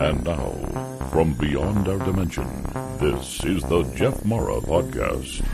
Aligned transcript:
And 0.00 0.24
now, 0.24 0.50
from 1.10 1.34
beyond 1.34 1.88
our 1.88 1.98
dimension, 1.98 2.46
this 2.98 3.44
is 3.44 3.62
the 3.64 3.82
Jeff 3.94 4.24
Mara 4.24 4.60
Podcast. 4.60 5.44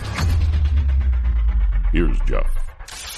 Here's 1.93 2.19
Jeff. 2.21 2.47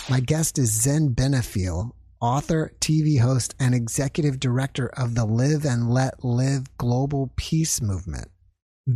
My 0.08 0.21
guest 0.21 0.58
is 0.58 0.82
Zen 0.82 1.14
Benefiel, 1.14 1.92
author, 2.21 2.72
TV 2.80 3.21
host, 3.21 3.54
and 3.60 3.74
executive 3.74 4.40
director 4.40 4.88
of 4.88 5.14
the 5.14 5.24
Live 5.24 5.64
and 5.64 5.90
Let 5.90 6.25
Live 6.25 6.77
Global 6.79 7.33
Peace 7.37 7.80
Movement. 7.80 8.29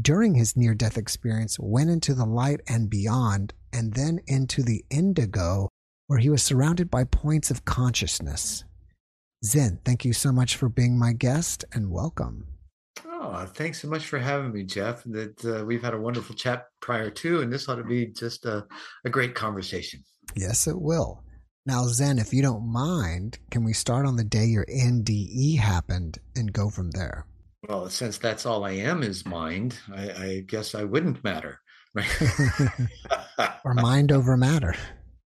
During 0.03 0.35
his 0.35 0.57
near 0.57 0.75
death 0.75 0.97
experience, 0.97 1.59
went 1.61 1.91
into 1.91 2.15
the 2.15 2.25
light 2.27 2.61
and 2.69 2.91
beyond, 2.91 3.55
and 3.73 3.95
then 3.95 4.21
into 4.27 4.63
the 4.63 4.85
indigo, 4.91 5.69
where 6.07 6.19
he 6.19 6.31
was 6.31 6.43
surrounded 6.43 6.91
by 6.91 7.05
points 7.05 7.51
of 7.51 7.65
consciousness. 7.65 8.65
Zen, 9.47 9.79
thank 9.85 10.05
you 10.05 10.13
so 10.13 10.33
much 10.33 10.57
for 10.57 10.69
being 10.69 10.99
my 10.99 11.13
guest 11.13 11.65
and 11.73 11.89
welcome. 11.89 12.49
Oh, 13.07 13.47
thanks 13.47 13.81
so 13.81 13.87
much 13.87 14.07
for 14.07 14.19
having 14.19 14.53
me, 14.53 14.65
Jeff. 14.65 15.05
That 15.05 15.45
uh, 15.45 15.65
we've 15.65 15.83
had 15.85 15.95
a 15.95 16.01
wonderful 16.01 16.35
chat 16.35 16.65
prior 16.81 17.11
to, 17.11 17.43
and 17.43 17.53
this 17.53 17.69
ought 17.69 17.77
to 17.77 17.85
be 17.85 18.07
just 18.07 18.45
a, 18.45 18.67
a 19.05 19.11
great 19.11 19.37
conversation. 19.37 20.03
Yes, 20.35 20.67
it 20.67 20.81
will. 20.81 21.23
Now, 21.65 21.85
Zen, 21.87 22.19
if 22.19 22.35
you 22.35 22.43
don't 22.43 22.67
mind, 22.67 23.39
can 23.53 23.63
we 23.63 23.73
start 23.73 24.05
on 24.05 24.17
the 24.17 24.25
day 24.25 24.47
your 24.47 24.67
NDE 24.67 25.59
happened 25.59 26.19
and 26.35 26.53
go 26.53 26.69
from 26.69 26.91
there? 26.91 27.25
Well, 27.69 27.89
since 27.89 28.19
that's 28.19 28.47
all 28.47 28.65
I 28.65 28.73
am 28.73 29.05
is 29.05 29.25
mind, 29.25 29.79
I, 29.95 30.11
I 30.11 30.45
guess 30.45 30.75
I 30.75 30.83
wouldn't 30.83 31.23
matter, 31.23 31.61
right? 31.95 32.23
or 33.65 33.75
mind 33.75 34.11
over 34.11 34.37
matter. 34.37 34.75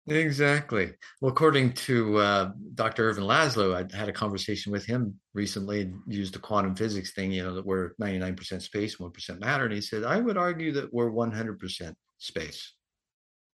Exactly. 0.09 0.93
Well, 1.21 1.31
according 1.31 1.75
to 1.75 2.17
uh, 2.19 2.51
Dr. 2.75 3.09
Ervin 3.11 3.25
Laszlo, 3.25 3.75
I 3.75 3.97
had 3.97 4.09
a 4.09 4.13
conversation 4.13 4.73
with 4.73 4.85
him 4.85 5.15
recently 5.35 5.83
and 5.83 6.01
used 6.07 6.35
the 6.35 6.39
quantum 6.39 6.75
physics 6.75 7.13
thing, 7.13 7.31
you 7.31 7.43
know, 7.43 7.55
that 7.55 7.67
we're 7.67 7.93
99% 8.01 8.63
space, 8.63 8.97
1% 8.97 9.41
matter. 9.41 9.65
And 9.65 9.75
he 9.75 9.81
said, 9.81 10.05
I 10.05 10.19
would 10.19 10.37
argue 10.37 10.73
that 10.73 10.93
we're 10.93 11.11
100% 11.11 11.95
space. 12.19 12.75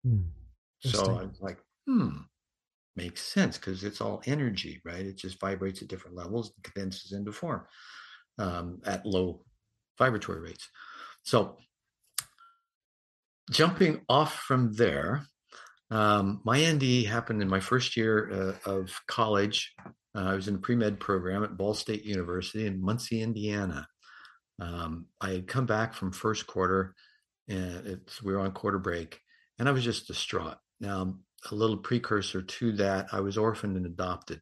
Hmm. 0.04 0.22
So 0.80 1.16
I'm 1.16 1.32
like, 1.40 1.58
hmm, 1.86 2.18
makes 2.96 3.22
sense 3.22 3.56
because 3.56 3.84
it's 3.84 4.00
all 4.00 4.20
energy, 4.26 4.80
right? 4.84 5.06
It 5.06 5.16
just 5.16 5.40
vibrates 5.40 5.80
at 5.80 5.88
different 5.88 6.16
levels 6.16 6.52
and 6.56 6.64
condenses 6.64 7.12
into 7.12 7.32
form 7.32 7.62
um, 8.38 8.80
at 8.84 9.06
low 9.06 9.44
vibratory 9.98 10.40
rates. 10.40 10.68
So 11.22 11.56
jumping 13.50 14.00
off 14.08 14.34
from 14.34 14.72
there, 14.72 15.26
um, 15.92 16.40
my 16.44 16.58
NDE 16.58 17.06
happened 17.06 17.42
in 17.42 17.48
my 17.48 17.60
first 17.60 17.98
year 17.98 18.56
uh, 18.66 18.70
of 18.70 18.90
college. 19.08 19.74
Uh, 20.14 20.20
I 20.20 20.34
was 20.34 20.48
in 20.48 20.54
a 20.54 20.58
pre 20.58 20.74
med 20.74 20.98
program 20.98 21.44
at 21.44 21.58
Ball 21.58 21.74
State 21.74 22.02
University 22.02 22.66
in 22.66 22.80
Muncie, 22.80 23.20
Indiana. 23.20 23.86
Um, 24.58 25.06
I 25.20 25.30
had 25.30 25.46
come 25.46 25.66
back 25.66 25.92
from 25.92 26.10
first 26.10 26.46
quarter, 26.46 26.94
and 27.46 28.00
we 28.24 28.32
were 28.32 28.40
on 28.40 28.52
quarter 28.52 28.78
break, 28.78 29.20
and 29.58 29.68
I 29.68 29.72
was 29.72 29.84
just 29.84 30.06
distraught. 30.06 30.56
Now, 30.80 31.14
a 31.50 31.54
little 31.54 31.76
precursor 31.76 32.40
to 32.40 32.72
that, 32.72 33.08
I 33.12 33.20
was 33.20 33.36
orphaned 33.36 33.76
and 33.76 33.84
adopted. 33.84 34.40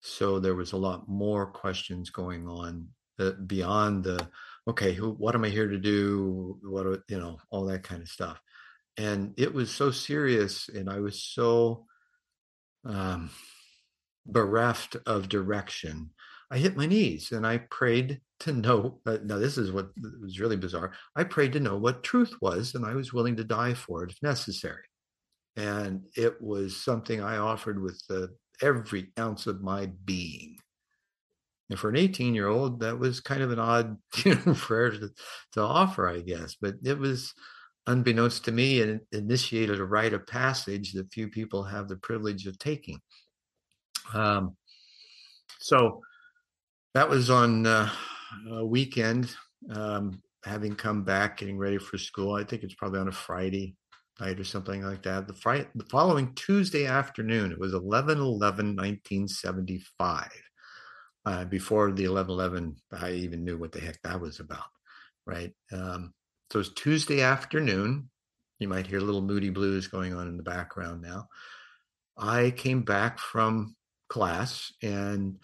So 0.00 0.38
there 0.38 0.54
was 0.54 0.72
a 0.72 0.76
lot 0.76 1.08
more 1.08 1.46
questions 1.46 2.10
going 2.10 2.46
on 2.46 2.86
uh, 3.18 3.32
beyond 3.46 4.04
the 4.04 4.28
okay, 4.68 4.92
who, 4.92 5.10
what 5.12 5.34
am 5.34 5.44
I 5.44 5.48
here 5.48 5.66
to 5.66 5.78
do? 5.78 6.58
What, 6.62 7.00
you 7.08 7.18
know, 7.18 7.38
all 7.50 7.64
that 7.64 7.82
kind 7.82 8.00
of 8.00 8.08
stuff 8.08 8.40
and 8.98 9.32
it 9.38 9.54
was 9.54 9.70
so 9.70 9.90
serious 9.90 10.68
and 10.68 10.90
i 10.90 10.98
was 10.98 11.22
so 11.22 11.86
um, 12.84 13.30
bereft 14.26 14.96
of 15.06 15.28
direction. 15.28 16.10
I 16.50 16.58
hit 16.58 16.76
my 16.76 16.86
knees 16.86 17.32
and 17.32 17.46
i 17.46 17.58
prayed 17.58 18.20
to 18.40 18.52
know 18.52 19.00
uh, 19.04 19.18
now 19.24 19.38
this 19.38 19.58
is 19.58 19.72
what 19.72 19.90
was 20.22 20.40
really 20.40 20.56
bizarre 20.56 20.92
i 21.16 21.24
prayed 21.24 21.52
to 21.52 21.60
know 21.60 21.76
what 21.76 22.02
truth 22.02 22.32
was 22.40 22.74
and 22.74 22.86
i 22.86 22.94
was 22.94 23.12
willing 23.12 23.36
to 23.36 23.44
die 23.44 23.74
for 23.74 24.04
it 24.04 24.12
if 24.12 24.22
necessary. 24.22 24.84
And 25.56 26.06
it 26.16 26.40
was 26.40 26.76
something 26.76 27.20
i 27.20 27.36
offered 27.36 27.82
with 27.82 28.02
the, 28.08 28.34
every 28.62 29.12
ounce 29.18 29.46
of 29.46 29.60
my 29.60 29.90
being. 30.04 30.56
And 31.68 31.78
for 31.78 31.90
an 31.90 31.96
18 31.96 32.34
year 32.34 32.48
old 32.48 32.80
that 32.80 32.98
was 32.98 33.20
kind 33.20 33.42
of 33.42 33.50
an 33.50 33.58
odd 33.58 33.98
you 34.24 34.34
know, 34.46 34.54
prayer 34.54 34.90
to, 34.90 35.10
to 35.52 35.60
offer 35.60 36.08
i 36.08 36.20
guess 36.20 36.56
but 36.58 36.76
it 36.82 36.98
was 36.98 37.34
unbeknownst 37.88 38.44
to 38.44 38.52
me, 38.52 38.80
it 38.80 39.06
initiated 39.12 39.80
a 39.80 39.84
rite 39.84 40.12
of 40.12 40.26
passage 40.26 40.92
that 40.92 41.12
few 41.12 41.28
people 41.28 41.64
have 41.64 41.88
the 41.88 41.96
privilege 41.96 42.46
of 42.46 42.58
taking. 42.58 43.00
Um, 44.14 44.56
so 45.58 46.02
that 46.94 47.08
was 47.08 47.30
on 47.30 47.66
uh, 47.66 47.90
a 48.50 48.64
weekend, 48.64 49.34
um, 49.72 50.22
having 50.44 50.74
come 50.74 51.02
back, 51.02 51.38
getting 51.38 51.58
ready 51.58 51.78
for 51.78 51.98
school. 51.98 52.34
I 52.34 52.44
think 52.44 52.62
it's 52.62 52.74
probably 52.74 53.00
on 53.00 53.08
a 53.08 53.12
Friday 53.12 53.74
night 54.20 54.38
or 54.38 54.44
something 54.44 54.82
like 54.82 55.02
that. 55.04 55.26
The, 55.26 55.66
the 55.74 55.84
following 55.84 56.34
Tuesday 56.34 56.86
afternoon, 56.86 57.52
it 57.52 57.58
was 57.58 57.72
11 57.72 58.18
11 58.18 58.76
1975. 58.76 60.28
Uh, 61.24 61.44
before 61.46 61.92
the 61.92 62.04
11 62.04 62.32
11, 62.32 62.76
I 62.92 63.12
even 63.12 63.44
knew 63.44 63.56
what 63.56 63.72
the 63.72 63.80
heck 63.80 64.00
that 64.02 64.20
was 64.20 64.40
about, 64.40 64.64
right? 65.26 65.52
Um, 65.72 66.12
so 66.50 66.60
it's 66.60 66.70
Tuesday 66.70 67.20
afternoon. 67.22 68.08
You 68.58 68.68
might 68.68 68.86
hear 68.86 68.98
a 68.98 69.04
little 69.04 69.22
moody 69.22 69.50
blues 69.50 69.86
going 69.86 70.14
on 70.14 70.28
in 70.28 70.36
the 70.36 70.42
background 70.42 71.02
now. 71.02 71.28
I 72.16 72.50
came 72.56 72.82
back 72.82 73.18
from 73.18 73.76
class 74.08 74.72
and 74.82 75.38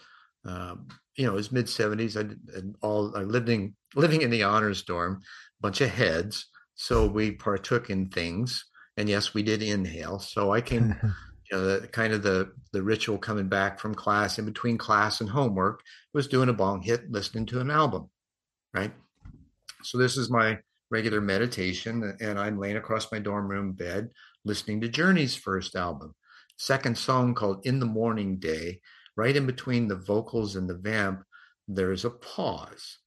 um, 0.44 0.88
you 1.16 1.26
know, 1.26 1.32
it 1.32 1.36
was 1.36 1.52
mid 1.52 1.66
70s. 1.66 2.16
I 2.16 2.56
and 2.56 2.74
all 2.82 3.16
I 3.16 3.20
living 3.20 3.74
living 3.94 4.22
in 4.22 4.30
the 4.30 4.42
honors 4.42 4.82
dorm, 4.82 5.22
bunch 5.60 5.80
of 5.80 5.90
heads. 5.90 6.46
So 6.74 7.06
we 7.06 7.32
partook 7.32 7.90
in 7.90 8.08
things. 8.08 8.64
And 8.96 9.08
yes, 9.08 9.34
we 9.34 9.42
did 9.42 9.62
inhale. 9.62 10.18
So 10.18 10.52
I 10.52 10.60
came, 10.60 10.94
you 11.50 11.56
know, 11.56 11.80
the 11.80 11.88
kind 11.88 12.12
of 12.12 12.22
the 12.22 12.52
the 12.72 12.82
ritual 12.82 13.18
coming 13.18 13.48
back 13.48 13.78
from 13.78 13.94
class 13.94 14.38
in 14.38 14.44
between 14.44 14.78
class 14.78 15.20
and 15.20 15.30
homework 15.30 15.82
was 16.12 16.28
doing 16.28 16.48
a 16.48 16.52
bong 16.52 16.82
hit, 16.82 17.10
listening 17.10 17.46
to 17.46 17.60
an 17.60 17.70
album. 17.70 18.10
Right. 18.72 18.92
So 19.82 19.98
this 19.98 20.16
is 20.16 20.30
my 20.30 20.58
regular 20.90 21.20
meditation 21.20 22.02
uh, 22.04 22.12
and 22.20 22.38
I'm 22.38 22.58
laying 22.58 22.76
across 22.76 23.10
my 23.10 23.18
dorm 23.18 23.48
room 23.48 23.72
bed 23.72 24.10
listening 24.44 24.80
to 24.82 24.88
Journey's 24.88 25.34
first 25.34 25.74
album. 25.74 26.14
Second 26.56 26.96
song 26.96 27.34
called 27.34 27.66
In 27.66 27.80
the 27.80 27.86
Morning 27.86 28.36
Day, 28.36 28.80
right 29.16 29.34
in 29.34 29.46
between 29.46 29.88
the 29.88 29.96
vocals 29.96 30.56
and 30.56 30.68
the 30.68 30.76
vamp, 30.76 31.24
there's 31.66 32.04
a 32.04 32.10
pause. 32.10 32.98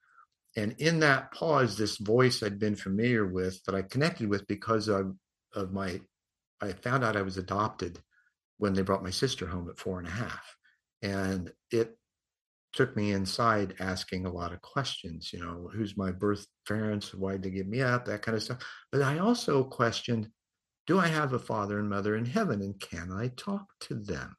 And 0.55 0.75
in 0.79 0.99
that 1.01 1.31
pause, 1.31 1.77
this 1.77 1.97
voice 1.97 2.41
I'd 2.41 2.59
been 2.59 2.75
familiar 2.75 3.25
with 3.25 3.63
that 3.65 3.75
I 3.75 3.83
connected 3.83 4.27
with 4.27 4.47
because 4.47 4.87
of, 4.87 5.15
of 5.53 5.71
my, 5.71 6.01
I 6.61 6.73
found 6.73 7.03
out 7.03 7.15
I 7.15 7.21
was 7.21 7.37
adopted 7.37 7.99
when 8.57 8.73
they 8.73 8.81
brought 8.81 9.03
my 9.03 9.11
sister 9.11 9.45
home 9.45 9.69
at 9.69 9.77
four 9.77 9.99
and 9.99 10.07
a 10.07 10.11
half. 10.11 10.55
And 11.03 11.51
it 11.71 11.95
took 12.73 12.95
me 12.95 13.11
inside 13.11 13.75
asking 13.79 14.25
a 14.25 14.31
lot 14.31 14.53
of 14.53 14.61
questions 14.61 15.31
you 15.33 15.39
know 15.39 15.69
who's 15.73 15.97
my 15.97 16.11
birth 16.11 16.45
parents? 16.67 17.13
Why'd 17.13 17.43
they 17.43 17.49
give 17.49 17.67
me 17.67 17.81
up 17.81 18.05
that 18.05 18.21
kind 18.21 18.35
of 18.35 18.43
stuff. 18.43 18.59
But 18.91 19.01
i 19.01 19.19
also 19.19 19.63
questioned 19.63 20.29
do 20.85 20.99
i 20.99 21.07
have 21.07 21.33
a 21.33 21.39
father 21.39 21.79
and 21.79 21.89
mother 21.89 22.15
in 22.15 22.25
heaven 22.25 22.61
and 22.61 22.79
can 22.79 23.11
i 23.11 23.29
talk 23.35 23.65
to 23.81 23.95
them? 23.95 24.35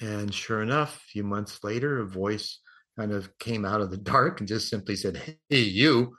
And 0.00 0.32
sure 0.32 0.62
enough 0.62 0.96
a 0.96 1.10
few 1.10 1.24
months 1.24 1.62
later 1.62 2.00
a 2.00 2.06
voice 2.06 2.58
kind 2.98 3.12
of 3.12 3.36
came 3.38 3.64
out 3.64 3.80
of 3.80 3.90
the 3.90 3.96
dark 4.14 4.40
and 4.40 4.48
just 4.48 4.68
simply 4.68 4.96
said 4.96 5.38
hey 5.48 5.60
you. 5.60 6.16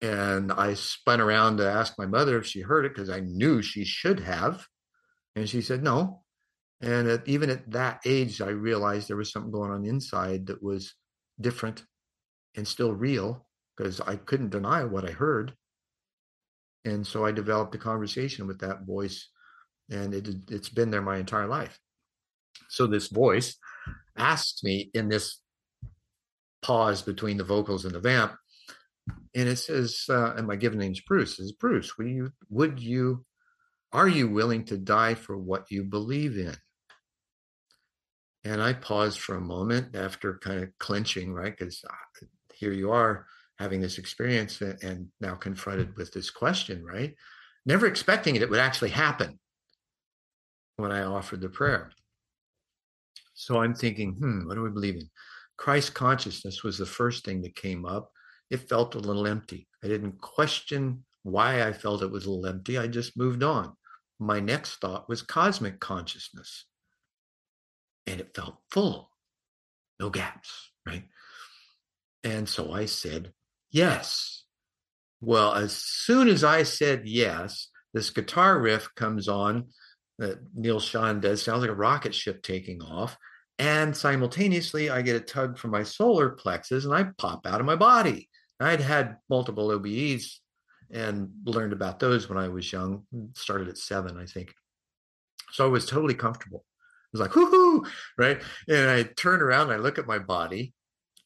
And 0.00 0.52
i 0.52 0.74
spun 0.74 1.20
around 1.20 1.58
to 1.58 1.70
ask 1.70 1.98
my 1.98 2.06
mother 2.06 2.38
if 2.38 2.46
she 2.46 2.60
heard 2.60 2.84
it 2.84 2.94
because 2.94 3.10
i 3.10 3.20
knew 3.20 3.62
she 3.62 3.84
should 3.84 4.20
have. 4.20 4.66
And 5.34 5.48
she 5.48 5.62
said 5.62 5.82
no 5.82 6.21
and 6.82 7.08
at, 7.08 7.28
even 7.28 7.48
at 7.48 7.70
that 7.70 8.00
age, 8.04 8.40
I 8.40 8.48
realized 8.48 9.08
there 9.08 9.16
was 9.16 9.30
something 9.30 9.52
going 9.52 9.70
on 9.70 9.84
inside 9.84 10.46
that 10.48 10.62
was 10.62 10.94
different 11.40 11.84
and 12.56 12.66
still 12.66 12.92
real 12.92 13.46
because 13.76 14.00
I 14.00 14.16
couldn't 14.16 14.50
deny 14.50 14.84
what 14.84 15.08
I 15.08 15.12
heard. 15.12 15.54
And 16.84 17.06
so 17.06 17.24
I 17.24 17.30
developed 17.30 17.74
a 17.76 17.78
conversation 17.78 18.48
with 18.48 18.58
that 18.58 18.84
voice, 18.84 19.28
and 19.88 20.12
it, 20.12 20.28
it's 20.50 20.68
been 20.68 20.90
there 20.90 21.00
my 21.00 21.18
entire 21.18 21.46
life. 21.46 21.78
So 22.68 22.88
this 22.88 23.06
voice 23.06 23.56
asked 24.16 24.64
me 24.64 24.90
in 24.92 25.08
this 25.08 25.40
pause 26.62 27.02
between 27.02 27.36
the 27.36 27.44
vocals 27.44 27.84
and 27.84 27.94
the 27.94 28.00
vamp, 28.00 28.34
and 29.34 29.48
it 29.48 29.56
says, 29.56 30.04
uh, 30.08 30.34
and 30.34 30.48
my 30.48 30.56
given 30.56 30.80
name's 30.80 31.00
Bruce. 31.00 31.38
Is 31.38 31.52
Bruce? 31.52 31.92
You? 31.98 32.32
Would 32.50 32.80
you? 32.80 33.24
Are 33.92 34.08
you 34.08 34.28
willing 34.28 34.64
to 34.66 34.78
die 34.78 35.14
for 35.14 35.36
what 35.36 35.70
you 35.70 35.84
believe 35.84 36.36
in? 36.36 36.54
And 38.44 38.60
I 38.60 38.72
paused 38.72 39.20
for 39.20 39.36
a 39.36 39.40
moment 39.40 39.94
after 39.94 40.38
kind 40.38 40.62
of 40.62 40.70
clenching, 40.78 41.32
right? 41.32 41.56
Because 41.56 41.82
uh, 41.88 42.26
here 42.54 42.72
you 42.72 42.90
are 42.90 43.26
having 43.58 43.80
this 43.80 43.98
experience 43.98 44.60
and 44.60 45.08
now 45.20 45.34
confronted 45.34 45.96
with 45.96 46.12
this 46.12 46.30
question, 46.30 46.84
right? 46.84 47.14
Never 47.64 47.86
expecting 47.86 48.34
it, 48.34 48.42
it 48.42 48.50
would 48.50 48.58
actually 48.58 48.90
happen 48.90 49.38
when 50.76 50.90
I 50.90 51.02
offered 51.02 51.40
the 51.40 51.48
prayer. 51.48 51.92
So 53.34 53.60
I'm 53.60 53.74
thinking, 53.74 54.14
hmm, 54.14 54.46
what 54.46 54.54
do 54.54 54.62
we 54.62 54.70
believe 54.70 54.96
in? 54.96 55.08
Christ 55.56 55.94
consciousness 55.94 56.64
was 56.64 56.78
the 56.78 56.86
first 56.86 57.24
thing 57.24 57.42
that 57.42 57.54
came 57.54 57.84
up. 57.84 58.10
It 58.50 58.68
felt 58.68 58.94
a 58.94 58.98
little 58.98 59.26
empty. 59.26 59.68
I 59.84 59.88
didn't 59.88 60.20
question 60.20 61.04
why 61.22 61.66
I 61.66 61.72
felt 61.72 62.02
it 62.02 62.10
was 62.10 62.26
a 62.26 62.30
little 62.30 62.46
empty. 62.46 62.78
I 62.78 62.88
just 62.88 63.16
moved 63.16 63.42
on. 63.42 63.72
My 64.18 64.40
next 64.40 64.76
thought 64.76 65.08
was 65.08 65.22
cosmic 65.22 65.78
consciousness. 65.80 66.66
And 68.06 68.20
it 68.20 68.34
felt 68.34 68.58
full, 68.70 69.10
no 70.00 70.10
gaps, 70.10 70.70
right? 70.86 71.04
And 72.24 72.48
so 72.48 72.72
I 72.72 72.86
said, 72.86 73.32
yes. 73.70 74.44
Well, 75.20 75.54
as 75.54 75.76
soon 75.76 76.28
as 76.28 76.42
I 76.42 76.64
said 76.64 77.02
yes, 77.04 77.68
this 77.94 78.10
guitar 78.10 78.60
riff 78.60 78.88
comes 78.96 79.28
on 79.28 79.68
that 80.18 80.38
Neal 80.54 80.80
Schon 80.80 81.20
does, 81.20 81.42
sounds 81.42 81.60
like 81.60 81.70
a 81.70 81.74
rocket 81.74 82.14
ship 82.14 82.42
taking 82.42 82.82
off. 82.82 83.16
And 83.58 83.96
simultaneously, 83.96 84.90
I 84.90 85.02
get 85.02 85.16
a 85.16 85.20
tug 85.20 85.58
from 85.58 85.70
my 85.70 85.84
solar 85.84 86.30
plexus 86.30 86.84
and 86.84 86.94
I 86.94 87.04
pop 87.18 87.46
out 87.46 87.60
of 87.60 87.66
my 87.66 87.76
body. 87.76 88.28
I'd 88.58 88.80
had 88.80 89.16
multiple 89.28 89.68
OBEs 89.68 90.40
and 90.90 91.30
learned 91.44 91.72
about 91.72 91.98
those 91.98 92.28
when 92.28 92.38
I 92.38 92.48
was 92.48 92.70
young, 92.72 93.04
started 93.34 93.68
at 93.68 93.78
seven, 93.78 94.18
I 94.18 94.26
think. 94.26 94.54
So 95.52 95.64
I 95.64 95.68
was 95.68 95.86
totally 95.86 96.14
comfortable. 96.14 96.64
Was 97.12 97.20
like, 97.20 97.36
whoo 97.36 97.84
right? 98.16 98.40
And 98.68 98.88
I 98.88 99.02
turn 99.02 99.42
around 99.42 99.70
and 99.70 99.74
I 99.74 99.76
look 99.76 99.98
at 99.98 100.06
my 100.06 100.18
body 100.18 100.72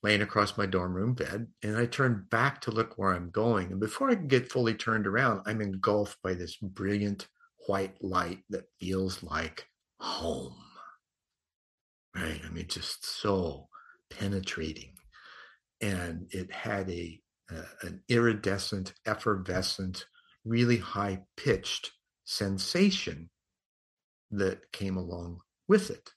laying 0.02 0.22
across 0.22 0.56
my 0.56 0.66
dorm 0.66 0.94
room 0.94 1.14
bed, 1.14 1.48
and 1.62 1.76
I 1.76 1.86
turn 1.86 2.26
back 2.30 2.60
to 2.60 2.70
look 2.70 2.96
where 2.96 3.12
I'm 3.12 3.30
going. 3.30 3.72
And 3.72 3.80
before 3.80 4.10
I 4.10 4.14
can 4.14 4.28
get 4.28 4.52
fully 4.52 4.74
turned 4.74 5.06
around, 5.06 5.42
I'm 5.46 5.60
engulfed 5.60 6.18
by 6.22 6.34
this 6.34 6.56
brilliant 6.56 7.26
white 7.66 7.96
light 8.00 8.40
that 8.50 8.66
feels 8.78 9.22
like 9.22 9.66
home. 9.98 10.54
Right? 12.14 12.40
I 12.44 12.50
mean, 12.50 12.66
just 12.68 13.04
so 13.04 13.68
penetrating. 14.10 14.92
And 15.80 16.28
it 16.30 16.52
had 16.52 16.88
a 16.90 17.20
uh, 17.50 17.62
an 17.82 18.02
iridescent, 18.08 18.92
effervescent, 19.06 20.06
really 20.44 20.78
high 20.78 21.20
pitched 21.36 21.92
sensation 22.24 23.30
that 24.30 24.70
came 24.72 24.96
along 24.96 25.40
with 25.68 25.90
it. 25.90 26.10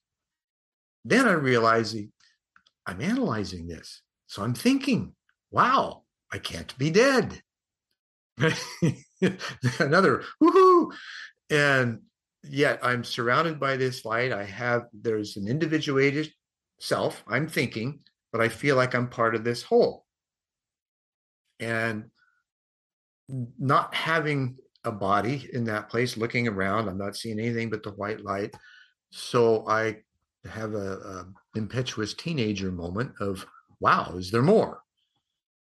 Then 1.05 1.27
I 1.27 1.33
realized 1.33 1.97
I'm 2.85 3.01
analyzing 3.01 3.67
this. 3.67 4.01
So 4.27 4.43
I'm 4.43 4.53
thinking, 4.53 5.13
wow, 5.51 6.03
I 6.31 6.37
can't 6.37 6.77
be 6.77 6.91
dead. 6.91 7.41
Another 9.79 10.23
woohoo. 10.41 10.93
And 11.49 12.01
yet 12.43 12.79
I'm 12.83 13.03
surrounded 13.03 13.59
by 13.59 13.77
this 13.77 14.05
light. 14.05 14.31
I 14.31 14.43
have, 14.43 14.83
there's 14.93 15.37
an 15.37 15.47
individuated 15.47 16.31
self. 16.79 17.23
I'm 17.27 17.47
thinking, 17.47 17.99
but 18.31 18.41
I 18.41 18.49
feel 18.49 18.75
like 18.75 18.93
I'm 18.93 19.09
part 19.09 19.35
of 19.35 19.43
this 19.43 19.63
whole 19.63 20.05
and 21.59 22.05
not 23.59 23.93
having 23.93 24.57
a 24.85 24.91
body 24.91 25.49
in 25.53 25.65
that 25.65 25.89
place 25.89 26.17
looking 26.17 26.47
around 26.47 26.87
i'm 26.87 26.97
not 26.97 27.15
seeing 27.15 27.39
anything 27.39 27.69
but 27.69 27.83
the 27.83 27.91
white 27.91 28.23
light 28.23 28.55
so 29.11 29.67
i 29.67 29.95
have 30.45 30.73
a, 30.73 30.93
a 30.97 31.25
impetuous 31.55 32.13
teenager 32.13 32.71
moment 32.71 33.11
of 33.19 33.45
wow 33.79 34.13
is 34.15 34.31
there 34.31 34.41
more 34.41 34.81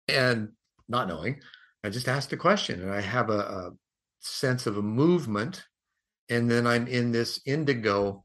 and 0.07 0.49
not 0.87 1.07
knowing 1.07 1.39
i 1.83 1.89
just 1.89 2.07
asked 2.07 2.29
the 2.29 2.37
question 2.37 2.81
and 2.81 2.91
i 2.91 3.01
have 3.01 3.29
a, 3.29 3.39
a 3.39 3.71
sense 4.19 4.67
of 4.67 4.77
a 4.77 4.81
movement 4.81 5.63
and 6.29 6.49
then 6.49 6.67
i'm 6.67 6.87
in 6.87 7.11
this 7.11 7.41
indigo 7.45 8.23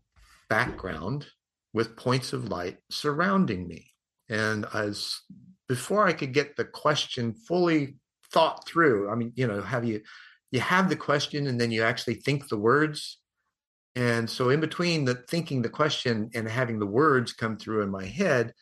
background 0.49 1.27
with 1.73 1.97
points 1.97 2.33
of 2.33 2.49
light 2.49 2.79
surrounding 2.91 3.67
me 3.67 3.95
and 4.29 4.67
as 4.75 5.21
before 5.69 6.07
I 6.07 6.13
could 6.13 6.33
get 6.33 6.57
the 6.57 6.65
question 6.65 7.33
fully 7.33 7.97
thought 8.31 8.67
through, 8.67 9.11
I 9.11 9.15
mean, 9.15 9.33
you 9.35 9.47
know, 9.47 9.63
have 9.63 9.85
you 9.85 10.01
you 10.51 10.61
have 10.61 10.89
the 10.89 10.97
question 10.97 11.47
and 11.47 11.61
then 11.61 11.71
you 11.73 11.83
actually 11.83 12.15
think 12.15 12.49
the 12.49 12.59
words. 12.59 13.19
And 13.97 14.29
so 14.29 14.51
in 14.51 14.61
between 14.61 15.05
the 15.05 15.15
thinking 15.15 15.63
the 15.63 15.69
question 15.69 16.31
and 16.35 16.49
having 16.49 16.79
the 16.79 16.87
words 16.87 17.33
come 17.33 17.57
through 17.57 17.83
in 17.83 17.91
my 17.91 18.05
head, 18.05 18.53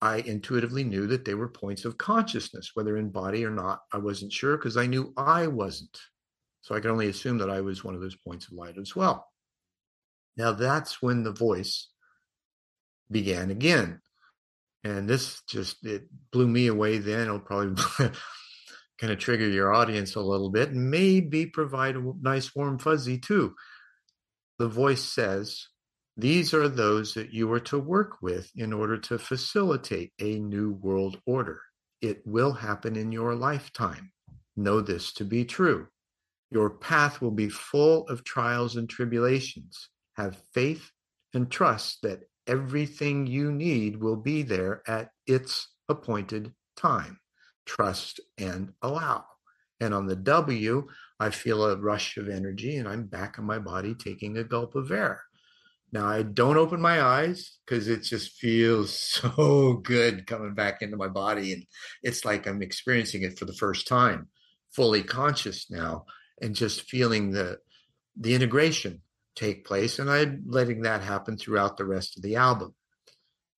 I 0.00 0.18
intuitively 0.18 0.84
knew 0.84 1.06
that 1.08 1.24
they 1.24 1.34
were 1.34 1.48
points 1.48 1.84
of 1.84 1.98
consciousness, 1.98 2.70
whether 2.74 2.96
in 2.96 3.10
body 3.10 3.44
or 3.44 3.50
not. 3.50 3.80
I 3.92 3.98
wasn't 3.98 4.32
sure 4.32 4.56
because 4.56 4.76
I 4.76 4.86
knew 4.86 5.12
I 5.16 5.48
wasn't. 5.48 5.98
So 6.62 6.74
I 6.74 6.80
could 6.80 6.90
only 6.90 7.08
assume 7.08 7.38
that 7.38 7.50
I 7.50 7.60
was 7.60 7.82
one 7.82 7.94
of 7.94 8.00
those 8.00 8.16
points 8.16 8.46
of 8.46 8.54
light 8.54 8.78
as 8.78 8.94
well. 8.94 9.28
Now 10.36 10.52
that's 10.52 11.00
when 11.00 11.22
the 11.22 11.32
voice 11.32 11.88
began 13.10 13.50
again 13.50 14.00
and 14.86 15.08
this 15.08 15.42
just 15.48 15.84
it 15.84 16.04
blew 16.32 16.46
me 16.46 16.66
away 16.66 16.98
then 16.98 17.22
it'll 17.22 17.40
probably 17.40 17.82
kind 18.98 19.12
of 19.12 19.18
trigger 19.18 19.48
your 19.48 19.72
audience 19.72 20.14
a 20.14 20.20
little 20.20 20.50
bit 20.50 20.70
and 20.70 20.90
maybe 20.90 21.46
provide 21.46 21.96
a 21.96 22.12
nice 22.20 22.54
warm 22.54 22.78
fuzzy 22.78 23.18
too 23.18 23.54
the 24.58 24.68
voice 24.68 25.02
says 25.02 25.66
these 26.16 26.54
are 26.54 26.68
those 26.68 27.12
that 27.14 27.32
you 27.32 27.50
are 27.52 27.60
to 27.60 27.78
work 27.78 28.22
with 28.22 28.50
in 28.56 28.72
order 28.72 28.96
to 28.96 29.18
facilitate 29.18 30.12
a 30.20 30.38
new 30.38 30.72
world 30.72 31.20
order 31.26 31.60
it 32.00 32.22
will 32.26 32.52
happen 32.52 32.96
in 32.96 33.12
your 33.12 33.34
lifetime 33.34 34.12
know 34.56 34.80
this 34.80 35.12
to 35.12 35.24
be 35.24 35.44
true 35.44 35.86
your 36.50 36.70
path 36.70 37.20
will 37.20 37.32
be 37.32 37.48
full 37.48 38.06
of 38.08 38.24
trials 38.24 38.76
and 38.76 38.88
tribulations 38.88 39.88
have 40.16 40.42
faith 40.54 40.90
and 41.34 41.50
trust 41.50 41.98
that 42.02 42.22
everything 42.46 43.26
you 43.26 43.52
need 43.52 44.00
will 44.00 44.16
be 44.16 44.42
there 44.42 44.82
at 44.86 45.10
its 45.26 45.68
appointed 45.88 46.52
time. 46.76 47.18
Trust 47.66 48.20
and 48.38 48.72
allow. 48.82 49.24
And 49.80 49.92
on 49.92 50.06
the 50.06 50.16
W, 50.16 50.86
I 51.18 51.30
feel 51.30 51.64
a 51.64 51.76
rush 51.76 52.16
of 52.16 52.28
energy 52.28 52.76
and 52.76 52.88
I'm 52.88 53.04
back 53.06 53.38
in 53.38 53.44
my 53.44 53.58
body 53.58 53.94
taking 53.94 54.36
a 54.36 54.44
gulp 54.44 54.74
of 54.74 54.90
air. 54.90 55.22
Now, 55.92 56.06
I 56.06 56.22
don't 56.22 56.56
open 56.56 56.80
my 56.80 57.00
eyes 57.00 57.58
because 57.64 57.88
it 57.88 58.02
just 58.02 58.32
feels 58.32 58.92
so 58.98 59.80
good 59.82 60.26
coming 60.26 60.54
back 60.54 60.82
into 60.82 60.96
my 60.96 61.08
body. 61.08 61.52
And 61.52 61.64
it's 62.02 62.24
like 62.24 62.46
I'm 62.46 62.62
experiencing 62.62 63.22
it 63.22 63.38
for 63.38 63.44
the 63.44 63.54
first 63.54 63.86
time, 63.86 64.28
fully 64.72 65.02
conscious 65.02 65.70
now, 65.70 66.04
and 66.42 66.54
just 66.54 66.82
feeling 66.82 67.30
the, 67.30 67.58
the 68.18 68.34
integration 68.34 69.00
take 69.36 69.64
place. 69.64 69.98
And 69.98 70.10
I'm 70.10 70.44
letting 70.46 70.82
that 70.82 71.02
happen 71.02 71.36
throughout 71.36 71.76
the 71.76 71.84
rest 71.84 72.16
of 72.16 72.22
the 72.22 72.36
album. 72.36 72.74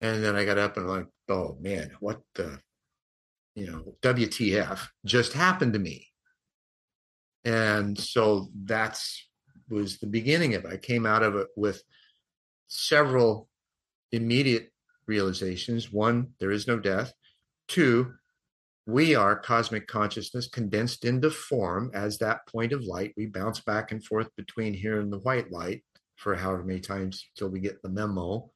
And 0.02 0.24
then 0.24 0.36
I 0.36 0.46
got 0.46 0.58
up 0.58 0.78
and 0.78 0.86
I'm 0.86 0.92
like, 0.92 1.08
oh 1.30 1.58
man, 1.60 1.92
what 2.00 2.22
the, 2.36 2.60
you 3.56 3.68
know, 3.68 3.96
WTF 4.02 4.88
just 5.06 5.34
happened 5.34 5.74
to 5.74 5.80
me. 5.80 6.08
And 7.46 7.98
so 7.98 8.50
that's 8.64 9.28
was 9.70 9.98
the 9.98 10.08
beginning 10.08 10.56
of 10.56 10.66
it. 10.66 10.72
I 10.72 10.78
came 10.78 11.06
out 11.06 11.24
of 11.24 11.36
it 11.36 11.48
with 11.56 11.84
several 12.68 13.50
immediate 14.12 14.72
realizations. 15.08 15.92
One, 15.92 16.30
there 16.40 16.52
is 16.52 16.68
no 16.68 16.80
death. 16.80 17.14
Two, 17.68 18.14
we 18.86 19.16
are 19.16 19.38
cosmic 19.38 19.88
consciousness 19.88 20.48
condensed 20.48 21.04
into 21.04 21.30
form 21.30 21.92
as 21.94 22.18
that 22.18 22.48
point 22.48 22.72
of 22.72 22.84
light. 22.84 23.14
We 23.18 23.26
bounce 23.26 23.60
back 23.60 23.92
and 23.92 24.04
forth 24.04 24.30
between 24.38 24.74
here 24.74 25.02
and 25.02 25.12
the 25.12 25.20
white 25.20 25.52
light 25.52 25.84
for 26.16 26.36
however 26.36 26.64
many 26.64 26.80
times 26.80 27.26
till 27.36 27.50
we 27.50 27.60
get 27.60 27.82
the 27.82 27.90
memo 27.90 28.50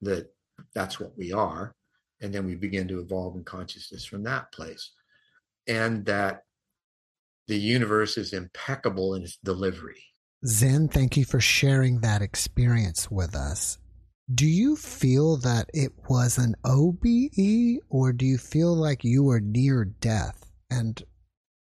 that 0.00 0.26
that's 0.74 0.98
what 0.98 1.16
we 1.16 1.32
are. 1.32 1.74
And 2.22 2.32
then 2.32 2.46
we 2.46 2.54
begin 2.54 2.88
to 2.88 3.00
evolve 3.00 3.36
in 3.36 3.44
consciousness 3.44 4.04
from 4.06 4.22
that 4.22 4.50
place. 4.52 4.92
And 5.66 6.06
that 6.06 6.42
the 7.46 7.56
universe 7.56 8.16
is 8.16 8.32
impeccable 8.32 9.14
in 9.14 9.22
its 9.22 9.38
delivery. 9.44 10.02
Zen, 10.46 10.88
thank 10.88 11.16
you 11.16 11.24
for 11.24 11.40
sharing 11.40 12.00
that 12.00 12.22
experience 12.22 13.10
with 13.10 13.34
us. 13.34 13.78
Do 14.32 14.46
you 14.46 14.76
feel 14.76 15.36
that 15.38 15.68
it 15.74 15.92
was 16.08 16.38
an 16.38 16.54
OBE 16.64 17.80
or 17.88 18.12
do 18.12 18.24
you 18.24 18.38
feel 18.38 18.74
like 18.74 19.04
you 19.04 19.22
were 19.22 19.40
near 19.40 19.84
death 19.84 20.50
and 20.70 21.02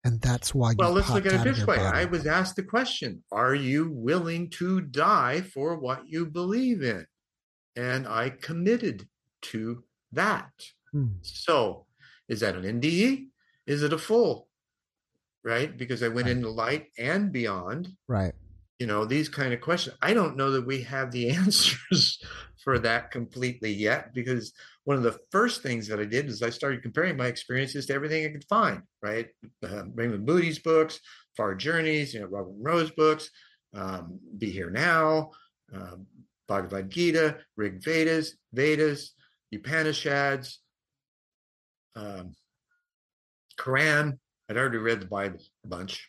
and 0.03 0.21
that's 0.21 0.55
why 0.55 0.73
Well, 0.77 0.93
let's 0.93 1.09
look 1.09 1.25
at 1.25 1.33
it 1.33 1.43
this 1.43 1.65
way. 1.65 1.75
Body? 1.75 1.97
I 1.97 2.05
was 2.05 2.25
asked 2.25 2.55
the 2.55 2.63
question, 2.63 3.23
are 3.31 3.53
you 3.53 3.91
willing 3.91 4.49
to 4.51 4.81
die 4.81 5.41
for 5.41 5.77
what 5.77 6.07
you 6.07 6.25
believe 6.25 6.81
in? 6.81 7.05
And 7.75 8.07
I 8.07 8.29
committed 8.29 9.07
to 9.43 9.83
that. 10.13 10.49
Hmm. 10.91 11.17
So, 11.21 11.85
is 12.29 12.39
that 12.39 12.55
an 12.55 12.63
NDE? 12.63 13.27
Is 13.67 13.83
it 13.83 13.93
a 13.93 13.97
full? 13.97 14.48
Right? 15.43 15.75
Because 15.75 16.03
I 16.03 16.09
went 16.09 16.27
right. 16.27 16.35
into 16.35 16.49
light 16.49 16.87
and 16.97 17.31
beyond. 17.31 17.89
Right 18.07 18.33
you 18.79 18.87
know 18.87 19.03
these 19.03 19.27
kind 19.27 19.53
of 19.53 19.59
questions 19.59 19.93
i 20.01 20.13
don't 20.13 20.37
know 20.37 20.51
that 20.51 20.65
we 20.65 20.81
have 20.81 21.11
the 21.11 21.29
answers 21.35 22.23
for 22.63 22.79
that 22.79 23.11
completely 23.11 23.73
yet 23.73 24.13
because 24.13 24.53
one 24.85 24.95
of 24.95 25.03
the 25.03 25.17
first 25.31 25.61
things 25.61 25.85
that 25.85 25.99
i 25.99 26.05
did 26.05 26.27
is 26.27 26.41
i 26.41 26.49
started 26.49 26.81
comparing 26.81 27.17
my 27.17 27.27
experiences 27.27 27.85
to 27.85 27.93
everything 27.93 28.25
i 28.25 28.29
could 28.29 28.45
find 28.45 28.81
right 29.01 29.27
uh, 29.65 29.83
raymond 29.95 30.25
moody's 30.25 30.59
books 30.59 31.01
far 31.35 31.53
journeys 31.53 32.13
you 32.13 32.21
know 32.21 32.27
robert 32.27 32.55
Monroe's 32.57 32.91
books 32.91 33.29
um, 33.73 34.17
be 34.37 34.49
here 34.49 34.69
now 34.69 35.29
um, 35.73 36.05
bhagavad 36.47 36.89
gita 36.89 37.37
rig 37.57 37.83
vedas 37.83 38.35
vedas 38.53 39.11
Upanishads, 39.51 40.59
um, 41.95 42.35
Quran. 43.57 44.19
I'd 44.49 44.57
already 44.57 44.77
read 44.77 45.01
the 45.01 45.05
Bible 45.05 45.39
a 45.63 45.67
bunch. 45.67 46.07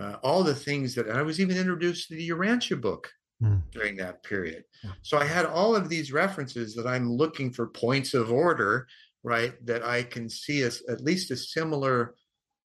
Uh, 0.00 0.16
all 0.22 0.42
the 0.42 0.54
things 0.54 0.94
that 0.94 1.10
I 1.10 1.22
was 1.22 1.40
even 1.40 1.56
introduced 1.56 2.08
to 2.08 2.14
the 2.14 2.30
Urantia 2.30 2.80
book 2.80 3.10
mm. 3.42 3.60
during 3.72 3.96
that 3.96 4.22
period. 4.22 4.64
Yeah. 4.82 4.92
So 5.02 5.18
I 5.18 5.24
had 5.24 5.44
all 5.44 5.76
of 5.76 5.88
these 5.88 6.12
references 6.12 6.74
that 6.76 6.86
I'm 6.86 7.10
looking 7.10 7.52
for 7.52 7.66
points 7.66 8.14
of 8.14 8.32
order, 8.32 8.86
right? 9.22 9.54
That 9.66 9.82
I 9.84 10.04
can 10.04 10.28
see 10.28 10.62
as 10.62 10.82
at 10.88 11.02
least 11.02 11.30
a 11.30 11.36
similar, 11.36 12.14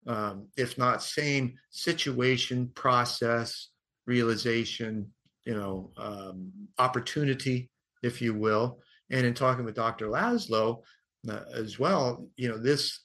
um, 0.07 0.47
if 0.57 0.77
not 0.77 1.03
same 1.03 1.53
situation, 1.69 2.69
process, 2.75 3.69
realization, 4.07 5.11
you 5.45 5.55
know, 5.55 5.91
um, 5.97 6.51
opportunity, 6.79 7.69
if 8.03 8.21
you 8.21 8.33
will. 8.33 8.79
And 9.11 9.25
in 9.25 9.33
talking 9.33 9.65
with 9.65 9.75
Dr. 9.75 10.07
Laszlo 10.07 10.81
uh, 11.29 11.41
as 11.53 11.79
well, 11.79 12.27
you 12.35 12.49
know, 12.49 12.57
this 12.57 13.04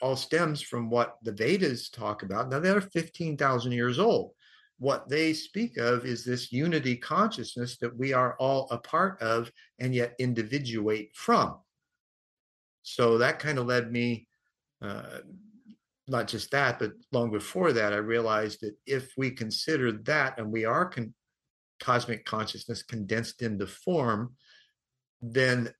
all 0.00 0.16
stems 0.16 0.60
from 0.60 0.90
what 0.90 1.16
the 1.22 1.32
Vedas 1.32 1.90
talk 1.90 2.22
about. 2.22 2.48
Now 2.48 2.60
they're 2.60 2.80
15,000 2.80 3.72
years 3.72 3.98
old. 3.98 4.32
What 4.78 5.08
they 5.08 5.32
speak 5.32 5.76
of 5.76 6.06
is 6.06 6.24
this 6.24 6.52
unity 6.52 6.96
consciousness 6.96 7.78
that 7.78 7.96
we 7.96 8.12
are 8.12 8.36
all 8.38 8.68
a 8.70 8.78
part 8.78 9.20
of 9.20 9.50
and 9.78 9.94
yet 9.94 10.14
individuate 10.18 11.10
from. 11.14 11.56
So 12.82 13.18
that 13.18 13.40
kind 13.40 13.58
of 13.58 13.66
led 13.66 13.90
me, 13.90 14.28
uh, 14.80 15.18
not 16.06 16.28
just 16.28 16.50
that, 16.52 16.78
but 16.78 16.92
long 17.12 17.30
before 17.30 17.72
that, 17.72 17.92
I 17.92 17.96
realized 17.96 18.60
that 18.62 18.76
if 18.86 19.12
we 19.16 19.30
consider 19.30 19.92
that 20.04 20.38
and 20.38 20.50
we 20.50 20.64
are 20.64 20.86
con- 20.86 21.12
cosmic 21.80 22.24
consciousness 22.24 22.82
condensed 22.82 23.42
into 23.42 23.66
form, 23.66 24.34
then 25.20 25.72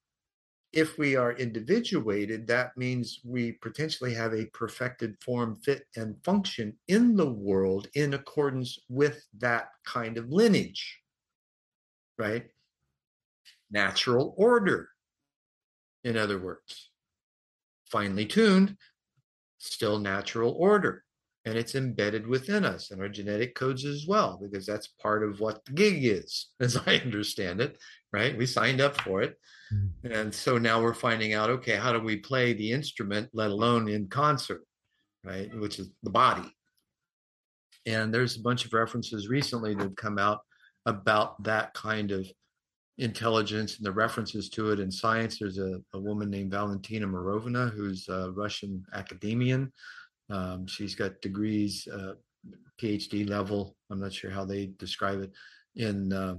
if 0.72 0.98
we 0.98 1.16
are 1.16 1.32
individuated, 1.32 2.46
that 2.46 2.76
means 2.76 3.20
we 3.25 3.52
potentially 3.52 4.12
have 4.14 4.34
a 4.34 4.46
perfected 4.46 5.16
form, 5.22 5.56
fit, 5.56 5.87
and 5.96 6.22
function 6.25 6.76
in 6.88 7.16
the 7.16 7.30
world 7.30 7.88
in 7.94 8.14
accordance 8.14 8.78
with 8.88 9.26
that 9.38 9.70
kind 9.84 10.18
of 10.18 10.30
lineage, 10.30 11.00
right? 12.18 12.46
Natural 13.70 14.34
order, 14.37 14.90
in 16.04 16.16
other 16.16 16.38
words. 16.38 16.90
Finely 17.90 18.26
tuned, 18.26 18.76
still 19.58 19.98
natural 19.98 20.52
order. 20.52 21.04
And 21.48 21.56
it's 21.56 21.74
embedded 21.74 22.26
within 22.26 22.64
us 22.64 22.90
and 22.90 23.00
our 23.00 23.08
genetic 23.08 23.54
codes 23.54 23.84
as 23.84 24.06
well, 24.06 24.38
because 24.42 24.66
that's 24.66 24.88
part 25.00 25.22
of 25.22 25.40
what 25.40 25.64
the 25.64 25.72
gig 25.72 26.04
is, 26.04 26.48
as 26.60 26.76
I 26.86 26.96
understand 26.96 27.60
it, 27.60 27.78
right? 28.12 28.36
We 28.36 28.46
signed 28.46 28.80
up 28.80 29.00
for 29.00 29.22
it 29.22 29.38
Mm. 29.72 29.90
And 30.04 30.34
so 30.34 30.58
now 30.58 30.82
we're 30.82 30.94
finding 30.94 31.34
out, 31.34 31.50
okay, 31.50 31.76
how 31.76 31.92
do 31.92 32.00
we 32.00 32.16
play 32.16 32.52
the 32.52 32.72
instrument, 32.72 33.30
let 33.32 33.50
alone 33.50 33.88
in 33.88 34.08
concert, 34.08 34.64
right? 35.24 35.54
Which 35.58 35.78
is 35.78 35.90
the 36.02 36.10
body. 36.10 36.50
And 37.86 38.12
there's 38.12 38.36
a 38.36 38.42
bunch 38.42 38.64
of 38.64 38.72
references 38.72 39.28
recently 39.28 39.74
that 39.74 39.82
have 39.82 39.96
come 39.96 40.18
out 40.18 40.40
about 40.86 41.42
that 41.44 41.74
kind 41.74 42.12
of 42.12 42.26
intelligence 42.98 43.76
and 43.76 43.86
the 43.86 43.92
references 43.92 44.48
to 44.50 44.70
it 44.70 44.80
in 44.80 44.90
science. 44.90 45.38
There's 45.38 45.58
a, 45.58 45.80
a 45.94 45.98
woman 45.98 46.30
named 46.30 46.50
Valentina 46.50 47.06
Morovina, 47.06 47.72
who's 47.72 48.08
a 48.08 48.32
Russian 48.32 48.84
academician. 48.94 49.72
Um, 50.30 50.66
she's 50.66 50.94
got 50.94 51.20
degrees, 51.20 51.88
uh, 51.92 52.14
PhD 52.80 53.28
level. 53.28 53.76
I'm 53.90 54.00
not 54.00 54.12
sure 54.12 54.30
how 54.30 54.44
they 54.44 54.66
describe 54.78 55.23
it 55.23 55.32
in 55.76 56.12
uh, 56.12 56.37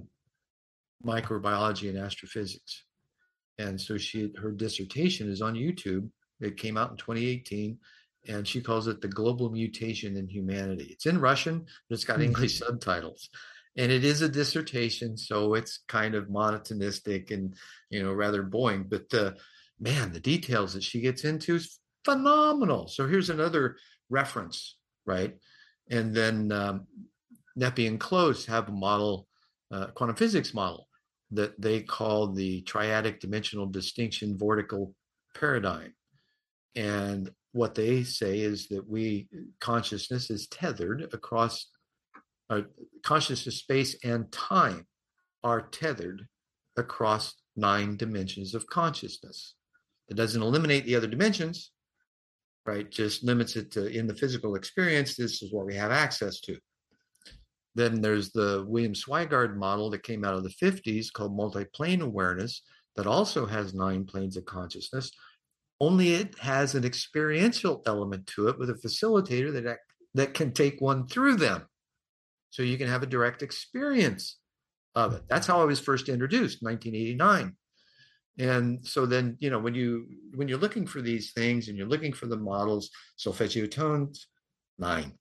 microbiology 1.05 1.89
and 1.89 1.97
astrophysics 1.97 2.83
and 3.59 3.79
so 3.79 3.97
she 3.97 4.31
her 4.41 4.51
dissertation 4.51 5.29
is 5.29 5.41
on 5.41 5.53
YouTube. 5.53 6.09
It 6.39 6.57
came 6.57 6.77
out 6.77 6.91
in 6.91 6.97
2018, 6.97 7.77
and 8.27 8.47
she 8.47 8.61
calls 8.61 8.87
it 8.87 9.01
the 9.01 9.07
global 9.07 9.51
mutation 9.51 10.15
in 10.15 10.27
humanity. 10.27 10.87
It's 10.89 11.05
in 11.05 11.19
Russian, 11.19 11.59
but 11.59 11.93
it's 11.93 12.05
got 12.05 12.15
mm-hmm. 12.15 12.27
English 12.27 12.57
subtitles, 12.57 13.29
and 13.77 13.91
it 13.91 14.03
is 14.03 14.21
a 14.21 14.29
dissertation, 14.29 15.17
so 15.17 15.53
it's 15.53 15.83
kind 15.87 16.15
of 16.15 16.29
monotonistic 16.29 17.31
and 17.31 17.53
you 17.89 18.01
know 18.01 18.13
rather 18.13 18.41
boring. 18.41 18.85
But 18.89 19.13
uh, 19.13 19.33
man, 19.79 20.13
the 20.13 20.21
details 20.21 20.73
that 20.73 20.83
she 20.83 21.01
gets 21.01 21.25
into 21.25 21.55
is 21.55 21.77
phenomenal. 22.09 22.87
So 22.87 23.07
here's 23.07 23.29
another 23.29 23.77
reference, 24.09 24.77
right? 25.05 25.35
And 25.89 26.15
then 26.15 26.51
um, 26.51 26.87
Neppe 27.57 27.87
and 27.87 27.99
Close 27.99 28.45
have 28.45 28.69
a 28.69 28.71
model, 28.71 29.27
uh, 29.71 29.87
quantum 29.87 30.15
physics 30.15 30.53
model 30.53 30.87
that 31.31 31.59
they 31.61 31.81
call 31.81 32.27
the 32.27 32.63
triadic 32.63 33.19
dimensional 33.19 33.67
distinction 33.67 34.37
vortical 34.37 34.93
paradigm. 35.35 35.93
And 36.75 37.31
what 37.51 37.75
they 37.75 38.03
say 38.03 38.39
is 38.39 38.67
that 38.69 38.87
we 38.87 39.27
consciousness 39.59 40.29
is 40.29 40.47
tethered 40.47 41.13
across 41.13 41.67
uh, 42.49 42.61
consciousness, 43.03 43.57
space, 43.57 43.95
and 44.03 44.31
time 44.31 44.87
are 45.43 45.61
tethered 45.61 46.27
across 46.77 47.35
nine 47.55 47.95
dimensions 47.97 48.55
of 48.55 48.65
consciousness. 48.67 49.55
It 50.07 50.15
doesn't 50.15 50.41
eliminate 50.41 50.85
the 50.85 50.95
other 50.95 51.07
dimensions, 51.07 51.71
right? 52.69 52.89
Just 52.89 53.23
limits 53.23 53.55
it 53.55 53.71
to 53.71 53.87
in 53.87 54.05
the 54.05 54.15
physical 54.15 54.55
experience. 54.55 55.15
This 55.15 55.41
is 55.41 55.51
what 55.51 55.65
we 55.65 55.75
have 55.75 55.91
access 55.91 56.39
to. 56.41 56.57
Then 57.73 58.01
there's 58.01 58.31
the 58.31 58.63
William 58.67 58.93
Swygard 58.93 59.55
model 59.55 59.89
that 59.89 60.03
came 60.03 60.23
out 60.23 60.35
of 60.35 60.43
the 60.43 60.55
50s 60.61 61.11
called 61.11 61.35
multi-plane 61.35 62.01
awareness 62.01 62.61
that 62.95 63.07
also 63.07 63.45
has 63.45 63.73
nine 63.73 64.05
planes 64.05 64.37
of 64.37 64.45
consciousness. 64.45 65.11
Only 65.79 66.13
it 66.13 66.37
has 66.39 66.75
an 66.75 66.85
experiential 66.85 67.81
element 67.87 68.27
to 68.35 68.49
it 68.49 68.59
with 68.59 68.69
a 68.69 68.73
facilitator 68.73 69.51
that 69.53 69.79
that 70.13 70.33
can 70.33 70.51
take 70.51 70.81
one 70.81 71.07
through 71.07 71.35
them. 71.35 71.65
So 72.49 72.63
you 72.63 72.77
can 72.77 72.87
have 72.87 73.03
a 73.03 73.07
direct 73.07 73.41
experience 73.41 74.37
of 74.95 75.13
it. 75.13 75.23
That's 75.29 75.47
how 75.47 75.61
I 75.61 75.65
was 75.65 75.79
first 75.79 76.09
introduced, 76.09 76.61
1989. 76.61 77.55
And 78.37 78.85
so 78.85 79.05
then, 79.05 79.35
you 79.39 79.49
know, 79.49 79.59
when 79.59 79.73
you 79.73 80.07
when 80.35 80.47
you're 80.47 80.57
looking 80.57 80.87
for 80.87 81.01
these 81.01 81.31
things 81.31 81.67
and 81.67 81.77
you're 81.77 81.87
looking 81.87 82.13
for 82.13 82.27
the 82.27 82.37
models, 82.37 82.89
solfeggio 83.17 83.65
tones, 83.65 84.27
nine 84.77 85.13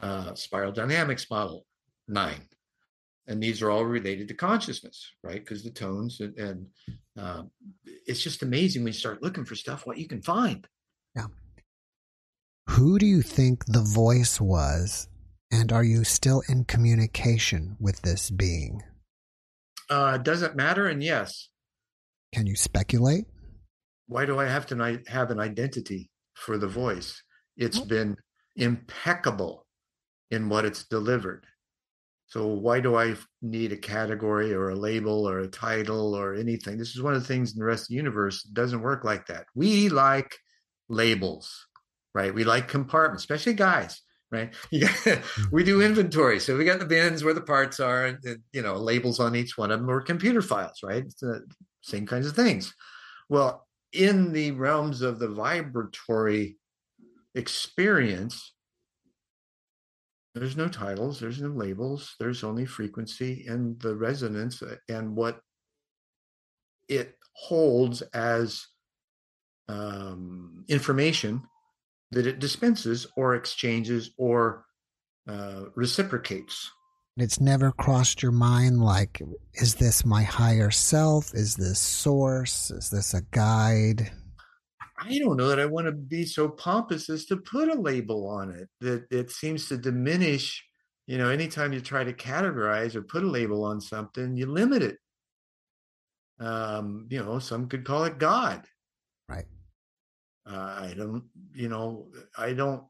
uh, 0.00 0.34
spiral 0.34 0.72
dynamics 0.72 1.30
model, 1.30 1.66
nine. 2.08 2.42
And 3.28 3.42
these 3.42 3.60
are 3.60 3.70
all 3.70 3.84
related 3.84 4.28
to 4.28 4.34
consciousness, 4.34 5.10
right? 5.24 5.40
Because 5.40 5.64
the 5.64 5.70
tones 5.70 6.20
and, 6.20 6.38
and 6.38 6.66
uh, 7.18 7.42
it's 7.84 8.22
just 8.22 8.42
amazing 8.42 8.84
when 8.84 8.92
you 8.92 8.98
start 8.98 9.22
looking 9.22 9.44
for 9.44 9.56
stuff, 9.56 9.86
what 9.86 9.98
you 9.98 10.06
can 10.06 10.22
find. 10.22 10.66
Yeah. 11.16 11.26
Who 12.70 12.98
do 12.98 13.06
you 13.06 13.22
think 13.22 13.64
the 13.66 13.82
voice 13.82 14.40
was? 14.40 15.08
And 15.50 15.72
are 15.72 15.84
you 15.84 16.04
still 16.04 16.42
in 16.48 16.64
communication 16.64 17.76
with 17.80 18.02
this 18.02 18.30
being? 18.30 18.82
Uh, 19.88 20.18
doesn't 20.18 20.56
matter. 20.56 20.86
And 20.86 21.02
yes. 21.02 21.48
Can 22.36 22.46
you 22.46 22.54
speculate? 22.54 23.24
Why 24.08 24.26
do 24.26 24.38
I 24.38 24.44
have 24.44 24.66
to 24.66 25.00
have 25.06 25.30
an 25.30 25.40
identity 25.40 26.10
for 26.34 26.58
the 26.58 26.66
voice? 26.66 27.22
It's 27.56 27.78
been 27.78 28.14
impeccable 28.56 29.66
in 30.30 30.50
what 30.50 30.66
it's 30.66 30.84
delivered. 30.84 31.46
So 32.26 32.46
why 32.46 32.80
do 32.80 32.94
I 32.96 33.14
need 33.40 33.72
a 33.72 33.76
category 33.78 34.52
or 34.52 34.68
a 34.68 34.74
label 34.74 35.26
or 35.26 35.38
a 35.38 35.48
title 35.48 36.14
or 36.14 36.34
anything? 36.34 36.76
This 36.76 36.94
is 36.94 37.00
one 37.00 37.14
of 37.14 37.22
the 37.22 37.26
things 37.26 37.54
in 37.54 37.58
the 37.58 37.64
rest 37.64 37.84
of 37.84 37.88
the 37.88 37.94
universe 37.94 38.42
doesn't 38.42 38.82
work 38.82 39.02
like 39.02 39.26
that. 39.28 39.46
We 39.54 39.88
like 39.88 40.36
labels, 40.90 41.50
right? 42.14 42.34
We 42.34 42.44
like 42.44 42.68
compartments, 42.68 43.22
especially 43.22 43.54
guys, 43.54 44.02
right? 44.30 44.54
Mm. 44.72 45.52
we 45.52 45.64
do 45.64 45.80
inventory, 45.80 46.40
so 46.40 46.54
we 46.58 46.66
got 46.66 46.80
the 46.80 46.84
bins 46.84 47.24
where 47.24 47.32
the 47.32 47.40
parts 47.40 47.80
are, 47.80 48.04
and 48.04 48.18
you 48.52 48.60
know 48.60 48.74
labels 48.74 49.20
on 49.20 49.34
each 49.34 49.56
one 49.56 49.70
of 49.70 49.80
them, 49.80 49.88
or 49.88 50.02
computer 50.02 50.42
files, 50.42 50.80
right? 50.82 51.02
It's 51.02 51.20
the 51.20 51.46
same 51.86 52.06
kinds 52.06 52.26
of 52.26 52.34
things. 52.34 52.74
Well, 53.28 53.66
in 53.92 54.32
the 54.32 54.50
realms 54.50 55.02
of 55.02 55.18
the 55.18 55.28
vibratory 55.28 56.58
experience, 57.34 58.52
there's 60.34 60.56
no 60.56 60.68
titles, 60.68 61.18
there's 61.18 61.40
no 61.40 61.48
labels, 61.48 62.14
there's 62.18 62.44
only 62.44 62.66
frequency 62.66 63.46
and 63.48 63.80
the 63.80 63.94
resonance 63.94 64.62
and 64.88 65.16
what 65.16 65.40
it 66.88 67.14
holds 67.32 68.02
as 68.02 68.66
um, 69.68 70.64
information 70.68 71.42
that 72.10 72.26
it 72.26 72.38
dispenses 72.38 73.06
or 73.16 73.34
exchanges 73.34 74.10
or 74.18 74.64
uh, 75.28 75.64
reciprocates. 75.74 76.70
It's 77.18 77.40
never 77.40 77.72
crossed 77.72 78.22
your 78.22 78.32
mind 78.32 78.82
like, 78.82 79.22
is 79.54 79.74
this 79.76 80.04
my 80.04 80.22
higher 80.22 80.70
self? 80.70 81.34
Is 81.34 81.56
this 81.56 81.78
source? 81.78 82.70
Is 82.70 82.90
this 82.90 83.14
a 83.14 83.22
guide? 83.30 84.10
I 84.98 85.18
don't 85.18 85.38
know 85.38 85.48
that 85.48 85.58
I 85.58 85.64
want 85.64 85.86
to 85.86 85.92
be 85.92 86.26
so 86.26 86.48
pompous 86.48 87.08
as 87.08 87.24
to 87.26 87.38
put 87.38 87.70
a 87.70 87.74
label 87.74 88.28
on 88.28 88.50
it. 88.50 88.68
That 88.80 89.06
it 89.10 89.30
seems 89.30 89.68
to 89.68 89.78
diminish, 89.78 90.62
you 91.06 91.16
know, 91.16 91.30
anytime 91.30 91.72
you 91.72 91.80
try 91.80 92.04
to 92.04 92.12
categorize 92.12 92.94
or 92.94 93.02
put 93.02 93.24
a 93.24 93.30
label 93.30 93.64
on 93.64 93.80
something, 93.80 94.36
you 94.36 94.44
limit 94.46 94.82
it. 94.82 94.98
Um, 96.38 97.06
you 97.08 97.22
know, 97.22 97.38
some 97.38 97.66
could 97.68 97.84
call 97.84 98.04
it 98.04 98.18
God. 98.18 98.66
Right. 99.26 99.46
Uh, 100.46 100.76
I 100.82 100.94
don't, 100.94 101.24
you 101.54 101.70
know, 101.70 102.08
I 102.36 102.52
don't, 102.52 102.84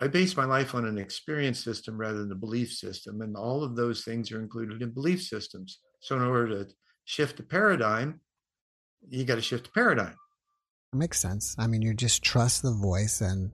I 0.00 0.08
base 0.08 0.36
my 0.36 0.44
life 0.44 0.74
on 0.74 0.84
an 0.84 0.98
experience 0.98 1.62
system 1.62 1.96
rather 1.96 2.18
than 2.18 2.32
a 2.32 2.36
belief 2.36 2.72
system. 2.72 3.20
And 3.20 3.36
all 3.36 3.62
of 3.62 3.76
those 3.76 4.02
things 4.04 4.32
are 4.32 4.40
included 4.40 4.82
in 4.82 4.90
belief 4.90 5.22
systems. 5.22 5.78
So 6.00 6.16
in 6.16 6.22
order 6.22 6.64
to 6.64 6.70
shift 7.04 7.36
the 7.36 7.42
paradigm, 7.42 8.20
you 9.08 9.24
got 9.24 9.36
to 9.36 9.42
shift 9.42 9.64
the 9.64 9.70
paradigm. 9.70 10.14
It 10.92 10.96
makes 10.96 11.20
sense. 11.20 11.54
I 11.58 11.66
mean, 11.66 11.82
you 11.82 11.94
just 11.94 12.22
trust 12.22 12.62
the 12.62 12.72
voice 12.72 13.20
and 13.20 13.52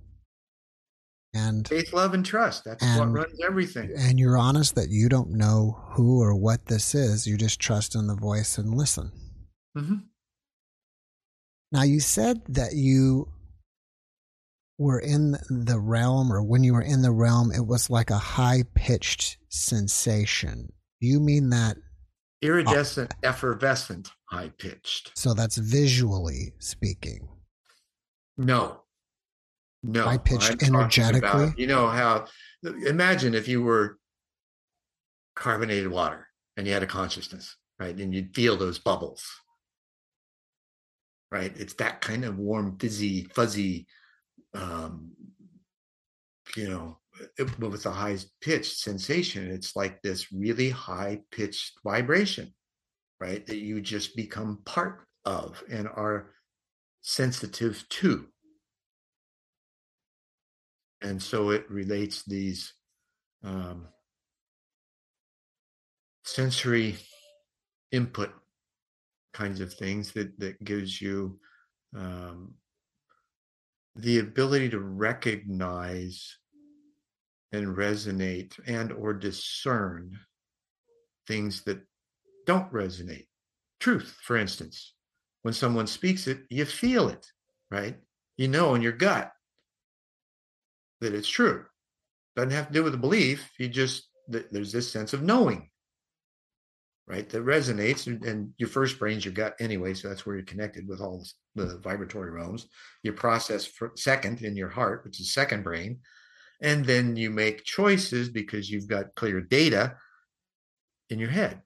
and 1.33 1.69
faith, 1.69 1.93
love, 1.93 2.13
and 2.13 2.27
trust. 2.27 2.65
That's 2.65 2.83
and, 2.83 2.99
what 2.99 3.23
runs 3.23 3.39
everything. 3.47 3.93
And 3.97 4.19
you're 4.19 4.37
honest 4.37 4.75
that 4.75 4.89
you 4.89 5.09
don't 5.09 5.31
know 5.31 5.81
who 5.91 6.21
or 6.21 6.35
what 6.35 6.67
this 6.67 6.93
is. 6.95 7.27
You 7.27 7.37
just 7.37 7.61
trust 7.61 7.95
in 7.95 8.09
the 8.09 8.17
voice 8.17 8.59
and 8.59 8.75
listen. 8.75 9.13
Mm-hmm. 9.79 9.95
Now, 11.71 11.83
you 11.83 12.01
said 12.01 12.43
that 12.49 12.75
you 12.75 13.29
were 14.81 14.99
in 14.99 15.33
the 15.51 15.79
realm, 15.79 16.33
or 16.33 16.43
when 16.43 16.65
you 16.65 16.73
were 16.73 16.81
in 16.81 17.03
the 17.03 17.13
realm, 17.13 17.53
it 17.53 17.67
was 17.67 17.91
like 17.91 18.09
a 18.09 18.17
high 18.17 18.65
pitched 18.75 19.37
sensation. 19.51 20.73
Do 21.03 21.07
you 21.07 21.21
mean 21.21 21.51
that? 21.51 21.77
Iridescent, 22.41 23.13
uh, 23.13 23.29
effervescent, 23.29 24.11
high 24.25 24.51
pitched. 24.59 25.13
So 25.15 25.35
that's 25.35 25.59
visually 25.59 26.55
speaking. 26.61 27.29
No, 28.39 28.81
no. 29.83 30.05
High 30.05 30.17
pitched 30.17 30.63
energetically. 30.63 31.29
About, 31.29 31.59
you 31.59 31.67
know 31.67 31.87
how, 31.87 32.25
imagine 32.87 33.35
if 33.35 33.49
you 33.49 33.63
were 33.63 33.99
carbonated 35.37 35.91
water 35.91 36.27
and 36.57 36.67
you 36.67 36.73
had 36.73 36.83
a 36.83 36.87
consciousness, 36.87 37.55
right? 37.79 37.95
And 37.95 38.15
you'd 38.15 38.35
feel 38.35 38.57
those 38.57 38.79
bubbles 38.79 39.23
right? 41.33 41.53
It's 41.57 41.75
that 41.75 42.01
kind 42.01 42.25
of 42.25 42.39
warm, 42.39 42.77
fizzy, 42.79 43.29
fuzzy, 43.33 43.87
um, 44.55 45.13
you 46.57 46.69
know, 46.69 46.99
it, 47.39 47.59
with 47.59 47.87
a 47.87 47.91
high 47.91 48.19
pitched 48.41 48.79
sensation. 48.79 49.51
It's 49.51 49.77
like 49.77 50.01
this 50.03 50.33
really 50.33 50.71
high 50.71 51.21
pitched 51.31 51.73
vibration, 51.85 52.53
right? 53.21 53.47
That 53.47 53.59
you 53.59 53.81
just 53.81 54.17
become 54.17 54.61
part 54.65 55.07
of 55.25 55.63
and 55.71 55.87
are 55.89 56.33
sensitive 57.03 57.85
to. 57.89 58.27
And 61.03 61.23
so 61.23 61.51
it 61.51 61.71
relates 61.71 62.25
these 62.25 62.75
um, 63.43 63.87
sensory 66.25 66.97
input 67.91 68.33
kinds 69.33 69.61
of 69.61 69.73
things 69.73 70.13
that 70.13 70.39
that 70.39 70.63
gives 70.65 71.01
you 71.01 71.39
um, 71.97 72.55
the 74.03 74.19
ability 74.19 74.71
to 74.71 74.81
recognize 74.81 76.39
and 77.53 77.77
resonate 77.77 78.59
and 78.67 78.93
or 78.93 79.13
discern 79.13 80.19
things 81.27 81.63
that 81.65 81.81
don't 82.47 82.73
resonate. 82.73 83.27
Truth 83.81 84.17
for 84.23 84.37
instance. 84.37 84.95
When 85.43 85.55
someone 85.55 85.87
speaks 85.87 86.27
it 86.27 86.41
you 86.51 86.65
feel 86.65 87.09
it 87.09 87.27
right? 87.71 87.97
You 88.37 88.49
know 88.49 88.75
in 88.75 88.83
your 88.83 88.93
gut 88.93 89.33
that 91.01 91.15
it's 91.15 91.29
true. 91.29 91.65
Doesn't 92.37 92.51
have 92.51 92.69
to 92.69 92.73
do 92.73 92.85
with 92.85 92.95
a 92.95 92.99
belief 92.99 93.51
you 93.59 93.69
just 93.69 94.09
there's 94.29 94.73
this 94.73 94.93
sense 94.93 95.13
of 95.13 95.23
knowing 95.23 95.70
right? 97.11 97.29
That 97.29 97.45
resonates, 97.45 98.07
and 98.07 98.53
your 98.57 98.69
first 98.69 99.01
brain's 99.01 99.25
your 99.25 99.35
gut 99.35 99.57
anyway, 99.59 99.95
so 99.95 100.09
that's 100.09 100.25
where 100.25 100.37
you're 100.37 100.45
connected 100.45 100.87
with 100.87 101.01
all 101.01 101.27
the 101.57 101.79
vibratory 101.79 102.31
realms. 102.31 102.69
You 103.03 103.13
process 103.13 103.67
for 103.67 103.91
second 103.97 104.43
in 104.43 104.57
your 104.57 104.69
heart, 104.69 105.05
which 105.05 105.21
is 105.21 105.35
second 105.35 105.65
brain, 105.65 105.99
and 106.63 106.85
then 106.85 107.17
you 107.17 107.31
make 107.31 107.65
choices 107.65 108.29
because 108.29 108.71
you've 108.71 108.87
got 108.87 109.17
clear 109.17 109.41
data 109.41 109.97
in 111.09 111.19
your 111.19 111.31
head 111.31 111.63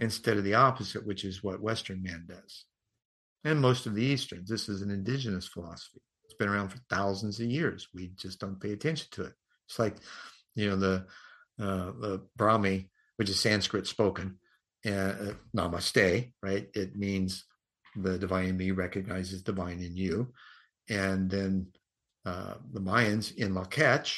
instead 0.00 0.38
of 0.38 0.44
the 0.44 0.54
opposite, 0.54 1.06
which 1.06 1.24
is 1.24 1.44
what 1.44 1.62
Western 1.62 2.02
man 2.02 2.24
does, 2.28 2.64
and 3.44 3.60
most 3.60 3.86
of 3.86 3.94
the 3.94 4.02
Easterns. 4.02 4.48
This 4.50 4.68
is 4.68 4.82
an 4.82 4.90
indigenous 4.90 5.46
philosophy. 5.46 6.02
It's 6.24 6.34
been 6.34 6.48
around 6.48 6.70
for 6.70 6.78
thousands 6.90 7.38
of 7.38 7.46
years. 7.46 7.86
We 7.94 8.10
just 8.16 8.40
don't 8.40 8.60
pay 8.60 8.72
attention 8.72 9.06
to 9.12 9.22
it. 9.26 9.34
It's 9.68 9.78
like, 9.78 9.98
you 10.56 10.68
know, 10.68 10.76
the 10.76 11.06
uh, 11.60 11.92
the 12.00 12.22
Brahmi, 12.36 12.88
which 13.18 13.30
is 13.30 13.38
Sanskrit 13.38 13.86
spoken, 13.86 14.36
uh, 14.86 15.32
namaste, 15.56 16.32
right? 16.42 16.68
It 16.74 16.96
means 16.96 17.44
the 17.96 18.18
divine 18.18 18.48
in 18.48 18.56
me 18.56 18.70
recognizes 18.70 19.42
divine 19.42 19.80
in 19.80 19.96
you. 19.96 20.32
And 20.88 21.30
then 21.30 21.68
uh, 22.26 22.54
the 22.72 22.80
Mayans 22.80 23.34
in 23.36 23.54
Lak'ech 23.54 24.14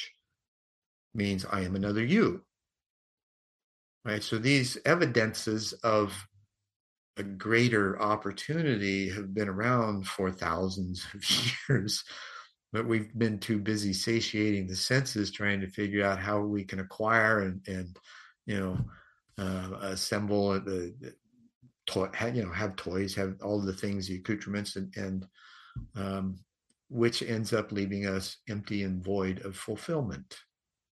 means 1.13 1.45
I 1.45 1.61
am 1.61 1.75
another 1.75 2.03
you. 2.03 2.41
Right. 4.05 4.23
So 4.23 4.37
these 4.37 4.77
evidences 4.85 5.73
of 5.83 6.13
a 7.17 7.23
greater 7.23 8.01
opportunity 8.01 9.09
have 9.09 9.33
been 9.33 9.49
around 9.49 10.07
for 10.07 10.31
thousands 10.31 11.05
of 11.13 11.23
years, 11.69 12.03
but 12.71 12.85
we've 12.85 13.13
been 13.17 13.39
too 13.39 13.59
busy 13.59 13.91
satiating 13.91 14.67
the 14.67 14.75
senses, 14.75 15.31
trying 15.31 15.59
to 15.59 15.67
figure 15.67 16.05
out 16.05 16.19
how 16.19 16.39
we 16.39 16.63
can 16.63 16.79
acquire 16.79 17.41
and, 17.41 17.61
and 17.67 17.97
you 18.45 18.57
know, 18.57 18.77
uh, 19.37 19.69
assemble 19.81 20.53
the, 20.53 20.93
the 20.99 21.13
toy, 21.85 22.09
you 22.33 22.43
know, 22.43 22.51
have 22.51 22.75
toys, 22.75 23.15
have 23.15 23.35
all 23.43 23.61
the 23.61 23.73
things, 23.73 24.07
the 24.07 24.15
accoutrements, 24.15 24.75
and, 24.75 24.93
and 24.95 25.25
um, 25.95 26.39
which 26.89 27.21
ends 27.21 27.53
up 27.53 27.71
leaving 27.71 28.05
us 28.05 28.37
empty 28.49 28.83
and 28.83 29.03
void 29.03 29.43
of 29.45 29.55
fulfillment. 29.55 30.37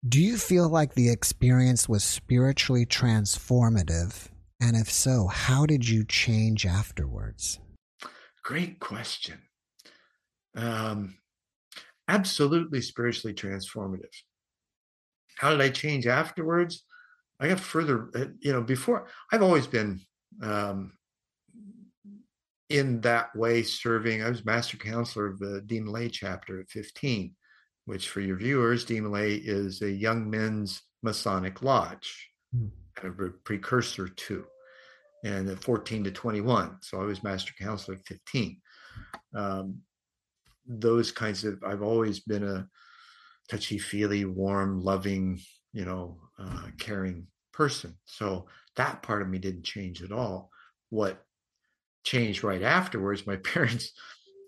Do 0.09 0.21
you 0.21 0.37
feel 0.37 0.69
like 0.69 0.95
the 0.95 1.11
experience 1.11 1.89
was 1.89 2.03
spiritually 2.03 2.85
transformative? 2.85 4.29
And 4.61 4.77
if 4.77 4.91
so, 4.91 5.29
how 5.29 5.67
did 5.67 5.89
you 5.89 6.05
change 6.05 6.67
afterwards? 6.67 7.61
Great 8.43 8.81
question. 8.81 9.39
Um, 10.57 11.19
absolutely 12.09 12.81
spiritually 12.81 13.35
transformative. 13.35 14.15
How 15.37 15.51
did 15.51 15.61
I 15.61 15.71
change 15.71 16.07
afterwards? 16.07 16.85
I 17.43 17.49
got 17.49 17.59
further, 17.59 18.09
uh, 18.15 18.27
you 18.39 18.53
know, 18.53 18.63
before 18.63 19.09
I've 19.33 19.43
always 19.43 19.67
been 19.67 20.01
um, 20.41 20.93
in 22.71 23.01
that 23.01 23.35
way 23.35 23.65
serving. 23.65 24.23
I 24.23 24.29
was 24.29 24.45
master 24.45 24.77
counselor 24.77 25.27
of 25.27 25.41
the 25.41 25.61
Demolay 25.67 26.11
chapter 26.11 26.61
at 26.61 26.71
15, 26.71 27.35
which 27.87 28.09
for 28.09 28.21
your 28.21 28.37
viewers, 28.37 28.87
Demolay 28.87 29.41
is 29.45 29.83
a 29.83 29.91
young 29.91 30.31
men's 30.31 30.83
Masonic 31.03 31.63
lodge, 31.63 32.31
mm. 32.57 32.71
kind 32.95 33.13
of 33.13 33.19
a 33.19 33.31
precursor 33.31 34.07
to, 34.07 34.45
and 35.25 35.49
at 35.49 35.65
14 35.65 36.05
to 36.05 36.13
21. 36.13 36.77
So 36.81 37.01
I 37.01 37.05
was 37.05 37.25
master 37.25 37.53
counselor 37.59 37.97
at 37.97 38.07
15. 38.07 38.61
Um, 39.35 39.81
those 40.65 41.11
kinds 41.11 41.43
of, 41.43 41.61
I've 41.67 41.83
always 41.83 42.21
been 42.21 42.45
a 42.45 42.69
touchy 43.51 43.79
feely, 43.79 44.25
warm, 44.27 44.81
loving, 44.81 45.41
you 45.73 45.85
know, 45.85 46.21
uh, 46.39 46.69
caring 46.79 47.27
person. 47.53 47.97
So 48.05 48.47
that 48.77 49.03
part 49.03 49.23
of 49.23 49.29
me 49.29 49.38
didn't 49.38 49.65
change 49.65 50.03
at 50.03 50.12
all. 50.12 50.51
What 50.91 51.23
changed 52.05 52.45
right 52.45 52.62
afterwards, 52.62 53.27
my 53.27 53.37
parents, 53.53 53.93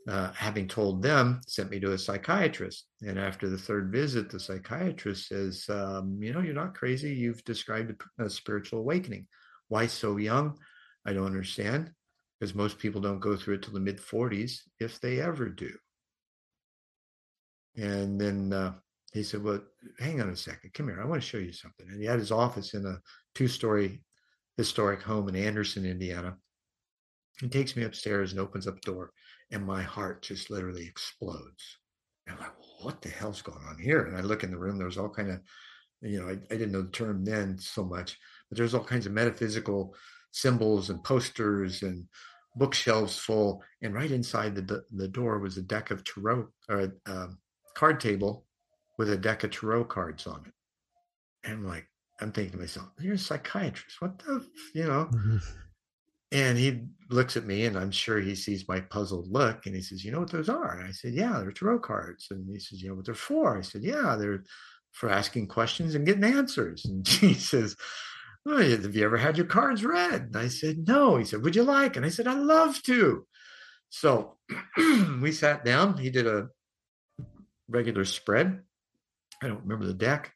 uh, 0.07 0.33
having 0.33 0.69
told 0.69 1.03
them, 1.03 1.41
sent 1.47 1.71
me 1.71 1.81
to 1.81 1.93
a 1.93 1.99
psychiatrist. 1.99 2.87
And 3.01 3.19
after 3.19 3.49
the 3.49 3.59
third 3.59 3.91
visit, 3.91 4.31
the 4.31 4.39
psychiatrist 4.39 5.29
says, 5.29 5.65
um, 5.71 6.19
You 6.21 6.33
know, 6.33 6.41
you're 6.41 6.55
not 6.55 6.75
crazy. 6.75 7.15
You've 7.15 7.45
described 7.45 8.03
a, 8.19 8.29
spiritual 8.29 8.81
awakening. 8.81 9.27
Why 9.69 9.87
so 9.87 10.19
young? 10.19 10.59
I 11.07 11.13
don't 11.13 11.27
understand 11.27 11.91
because 12.39 12.55
most 12.55 12.79
people 12.79 13.01
don't 13.01 13.21
go 13.21 13.37
through 13.37 13.55
it 13.55 13.63
till 13.63 13.73
the 13.73 13.81
mid 13.81 13.99
40s, 13.99 14.61
if 14.79 15.01
they 15.01 15.21
ever 15.21 15.49
do. 15.49 15.71
And 17.77 18.21
then 18.21 18.53
uh, 18.53 18.75
he 19.15 19.23
said, 19.23 19.45
Well, 19.45 19.61
hang 20.01 20.21
on 20.21 20.29
a 20.29 20.37
second. 20.37 20.75
Come 20.75 20.89
here. 20.89 21.01
I 21.01 21.07
want 21.07 21.23
to 21.23 21.27
show 21.27 21.39
you 21.39 21.53
something. 21.53 21.87
And 21.89 22.01
he 22.01 22.07
had 22.07 22.19
his 22.19 22.33
office 22.33 22.75
in 22.75 22.85
a 22.85 22.99
two 23.35 23.47
story 23.47 24.03
historic 24.57 25.03
home 25.03 25.29
in 25.29 25.37
Anderson, 25.37 25.87
Indiana. 25.87 26.37
He 27.41 27.49
takes 27.49 27.77
me 27.77 27.85
upstairs 27.85 28.33
and 28.33 28.41
opens 28.41 28.67
up 28.67 28.81
the 28.81 28.93
door, 28.93 29.13
and 29.51 29.65
my 29.65 29.83
heart 29.83 30.23
just 30.23 30.51
literally 30.51 30.87
explodes. 30.87 31.79
I'm 32.29 32.39
like, 32.39 32.53
what 32.81 33.03
the 33.03 33.09
hell's 33.09 33.43
going 33.43 33.65
on 33.69 33.79
here? 33.79 34.07
And 34.07 34.17
I 34.17 34.21
look 34.21 34.45
in 34.45 34.51
the 34.51 34.59
room, 34.59 34.79
there's 34.79 34.99
all 34.99 35.09
kind 35.09 35.31
of, 35.31 35.41
you 36.01 36.21
know, 36.21 36.29
I, 36.29 36.33
I 36.33 36.57
didn't 36.57 36.73
know 36.73 36.83
the 36.83 36.91
term 36.91 37.25
then 37.25 37.59
so 37.59 37.85
much, 37.85 38.19
but 38.49 38.57
there's 38.57 38.75
all 38.75 38.85
kinds 38.85 39.07
of 39.07 39.13
metaphysical 39.13 39.95
symbols 40.31 40.91
and 40.91 41.03
posters 41.05 41.83
and 41.83 42.07
bookshelves 42.57 43.19
full. 43.19 43.63
And 43.83 43.95
right 43.95 44.11
inside 44.11 44.55
the, 44.55 44.85
the 44.93 45.09
door 45.09 45.39
was 45.39 45.57
a 45.57 45.63
deck 45.63 45.91
of 45.91 46.03
tarot 46.05 46.49
or 46.69 46.81
a 46.81 46.93
um, 47.11 47.39
card 47.75 48.01
table 48.01 48.47
with 48.99 49.11
a 49.11 49.17
deck 49.17 49.45
of 49.45 49.51
tarot 49.51 49.85
cards 49.85 50.27
on 50.27 50.43
it. 50.47 50.53
And 51.45 51.55
I'm 51.55 51.67
like, 51.67 51.87
I'm 52.21 52.33
thinking 52.33 52.53
to 52.53 52.59
myself, 52.59 52.89
you're 53.01 53.15
a 53.15 53.19
psychiatrist. 53.19 54.01
What 54.01 54.19
the, 54.19 54.47
you 54.75 54.85
know? 54.85 55.09
Mm-hmm. 55.13 55.37
And 56.33 56.59
he 56.59 56.81
looks 57.11 57.37
at 57.37 57.47
me 57.47 57.65
and 57.65 57.77
I'm 57.77 57.91
sure 57.93 58.21
he 58.21 58.35
sees 58.35 58.67
my 58.67 58.81
puzzled 58.81 59.31
look 59.31 59.67
and 59.67 59.75
he 59.75 59.83
says, 59.83 60.05
You 60.05 60.11
know 60.11 60.21
what 60.21 60.33
those 60.33 60.49
are? 60.49 60.79
And 60.79 60.89
I 60.89 60.91
said, 60.91 61.15
Yeah, 61.15 61.39
they're 61.39 61.53
tarot 61.53 61.81
cards. 61.81 62.29
And 62.31 62.49
he 62.51 62.59
says, 62.59 62.83
You 62.83 62.89
know 62.89 62.97
what 62.97 63.07
they're 63.07 63.15
for? 63.15 63.57
I 63.57 63.61
said, 63.61 63.83
Yeah, 63.83 64.17
they're 64.19 64.43
for 64.93 65.11
asking 65.11 65.49
questions 65.49 65.95
and 65.95 66.07
getting 66.07 66.25
answers. 66.25 66.85
And 66.85 67.07
he 67.21 67.35
says, 67.35 67.77
oh, 68.47 68.59
Have 68.59 68.97
you 68.97 69.05
ever 69.05 69.17
had 69.17 69.37
your 69.37 69.47
cards 69.47 69.85
read? 69.85 70.23
And 70.23 70.37
I 70.37 70.49
said, 70.49 70.89
No. 70.89 71.17
He 71.17 71.25
said, 71.25 71.43
Would 71.43 71.57
you 71.57 71.63
like? 71.63 71.97
And 71.97 72.05
I 72.05 72.09
said, 72.09 72.27
I'd 72.27 72.39
love 72.39 72.83
to. 72.85 73.27
So 73.91 74.37
we 75.21 75.31
sat 75.31 75.65
down. 75.65 75.99
He 75.99 76.11
did 76.11 76.27
a 76.27 76.49
regular 77.69 78.05
spread. 78.05 78.63
I 79.43 79.49
don't 79.49 79.63
remember 79.63 79.87
the 79.87 79.95
deck 79.95 80.33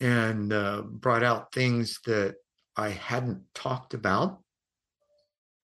and 0.00 0.52
uh, 0.52 0.82
brought 0.82 1.22
out 1.22 1.52
things 1.52 2.00
that 2.06 2.34
I 2.76 2.90
hadn't 2.90 3.42
talked 3.54 3.94
about 3.94 4.40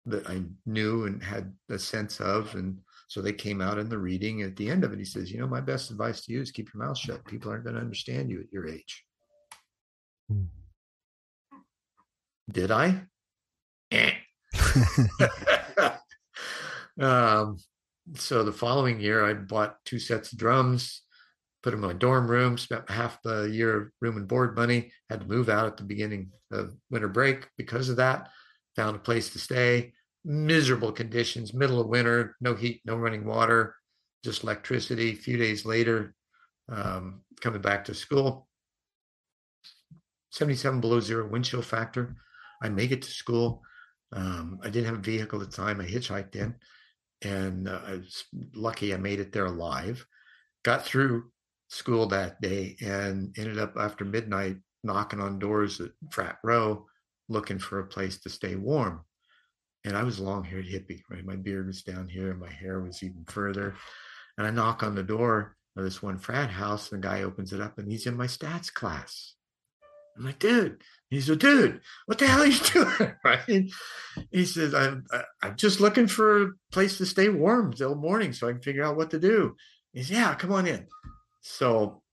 that 0.06 0.28
I 0.28 0.44
knew 0.66 1.06
and 1.06 1.24
had 1.24 1.54
a 1.70 1.80
sense 1.80 2.20
of. 2.20 2.54
And 2.56 2.80
so 3.08 3.22
they 3.22 3.34
came 3.34 3.62
out 3.62 3.78
in 3.78 3.90
the 3.90 3.98
reading. 3.98 4.42
At 4.42 4.56
the 4.56 4.70
end 4.70 4.84
of 4.84 4.94
it, 4.94 5.00
he 5.00 5.06
says, 5.06 5.32
You 5.32 5.40
know, 5.40 5.48
my 5.48 5.62
best 5.62 5.92
advice 5.92 6.22
to 6.22 6.32
you 6.32 6.42
is 6.42 6.52
keep 6.52 6.70
your 6.74 6.84
mouth 6.84 6.98
shut. 6.98 7.26
People 7.26 7.52
aren't 7.52 7.64
going 7.64 7.76
to 7.76 7.82
understand 7.82 8.30
you 8.30 8.40
at 8.40 8.52
your 8.52 8.68
age. 8.68 9.04
Mm. 10.32 10.48
Did 12.52 12.72
I? 12.72 13.02
Eh. 13.92 14.14
um, 17.00 17.58
so 18.16 18.44
the 18.44 18.52
following 18.52 19.00
year, 19.00 19.26
I 19.26 19.34
bought 19.34 19.78
two 19.86 20.00
sets 20.00 20.32
of 20.32 20.40
drums, 20.40 21.04
put 21.64 21.74
in 21.74 21.80
my 21.80 21.94
dorm 21.94 22.30
room, 22.30 22.58
spent 22.58 22.90
half 22.90 23.22
the 23.24 23.44
year 23.44 23.76
of 23.76 23.92
room 24.02 24.18
and 24.18 24.28
board 24.28 24.56
money, 24.56 24.92
had 25.10 25.22
to 25.22 25.28
move 25.28 25.50
out 25.50 25.66
at 25.66 25.78
the 25.78 25.84
beginning 25.84 26.32
of 26.52 26.74
winter 26.90 27.08
break 27.08 27.48
because 27.58 27.90
of 27.90 27.98
that, 27.98 28.30
found 28.76 28.96
a 28.96 29.00
place 29.00 29.30
to 29.32 29.40
stay, 29.40 29.94
miserable 30.24 30.92
conditions, 30.92 31.54
middle 31.54 31.80
of 31.80 31.88
winter, 31.88 32.36
no 32.40 32.56
heat, 32.56 32.82
no 32.86 32.96
running 32.96 33.26
water, 33.26 33.76
just 34.24 34.44
electricity. 34.44 35.12
A 35.12 35.16
few 35.16 35.38
days 35.38 35.66
later, 35.66 36.16
um, 36.70 37.22
coming 37.42 37.62
back 37.62 37.86
to 37.86 37.94
school, 37.94 38.48
77 40.32 40.80
below 40.80 41.00
zero 41.00 41.28
wind 41.28 41.46
chill 41.46 41.62
factor. 41.62 42.16
I 42.62 42.70
make 42.70 42.92
it 42.92 43.02
to 43.02 43.12
school. 43.12 43.64
Um, 44.12 44.60
I 44.64 44.70
didn't 44.70 44.86
have 44.86 45.00
a 45.00 45.02
vehicle 45.02 45.42
at 45.42 45.50
the 45.50 45.56
time. 45.56 45.80
I 45.80 45.86
hitchhiked 45.86 46.36
in, 46.36 46.56
and 47.22 47.68
uh, 47.68 47.82
I 47.86 47.92
was 47.94 48.26
lucky 48.54 48.94
I 48.94 48.98
made 48.98 49.20
it 49.20 49.32
there 49.32 49.46
alive. 49.46 50.06
Got 50.64 50.86
through 50.86 51.32
school 51.70 52.08
that 52.08 52.42
day 52.42 52.76
and 52.82 53.34
ended 53.38 53.60
up 53.60 53.74
after 53.78 54.04
midnight 54.04 54.58
knocking 54.84 55.22
on 55.22 55.40
doors 55.40 55.80
at 55.80 55.92
Frat 56.12 56.38
Row 56.44 56.86
looking 57.30 57.60
for 57.60 57.80
a 57.80 57.88
place 57.88 58.20
to 58.22 58.30
stay 58.30 58.56
warm. 58.56 59.02
And 59.86 59.96
I 59.96 60.04
was 60.04 60.20
a 60.20 60.24
long 60.24 60.44
haired 60.44 60.66
hippie, 60.66 61.02
right? 61.10 61.26
My 61.26 61.36
beard 61.36 61.68
was 61.68 61.84
down 61.84 62.10
here 62.10 62.34
my 62.34 62.52
hair 62.52 62.82
was 62.82 63.02
even 63.04 63.24
further. 63.28 63.76
And 64.38 64.46
I 64.48 64.52
knock 64.52 64.84
on 64.84 64.96
the 64.96 65.04
door 65.04 65.56
of 65.78 65.84
this 65.84 66.02
one 66.02 66.18
frat 66.18 66.50
house 66.50 66.92
and 66.92 67.02
the 67.02 67.08
guy 67.08 67.22
opens 67.22 67.54
it 67.54 67.62
up 67.62 67.78
and 67.78 67.90
he's 67.90 68.08
in 68.08 68.18
my 68.18 68.28
stats 68.28 68.74
class. 68.74 69.36
I'm 70.18 70.26
like, 70.26 70.40
dude. 70.40 70.82
he's 71.10 71.30
a 71.30 71.36
dude, 71.36 71.80
what 72.06 72.18
the 72.18 72.28
hell 72.28 72.42
are 72.42 72.46
you 72.46 72.60
doing? 72.74 73.14
right? 73.24 73.72
He 74.32 74.46
says, 74.46 74.74
I'm, 74.74 75.06
I'm 75.42 75.56
just 75.56 75.80
looking 75.80 76.08
for 76.08 76.44
a 76.44 76.52
place 76.72 76.98
to 76.98 77.06
stay 77.06 77.30
warm 77.30 77.74
till 77.74 77.96
morning 77.96 78.34
so 78.34 78.48
I 78.48 78.52
can 78.52 78.62
figure 78.62 78.84
out 78.84 78.98
what 78.98 79.12
to 79.12 79.20
do. 79.20 79.56
He's, 79.94 80.12
yeah, 80.12 80.36
come 80.36 80.52
on 80.52 80.68
in. 80.68 80.88
So 81.50 82.04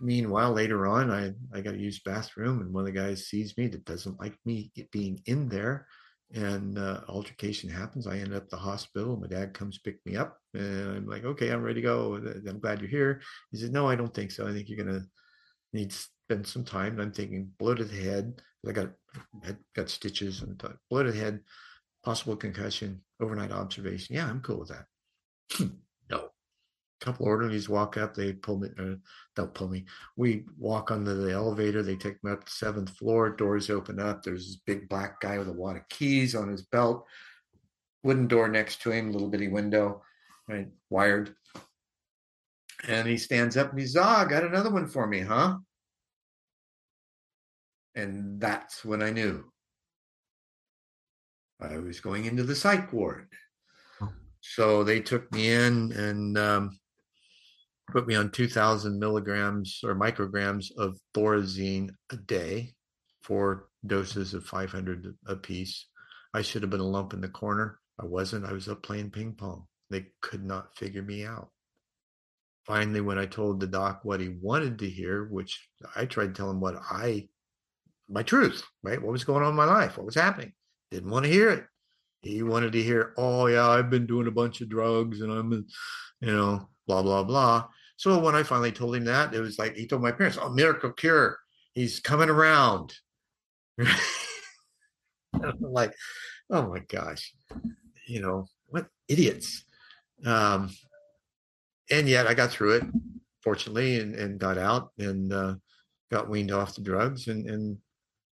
meanwhile, 0.00 0.52
later 0.52 0.86
on, 0.86 1.10
I, 1.10 1.32
I 1.52 1.60
got 1.60 1.72
to 1.72 1.78
use 1.78 1.98
bathroom, 1.98 2.60
and 2.60 2.72
one 2.72 2.82
of 2.82 2.86
the 2.86 2.98
guys 2.98 3.26
sees 3.26 3.56
me 3.58 3.66
that 3.68 3.84
doesn't 3.84 4.20
like 4.20 4.38
me 4.44 4.70
being 4.92 5.20
in 5.26 5.48
there. 5.48 5.88
And 6.32 6.78
uh, 6.78 7.00
altercation 7.08 7.68
happens. 7.68 8.06
I 8.06 8.18
end 8.18 8.34
up 8.34 8.48
the 8.48 8.56
hospital. 8.56 9.16
My 9.16 9.26
dad 9.26 9.52
comes 9.52 9.78
pick 9.78 9.98
me 10.06 10.16
up, 10.16 10.38
and 10.54 10.96
I'm 10.96 11.06
like, 11.06 11.24
"Okay, 11.24 11.50
I'm 11.50 11.62
ready 11.62 11.80
to 11.80 11.86
go. 11.86 12.14
I'm 12.14 12.60
glad 12.60 12.80
you're 12.80 12.90
here." 12.90 13.20
He 13.50 13.58
said, 13.58 13.72
"No, 13.72 13.88
I 13.88 13.96
don't 13.96 14.14
think 14.14 14.30
so. 14.30 14.46
I 14.46 14.52
think 14.52 14.68
you're 14.68 14.84
gonna 14.84 15.04
need 15.72 15.90
to 15.90 15.96
spend 15.96 16.46
some 16.46 16.64
time." 16.64 16.92
And 16.94 17.02
I'm 17.02 17.12
thinking, 17.12 17.52
the 17.84 18.02
head. 18.02 18.42
I 18.66 18.72
got 18.72 18.90
had, 19.44 19.58
got 19.76 19.88
stitches 19.88 20.42
and 20.42 20.58
the 21.04 21.12
head, 21.12 21.40
possible 22.04 22.36
concussion, 22.36 23.02
overnight 23.20 23.52
observation. 23.52 24.16
Yeah, 24.16 24.28
I'm 24.28 24.40
cool 24.40 24.58
with 24.58 24.70
that. 24.70 25.70
couple 27.00 27.26
orderlies 27.26 27.68
walk 27.68 27.96
up. 27.96 28.14
They 28.14 28.32
pull 28.32 28.58
me. 28.58 28.68
Uh, 28.78 28.94
don't 29.34 29.52
pull 29.54 29.68
me. 29.68 29.84
We 30.16 30.44
walk 30.58 30.90
onto 30.90 31.14
the 31.14 31.32
elevator. 31.32 31.82
They 31.82 31.96
take 31.96 32.22
me 32.24 32.32
up 32.32 32.40
to 32.40 32.46
the 32.46 32.50
seventh 32.50 32.90
floor. 32.90 33.30
Doors 33.30 33.70
open 33.70 34.00
up. 34.00 34.22
There's 34.22 34.46
this 34.46 34.56
big 34.66 34.88
black 34.88 35.20
guy 35.20 35.38
with 35.38 35.48
a 35.48 35.52
wad 35.52 35.76
of 35.76 35.88
keys 35.88 36.34
on 36.34 36.48
his 36.48 36.62
belt. 36.62 37.04
Wooden 38.02 38.28
door 38.28 38.48
next 38.48 38.82
to 38.82 38.92
him. 38.92 39.12
Little 39.12 39.28
bitty 39.28 39.48
window, 39.48 40.02
right? 40.48 40.68
Wired. 40.90 41.34
And 42.88 43.06
he 43.08 43.16
stands 43.16 43.56
up 43.56 43.70
and 43.70 43.80
he's, 43.80 43.96
ah, 43.96 44.22
I 44.22 44.24
got 44.24 44.44
another 44.44 44.70
one 44.70 44.86
for 44.86 45.06
me, 45.06 45.20
huh? 45.20 45.56
And 47.94 48.40
that's 48.40 48.84
when 48.84 49.02
I 49.02 49.10
knew 49.10 49.44
I 51.60 51.78
was 51.78 52.00
going 52.00 52.26
into 52.26 52.42
the 52.42 52.54
psych 52.54 52.92
ward. 52.92 53.28
Oh. 54.00 54.12
So 54.40 54.84
they 54.84 55.00
took 55.00 55.32
me 55.32 55.50
in 55.50 55.92
and 55.92 56.36
um, 56.36 56.78
put 57.90 58.06
me 58.06 58.14
on 58.14 58.30
2000 58.30 58.98
milligrams 58.98 59.80
or 59.84 59.94
micrograms 59.94 60.66
of 60.76 60.98
thorazine 61.14 61.90
a 62.10 62.16
day, 62.16 62.72
four 63.22 63.68
doses 63.86 64.34
of 64.34 64.44
500 64.44 65.14
apiece. 65.26 65.86
I 66.34 66.42
should 66.42 66.62
have 66.62 66.70
been 66.70 66.80
a 66.80 66.84
lump 66.84 67.12
in 67.12 67.20
the 67.20 67.28
corner. 67.28 67.78
I 68.00 68.06
wasn't. 68.06 68.44
I 68.44 68.52
was 68.52 68.68
up 68.68 68.82
playing 68.82 69.10
ping 69.10 69.34
pong. 69.34 69.66
They 69.90 70.06
could 70.20 70.44
not 70.44 70.76
figure 70.76 71.02
me 71.02 71.24
out. 71.24 71.50
Finally, 72.66 73.00
when 73.00 73.18
I 73.18 73.26
told 73.26 73.60
the 73.60 73.66
doc 73.66 74.00
what 74.02 74.20
he 74.20 74.36
wanted 74.40 74.80
to 74.80 74.90
hear, 74.90 75.26
which 75.26 75.68
I 75.94 76.04
tried 76.04 76.26
to 76.26 76.32
tell 76.32 76.50
him 76.50 76.60
what 76.60 76.74
I, 76.90 77.28
my 78.08 78.24
truth, 78.24 78.64
right? 78.82 79.00
What 79.00 79.12
was 79.12 79.24
going 79.24 79.44
on 79.44 79.50
in 79.50 79.56
my 79.56 79.64
life? 79.64 79.96
What 79.96 80.06
was 80.06 80.16
happening? 80.16 80.52
Didn't 80.90 81.10
want 81.10 81.24
to 81.24 81.32
hear 81.32 81.50
it. 81.50 81.64
He 82.22 82.42
wanted 82.42 82.72
to 82.72 82.82
hear, 82.82 83.14
oh, 83.16 83.46
yeah, 83.46 83.68
I've 83.68 83.88
been 83.88 84.06
doing 84.06 84.26
a 84.26 84.32
bunch 84.32 84.60
of 84.60 84.68
drugs 84.68 85.20
and 85.20 85.30
I'm, 85.30 85.52
you 86.20 86.32
know, 86.32 86.68
blah, 86.86 87.02
blah, 87.02 87.22
blah. 87.22 87.66
So 87.96 88.18
when 88.18 88.34
I 88.34 88.42
finally 88.42 88.72
told 88.72 88.96
him 88.96 89.04
that, 89.04 89.34
it 89.34 89.40
was 89.40 89.58
like 89.58 89.74
he 89.76 89.86
told 89.86 90.02
my 90.02 90.12
parents, 90.12 90.38
"Oh, 90.40 90.50
miracle 90.50 90.92
cure, 90.92 91.38
he's 91.72 92.00
coming 92.00 92.28
around." 92.28 92.94
like, 95.60 95.94
oh 96.50 96.68
my 96.68 96.80
gosh, 96.88 97.34
you 98.06 98.20
know 98.20 98.46
what 98.66 98.86
idiots. 99.08 99.64
Um, 100.24 100.70
and 101.90 102.08
yet 102.08 102.26
I 102.26 102.34
got 102.34 102.50
through 102.50 102.76
it, 102.76 102.84
fortunately, 103.42 104.00
and, 104.00 104.14
and 104.14 104.38
got 104.38 104.58
out 104.58 104.90
and 104.98 105.32
uh, 105.32 105.54
got 106.10 106.28
weaned 106.28 106.52
off 106.52 106.74
the 106.74 106.80
drugs 106.82 107.28
and, 107.28 107.48
and 107.48 107.78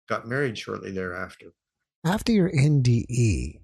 got 0.07 0.27
married 0.27 0.57
shortly 0.57 0.91
thereafter. 0.91 1.53
After 2.05 2.31
your 2.31 2.49
NDE, 2.51 3.59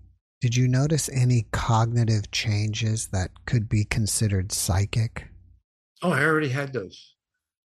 did 0.45 0.55
you 0.55 0.67
notice 0.67 1.09
any 1.09 1.47
cognitive 1.51 2.29
changes 2.29 3.07
that 3.07 3.31
could 3.47 3.67
be 3.67 3.83
considered 3.83 4.51
psychic? 4.51 5.25
Oh, 6.03 6.11
I 6.11 6.23
already 6.23 6.49
had 6.49 6.71
those. 6.71 7.15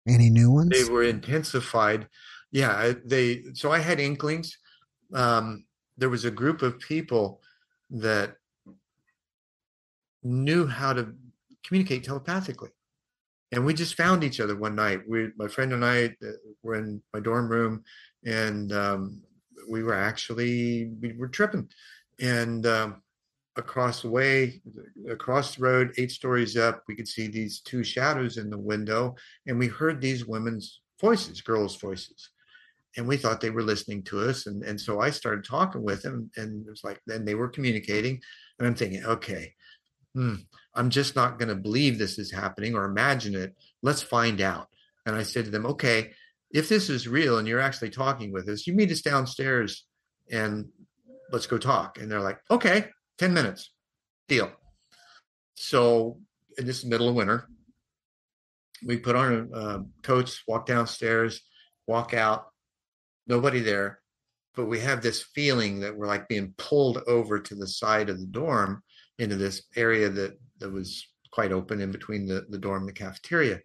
Any 0.09 0.31
new 0.31 0.51
ones? 0.51 0.71
They 0.71 0.91
were 0.91 1.03
intensified. 1.03 2.09
Yeah, 2.51 2.95
they. 3.05 3.43
So 3.53 3.71
I 3.73 3.79
had 3.79 4.01
inklings. 4.01 4.57
Um, 5.13 5.67
there 5.99 6.09
was 6.09 6.25
a 6.25 6.31
group 6.31 6.63
of 6.63 6.79
people 6.79 7.43
that 7.91 8.37
knew 10.23 10.67
how 10.67 10.95
to 10.95 11.13
communicate 11.67 12.05
telepathically, 12.05 12.71
and 13.53 13.67
we 13.67 13.75
just 13.75 13.99
found 13.99 14.25
each 14.25 14.41
other 14.41 14.57
one 14.57 14.77
night. 14.77 15.03
We, 15.07 15.29
my 15.37 15.49
friend 15.49 15.75
and 15.75 15.85
I, 15.85 16.07
uh, 16.07 16.31
were 16.63 16.77
in 16.77 17.03
my 17.13 17.21
dorm 17.21 17.51
room, 17.51 17.85
and 18.25 18.73
um, 18.73 19.21
we 19.69 19.83
were 19.83 19.93
actually 19.93 20.91
we 21.03 21.13
were 21.13 21.29
tripping, 21.29 21.69
and 22.21 22.67
um, 22.67 23.03
across 23.57 24.03
the 24.03 24.11
way, 24.11 24.61
across 25.09 25.57
the 25.57 25.63
road, 25.63 25.93
eight 25.99 26.11
stories 26.11 26.57
up, 26.57 26.83
we 26.89 26.95
could 26.95 27.09
see 27.09 27.27
these 27.27 27.61
two 27.61 27.85
shadows 27.85 28.39
in 28.39 28.51
the 28.51 28.59
window, 28.59 29.15
and 29.47 29.59
we 29.59 29.69
heard 29.69 30.01
these 30.01 30.27
women's 30.27 30.81
voices, 31.01 31.41
girls' 31.41 31.77
voices. 31.77 32.31
And 32.97 33.09
we 33.09 33.17
thought 33.17 33.41
they 33.41 33.51
were 33.51 33.63
listening 33.63 34.03
to 34.05 34.21
us. 34.21 34.47
And, 34.47 34.63
and 34.65 34.79
so 34.79 35.01
I 35.01 35.09
started 35.11 35.45
talking 35.45 35.83
with 35.83 36.03
them, 36.03 36.31
and 36.37 36.67
it 36.67 36.71
was 36.71 36.85
like, 36.85 37.01
then 37.07 37.25
they 37.25 37.35
were 37.35 37.49
communicating. 37.49 38.21
And 38.59 38.69
I'm 38.69 38.75
thinking, 38.75 39.05
okay, 39.05 39.55
hmm, 40.15 40.35
I'm 40.75 40.91
just 40.91 41.17
not 41.17 41.39
going 41.39 41.49
to 41.49 41.55
believe 41.55 41.99
this 41.99 42.19
is 42.19 42.31
happening 42.31 42.75
or 42.75 42.85
imagine 42.85 43.35
it. 43.35 43.55
Let's 43.83 44.03
find 44.03 44.41
out. 44.41 44.69
And 45.07 45.17
I 45.17 45.23
said 45.23 45.47
to 45.47 45.51
them, 45.51 45.67
okay, 45.67 46.13
if 46.51 46.69
this 46.69 46.91
is 46.91 47.09
real 47.09 47.39
and 47.39 47.49
you're 47.49 47.61
actually 47.61 47.91
talking 47.91 48.31
with 48.31 48.49
us, 48.49 48.67
you 48.67 48.75
meet 48.75 48.91
us 48.91 49.01
downstairs 49.01 49.87
and 50.31 50.67
let's 51.33 51.47
go 51.47 51.59
talk. 51.59 51.99
And 51.99 52.11
they're 52.11 52.21
like, 52.21 52.39
okay. 52.51 52.87
10 53.19 53.35
minutes 53.35 53.73
deal. 54.29 54.51
So, 55.55 56.19
in 56.59 56.67
this 56.67 56.85
middle 56.85 57.09
of 57.09 57.15
winter, 57.15 57.49
we 58.85 58.97
put 58.97 59.17
on 59.17 59.51
uh, 59.55 59.79
coats, 60.03 60.43
walk 60.47 60.67
downstairs, 60.67 61.41
walk 61.87 62.15
out, 62.15 62.47
nobody 63.27 63.61
there. 63.61 64.01
but 64.55 64.67
we 64.67 64.81
have 64.81 65.03
this 65.03 65.23
feeling 65.23 65.81
that 65.81 65.97
we're 65.97 66.07
like 66.07 66.29
being 66.29 66.55
pulled 66.59 66.99
over 67.07 67.39
to 67.39 67.55
the 67.55 67.67
side 67.67 68.11
of 68.11 68.19
the 68.21 68.27
dorm 68.27 68.83
into 69.19 69.37
this 69.37 69.63
area 69.77 70.09
that 70.11 70.39
that 70.59 70.71
was 70.71 71.07
quite 71.31 71.53
open 71.53 71.81
in 71.81 71.91
between 71.91 72.27
the, 72.27 72.47
the 72.51 72.59
dorm 72.59 72.83
and 72.83 72.89
the 72.89 72.93
cafeteria. 72.93 73.61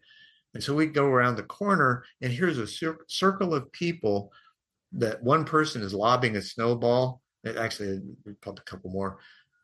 And 0.53 0.63
so 0.63 0.73
we 0.73 0.88
go 0.88 1.06
around 1.06 1.36
the 1.36 1.43
corner, 1.43 2.03
and 2.21 2.32
here's 2.32 2.58
a 2.58 2.65
cir- 2.65 3.06
circle 3.08 3.53
of 3.53 3.71
people 3.71 4.32
that 4.93 5.21
one 5.21 5.45
person 5.45 5.82
is 5.82 5.93
lobbing 5.93 6.36
a 6.36 6.41
snowball. 6.41 7.21
Actually, 7.45 8.02
probably 8.41 8.62
a 8.65 8.69
couple 8.69 8.89
more, 8.89 9.19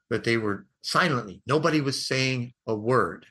but 0.09 0.23
they 0.23 0.38
were 0.38 0.67
silently. 0.81 1.41
Nobody 1.47 1.81
was 1.81 2.07
saying 2.07 2.53
a 2.67 2.75
word. 2.75 3.25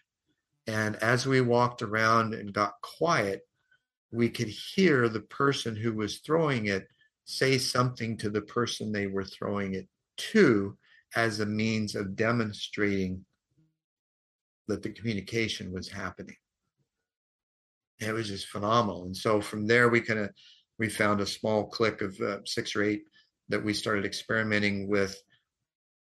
And 0.66 0.96
as 0.96 1.26
we 1.26 1.40
walked 1.40 1.82
around 1.82 2.34
and 2.34 2.52
got 2.52 2.80
quiet, 2.82 3.42
we 4.12 4.28
could 4.28 4.48
hear 4.48 5.08
the 5.08 5.20
person 5.20 5.74
who 5.74 5.94
was 5.94 6.18
throwing 6.18 6.66
it 6.66 6.86
say 7.24 7.56
something 7.56 8.16
to 8.18 8.30
the 8.30 8.42
person 8.42 8.92
they 8.92 9.06
were 9.06 9.24
throwing 9.24 9.74
it 9.74 9.88
to 10.16 10.76
as 11.14 11.40
a 11.40 11.46
means 11.46 11.94
of 11.94 12.16
demonstrating 12.16 13.24
that 14.68 14.82
the 14.82 14.90
communication 14.90 15.72
was 15.72 15.88
happening. 15.88 16.36
It 18.00 18.12
was 18.12 18.28
just 18.28 18.48
phenomenal. 18.48 19.04
And 19.04 19.16
so 19.16 19.40
from 19.40 19.66
there, 19.66 19.88
we 19.88 20.00
kind 20.00 20.20
of 20.20 20.30
we 20.78 20.88
found 20.88 21.20
a 21.20 21.26
small 21.26 21.66
clique 21.66 22.02
of 22.02 22.18
uh, 22.20 22.38
six 22.44 22.74
or 22.74 22.82
eight 22.82 23.04
that 23.48 23.62
we 23.62 23.74
started 23.74 24.04
experimenting 24.04 24.88
with. 24.88 25.20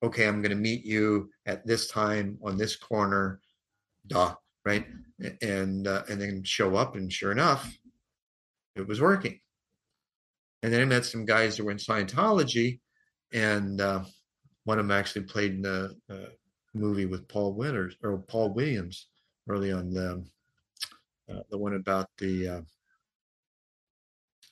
Okay, 0.01 0.27
I'm 0.27 0.41
going 0.41 0.51
to 0.51 0.55
meet 0.55 0.85
you 0.85 1.29
at 1.45 1.65
this 1.65 1.87
time 1.87 2.37
on 2.43 2.57
this 2.57 2.75
corner, 2.75 3.41
duh, 4.07 4.33
right? 4.63 4.85
And 5.41 5.87
uh, 5.87 6.03
and 6.09 6.21
then 6.21 6.43
show 6.43 6.75
up, 6.75 6.95
and 6.95 7.11
sure 7.11 7.31
enough, 7.31 7.77
it 8.75 8.87
was 8.87 9.01
working. 9.01 9.39
And 10.63 10.73
then 10.73 10.81
I 10.81 10.85
met 10.85 11.05
some 11.05 11.25
guys 11.25 11.57
that 11.57 11.63
were 11.63 11.71
in 11.71 11.77
Scientology, 11.77 12.79
and 13.33 13.79
uh, 13.79 14.03
one 14.63 14.79
of 14.79 14.85
them 14.85 14.97
actually 14.97 15.23
played 15.23 15.55
in 15.55 15.65
a, 15.65 15.89
a, 16.13 16.27
movie 16.75 17.07
with 17.07 17.27
Paul 17.27 17.53
Winters 17.55 17.95
or 18.03 18.19
Paul 18.19 18.53
Williams 18.53 19.07
early 19.47 19.71
on 19.71 19.89
the 19.89 20.23
uh, 21.29 21.41
the 21.49 21.57
one 21.57 21.73
about 21.73 22.07
the 22.19 22.47
uh, 22.47 22.61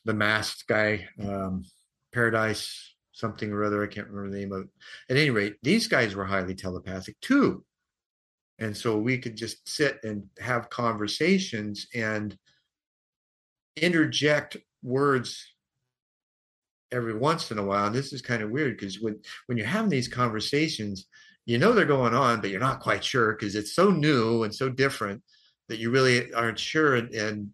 the 0.05 0.13
masked 0.13 0.67
guy, 0.67 1.07
um, 1.21 1.63
Paradise 2.17 2.95
something 3.11 3.51
or 3.51 3.63
other. 3.63 3.83
I 3.83 3.87
can't 3.87 4.07
remember 4.07 4.31
the 4.31 4.41
name 4.41 4.51
of 4.51 4.61
it. 4.61 4.67
At 5.07 5.17
any 5.17 5.29
rate, 5.29 5.57
these 5.61 5.87
guys 5.87 6.15
were 6.15 6.25
highly 6.25 6.55
telepathic 6.55 7.19
too, 7.21 7.63
and 8.57 8.75
so 8.75 8.97
we 8.97 9.19
could 9.19 9.37
just 9.37 9.69
sit 9.69 9.99
and 10.03 10.23
have 10.39 10.71
conversations 10.71 11.85
and 11.93 12.35
interject 13.75 14.57
words 14.81 15.45
every 16.91 17.15
once 17.15 17.51
in 17.51 17.59
a 17.59 17.63
while. 17.63 17.85
And 17.85 17.95
this 17.95 18.13
is 18.13 18.21
kind 18.23 18.41
of 18.41 18.49
weird 18.49 18.77
because 18.77 18.99
when 18.99 19.19
when 19.45 19.59
you're 19.59 19.67
having 19.67 19.91
these 19.91 20.07
conversations, 20.07 21.05
you 21.45 21.59
know 21.59 21.73
they're 21.73 21.85
going 21.85 22.15
on, 22.15 22.41
but 22.41 22.49
you're 22.49 22.59
not 22.59 22.79
quite 22.79 23.03
sure 23.03 23.33
because 23.33 23.53
it's 23.53 23.75
so 23.75 23.91
new 23.91 24.41
and 24.43 24.53
so 24.53 24.69
different 24.69 25.21
that 25.69 25.77
you 25.77 25.91
really 25.91 26.33
aren't 26.33 26.57
sure, 26.57 26.95
and, 26.95 27.13
and 27.13 27.49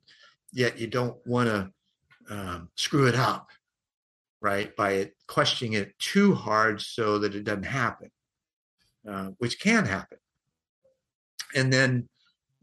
yet 0.54 0.80
you 0.80 0.88
don't 0.88 1.18
want 1.28 1.50
to 1.50 1.70
um, 2.30 2.70
screw 2.76 3.08
it 3.08 3.16
up, 3.16 3.50
right? 4.44 4.76
By 4.76 5.12
questioning 5.28 5.74
it 5.74 5.98
too 5.98 6.36
hard 6.36 6.82
so 6.82 7.18
that 7.20 7.34
it 7.34 7.46
doesn't 7.46 7.64
happen, 7.64 8.12
uh, 9.10 9.30
which 9.38 9.60
can 9.60 9.86
happen. 9.86 10.18
And 11.56 11.72
then 11.72 12.10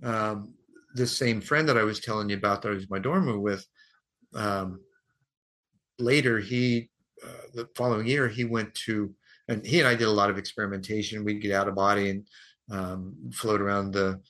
um, 0.04 0.52
this 0.94 1.16
same 1.16 1.40
friend 1.40 1.68
that 1.68 1.78
I 1.78 1.82
was 1.82 1.98
telling 1.98 2.28
you 2.28 2.36
about 2.36 2.62
that 2.62 2.68
I 2.68 2.74
was 2.74 2.90
my 2.90 2.98
dorm 2.98 3.26
room 3.26 3.42
with, 3.42 3.66
um, 4.34 4.80
later 5.98 6.38
he 6.38 6.90
uh, 7.24 7.46
the 7.54 7.68
following 7.74 8.06
year 8.06 8.28
he 8.28 8.44
went 8.44 8.74
to 8.74 9.14
and 9.48 9.66
he 9.66 9.80
and 9.80 9.88
I 9.88 9.94
did 9.94 10.06
a 10.08 10.12
lot 10.12 10.30
of 10.30 10.38
experimentation. 10.38 11.24
We'd 11.24 11.42
get 11.42 11.52
out 11.52 11.68
of 11.68 11.74
body 11.74 12.10
and 12.10 12.26
um, 12.70 13.14
float 13.32 13.60
around 13.60 13.92
the 13.92 14.20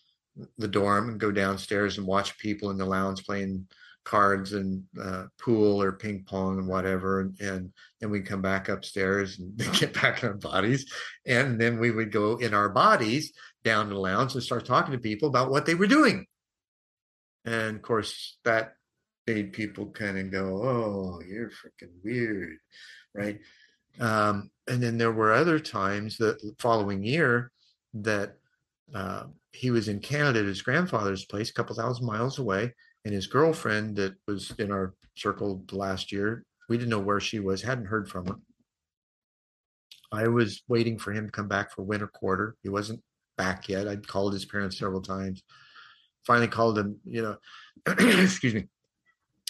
the 0.58 0.68
dorm 0.68 1.10
and 1.10 1.20
go 1.20 1.30
downstairs 1.30 1.98
and 1.98 2.06
watch 2.06 2.38
people 2.38 2.70
in 2.70 2.78
the 2.78 2.86
lounge 2.86 3.24
playing 3.24 3.66
cards 4.04 4.52
and 4.52 4.84
uh, 5.00 5.24
pool 5.40 5.82
or 5.82 5.92
ping 5.92 6.24
pong 6.26 6.58
and 6.58 6.66
whatever, 6.66 7.20
and, 7.20 7.40
and 7.40 7.72
then 8.00 8.10
we'd 8.10 8.26
come 8.26 8.42
back 8.42 8.68
upstairs 8.68 9.38
and 9.38 9.56
get 9.78 9.94
back 9.94 10.22
in 10.22 10.28
our 10.30 10.34
bodies, 10.34 10.90
and 11.26 11.60
then 11.60 11.78
we 11.78 11.90
would 11.90 12.12
go 12.12 12.36
in 12.36 12.54
our 12.54 12.68
bodies 12.68 13.32
down 13.64 13.88
to 13.88 13.94
the 13.94 14.00
lounge 14.00 14.34
and 14.34 14.42
start 14.42 14.64
talking 14.64 14.92
to 14.92 14.98
people 14.98 15.28
about 15.28 15.50
what 15.50 15.66
they 15.66 15.74
were 15.74 15.86
doing. 15.86 16.26
And 17.44 17.76
of 17.76 17.82
course, 17.82 18.38
that 18.44 18.74
made 19.26 19.52
people 19.52 19.86
kind 19.86 20.18
of 20.18 20.30
go, 20.30 20.62
"Oh, 20.62 21.20
you're 21.26 21.50
freaking 21.50 21.92
weird," 22.02 22.58
right? 23.14 23.38
Um, 23.98 24.50
and 24.66 24.82
then 24.82 24.98
there 24.98 25.12
were 25.12 25.32
other 25.32 25.58
times 25.58 26.16
the 26.16 26.38
following 26.58 27.02
year 27.02 27.50
that 27.94 28.36
uh, 28.94 29.24
he 29.52 29.70
was 29.70 29.88
in 29.88 30.00
Canada 30.00 30.40
at 30.40 30.46
his 30.46 30.62
grandfather's 30.62 31.24
place, 31.24 31.50
a 31.50 31.54
couple 31.54 31.74
thousand 31.74 32.06
miles 32.06 32.38
away, 32.38 32.74
and 33.04 33.14
his 33.14 33.26
girlfriend 33.26 33.96
that 33.96 34.14
was 34.26 34.52
in 34.58 34.70
our 34.70 34.94
circle 35.16 35.64
last 35.72 36.12
year, 36.12 36.44
we 36.68 36.76
didn't 36.76 36.90
know 36.90 37.00
where 37.00 37.20
she 37.20 37.40
was, 37.40 37.62
hadn't 37.62 37.86
heard 37.86 38.08
from 38.08 38.26
her. 38.26 38.36
I 40.12 40.28
was 40.28 40.62
waiting 40.68 40.98
for 40.98 41.12
him 41.12 41.26
to 41.26 41.32
come 41.32 41.48
back 41.48 41.72
for 41.72 41.82
winter 41.82 42.08
quarter. 42.08 42.56
He 42.62 42.68
wasn't 42.68 43.00
back 43.38 43.68
yet. 43.68 43.88
I'd 43.88 44.06
called 44.06 44.32
his 44.32 44.44
parents 44.44 44.78
several 44.78 45.02
times. 45.02 45.42
Finally 46.26 46.48
called 46.48 46.78
him, 46.78 46.98
you 47.04 47.22
know, 47.22 47.36
excuse 48.22 48.54
me, 48.54 48.66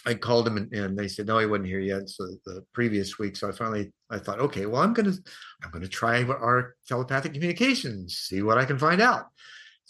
I 0.06 0.14
called 0.14 0.46
him 0.46 0.56
and, 0.56 0.72
and, 0.72 0.98
they 0.98 1.08
said 1.08 1.26
no, 1.26 1.38
he 1.38 1.46
wasn't 1.46 1.68
here 1.68 1.80
yet. 1.80 2.08
So 2.08 2.26
the 2.46 2.64
previous 2.72 3.18
week, 3.18 3.36
so 3.36 3.48
I 3.48 3.52
finally 3.52 3.92
I 4.10 4.18
thought, 4.18 4.40
okay, 4.40 4.66
well 4.66 4.82
I'm 4.82 4.92
gonna 4.92 5.14
I'm 5.62 5.70
gonna 5.70 5.88
try 5.88 6.22
our 6.22 6.74
telepathic 6.86 7.34
communications, 7.34 8.16
see 8.16 8.42
what 8.42 8.58
I 8.58 8.64
can 8.64 8.78
find 8.78 9.00
out. 9.00 9.26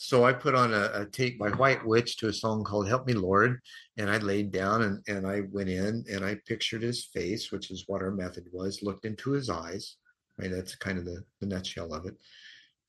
So 0.02 0.24
I 0.24 0.32
put 0.32 0.54
on 0.54 0.72
a, 0.72 0.90
a, 0.94 1.04
tape 1.04 1.38
by 1.38 1.50
White 1.50 1.84
Witch 1.84 2.16
to 2.16 2.28
a 2.28 2.32
song 2.32 2.64
called 2.64 2.88
"Help 2.88 3.06
Me 3.06 3.12
Lord," 3.12 3.60
and 3.98 4.08
I 4.08 4.16
laid 4.16 4.50
down 4.50 4.82
and 4.82 5.02
and 5.06 5.26
I 5.26 5.42
went 5.52 5.68
in 5.68 6.04
and 6.10 6.24
I 6.24 6.38
pictured 6.46 6.82
his 6.82 7.04
face, 7.04 7.52
which 7.52 7.70
is 7.70 7.84
what 7.86 8.00
our 8.00 8.10
method 8.10 8.46
was. 8.50 8.82
Looked 8.82 9.04
into 9.04 9.32
his 9.32 9.50
eyes, 9.50 9.96
right? 10.38 10.50
That's 10.50 10.74
kind 10.74 10.98
of 10.98 11.04
the 11.04 11.22
the 11.40 11.46
nutshell 11.46 11.92
of 11.92 12.06
it. 12.06 12.16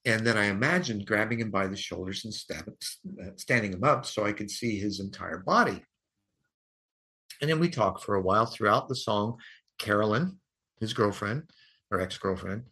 And 0.06 0.26
then 0.26 0.38
I 0.38 0.46
imagined 0.46 1.06
grabbing 1.06 1.42
him 1.42 1.52
by 1.52 1.68
the 1.68 1.76
shoulders 1.76 2.24
and 2.24 2.34
stab, 2.34 2.72
standing 3.36 3.74
him 3.74 3.84
up 3.84 4.06
so 4.06 4.26
I 4.26 4.32
could 4.32 4.50
see 4.50 4.80
his 4.80 5.00
entire 5.00 5.40
body 5.40 5.84
and 7.42 7.50
then 7.50 7.60
we 7.60 7.70
talked 7.70 8.04
for 8.04 8.16
a 8.16 8.22
while 8.22 8.46
throughout 8.46 8.88
the 8.88 8.96
song. 8.96 9.38
Carolyn, 9.80 10.38
his 10.80 10.94
girlfriend 10.94 11.50
or 11.90 12.00
ex 12.00 12.18
girlfriend, 12.18 12.64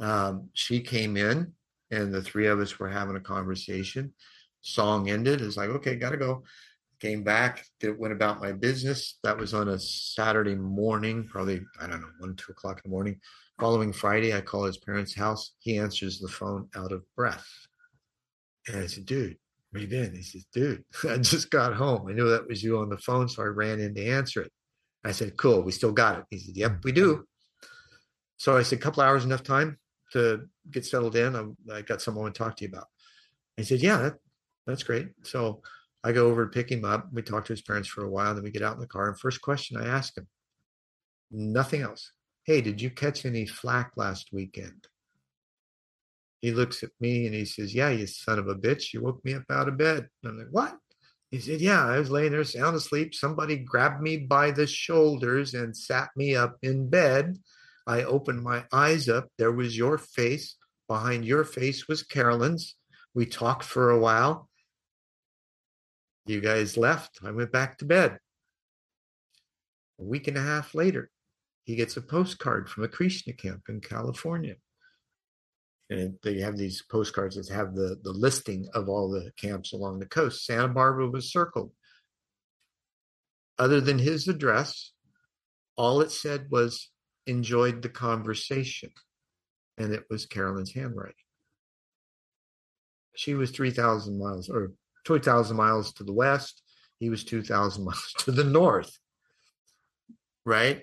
um, 0.00 0.48
she 0.54 0.80
came 0.80 1.16
in 1.16 1.52
and 1.92 2.12
the 2.12 2.22
three 2.22 2.46
of 2.46 2.58
us 2.58 2.78
were 2.78 2.88
having 2.88 3.16
a 3.16 3.20
conversation. 3.20 4.12
Song 4.62 5.10
ended. 5.10 5.42
It's 5.42 5.56
like, 5.56 5.68
okay, 5.68 5.94
gotta 5.94 6.16
go. 6.16 6.42
Came 7.00 7.22
back, 7.22 7.66
did, 7.80 7.98
went 7.98 8.14
about 8.14 8.40
my 8.40 8.52
business. 8.52 9.18
That 9.22 9.36
was 9.36 9.54
on 9.54 9.68
a 9.68 9.78
Saturday 9.78 10.54
morning, 10.54 11.28
probably, 11.28 11.60
I 11.80 11.86
don't 11.86 12.00
know, 12.00 12.08
one, 12.18 12.34
two 12.36 12.52
o'clock 12.52 12.80
in 12.82 12.90
the 12.90 12.94
morning. 12.94 13.20
Following 13.60 13.92
Friday, 13.92 14.34
I 14.34 14.40
call 14.40 14.64
his 14.64 14.78
parents' 14.78 15.14
house. 15.14 15.52
He 15.58 15.78
answers 15.78 16.18
the 16.18 16.28
phone 16.28 16.68
out 16.74 16.92
of 16.92 17.02
breath. 17.14 17.46
And 18.68 18.76
I 18.76 18.86
said, 18.86 19.04
dude, 19.04 19.36
where 19.70 19.82
you? 19.82 20.10
He 20.14 20.22
says, 20.22 20.46
dude, 20.52 20.84
I 21.08 21.18
just 21.18 21.50
got 21.50 21.74
home. 21.74 22.08
I 22.08 22.12
knew 22.12 22.30
that 22.30 22.48
was 22.48 22.62
you 22.62 22.78
on 22.78 22.88
the 22.88 22.98
phone, 22.98 23.28
so 23.28 23.42
I 23.42 23.46
ran 23.46 23.80
in 23.80 23.94
to 23.96 24.06
answer 24.06 24.42
it. 24.42 24.52
I 25.04 25.10
said, 25.10 25.36
cool, 25.36 25.62
we 25.62 25.72
still 25.72 25.92
got 25.92 26.20
it. 26.20 26.24
He 26.30 26.38
said, 26.38 26.56
yep, 26.56 26.84
we 26.84 26.92
do. 26.92 27.26
So 28.36 28.56
I 28.56 28.62
said, 28.62 28.80
couple 28.80 29.02
hours, 29.02 29.24
enough 29.24 29.42
time 29.42 29.78
to 30.12 30.42
get 30.70 30.86
settled 30.86 31.16
in. 31.16 31.34
I'm, 31.34 31.56
i 31.72 31.82
got 31.82 32.02
someone 32.02 32.32
to 32.32 32.38
talk 32.38 32.56
to 32.56 32.64
you 32.64 32.70
about. 32.70 32.86
He 33.56 33.64
said, 33.64 33.80
yeah, 33.80 33.98
that, 33.98 34.14
that's 34.66 34.82
great. 34.82 35.08
So 35.22 35.62
I 36.04 36.12
go 36.12 36.26
over 36.26 36.44
to 36.44 36.50
pick 36.50 36.70
him 36.70 36.84
up. 36.84 37.08
We 37.12 37.22
talk 37.22 37.44
to 37.46 37.52
his 37.52 37.62
parents 37.62 37.88
for 37.88 38.04
a 38.04 38.10
while. 38.10 38.34
Then 38.34 38.44
we 38.44 38.50
get 38.50 38.62
out 38.62 38.74
in 38.74 38.80
the 38.80 38.86
car. 38.86 39.08
And 39.08 39.18
first 39.18 39.40
question 39.40 39.76
I 39.76 39.86
ask 39.86 40.16
him, 40.16 40.26
nothing 41.30 41.82
else. 41.82 42.12
Hey, 42.44 42.60
did 42.60 42.80
you 42.80 42.90
catch 42.90 43.24
any 43.24 43.46
flack 43.46 43.92
last 43.96 44.28
weekend? 44.32 44.88
he 46.42 46.50
looks 46.50 46.82
at 46.82 46.90
me 47.00 47.26
and 47.26 47.34
he 47.34 47.44
says, 47.44 47.74
Yeah, 47.74 47.90
you 47.90 48.06
son 48.06 48.38
of 48.38 48.48
a 48.48 48.54
bitch, 48.54 48.92
you 48.92 49.00
woke 49.00 49.24
me 49.24 49.34
up 49.34 49.44
out 49.48 49.68
of 49.68 49.78
bed. 49.78 50.08
And 50.22 50.32
I'm 50.32 50.38
like, 50.38 50.48
What? 50.50 50.76
He 51.30 51.38
said, 51.38 51.60
Yeah, 51.60 51.86
I 51.86 51.98
was 51.98 52.10
laying 52.10 52.32
there 52.32 52.44
sound 52.44 52.76
asleep. 52.76 53.14
Somebody 53.14 53.56
grabbed 53.56 54.02
me 54.02 54.18
by 54.18 54.50
the 54.50 54.66
shoulders 54.66 55.54
and 55.54 55.74
sat 55.74 56.10
me 56.16 56.34
up 56.34 56.58
in 56.62 56.90
bed. 56.90 57.38
I 57.86 58.02
opened 58.04 58.42
my 58.42 58.64
eyes 58.72 59.08
up. 59.08 59.28
There 59.38 59.52
was 59.52 59.76
your 59.76 59.98
face. 59.98 60.56
Behind 60.88 61.24
your 61.24 61.44
face 61.44 61.88
was 61.88 62.02
Carolyn's. 62.02 62.76
We 63.14 63.26
talked 63.26 63.64
for 63.64 63.90
a 63.90 63.98
while. 63.98 64.48
You 66.26 66.40
guys 66.40 66.76
left. 66.76 67.18
I 67.24 67.30
went 67.30 67.52
back 67.52 67.78
to 67.78 67.84
bed. 67.84 68.18
A 70.00 70.04
week 70.04 70.28
and 70.28 70.36
a 70.36 70.42
half 70.42 70.74
later, 70.74 71.10
he 71.64 71.76
gets 71.76 71.96
a 71.96 72.02
postcard 72.02 72.68
from 72.68 72.84
a 72.84 72.88
Krishna 72.88 73.32
camp 73.32 73.62
in 73.68 73.80
California 73.80 74.56
and 75.92 76.18
they 76.22 76.40
have 76.40 76.56
these 76.56 76.82
postcards 76.82 77.36
that 77.36 77.52
have 77.54 77.74
the 77.74 77.98
the 78.02 78.12
listing 78.12 78.66
of 78.74 78.88
all 78.88 79.10
the 79.10 79.30
camps 79.36 79.72
along 79.72 79.98
the 79.98 80.06
coast. 80.06 80.44
Santa 80.44 80.68
Barbara 80.68 81.08
was 81.08 81.30
circled. 81.30 81.72
Other 83.58 83.80
than 83.80 83.98
his 83.98 84.26
address, 84.26 84.92
all 85.76 86.00
it 86.00 86.10
said 86.10 86.46
was 86.50 86.90
enjoyed 87.26 87.82
the 87.82 87.88
conversation. 87.88 88.90
And 89.78 89.92
it 89.92 90.04
was 90.10 90.26
Carolyn's 90.26 90.72
handwriting. 90.72 91.14
She 93.14 93.34
was 93.34 93.50
3,000 93.50 94.18
miles 94.18 94.48
or 94.48 94.72
2,000 95.04 95.56
miles 95.56 95.92
to 95.94 96.04
the 96.04 96.12
west. 96.12 96.62
He 96.98 97.10
was 97.10 97.24
2,000 97.24 97.84
miles 97.84 98.14
to 98.18 98.32
the 98.32 98.44
north. 98.44 98.96
Right. 100.44 100.82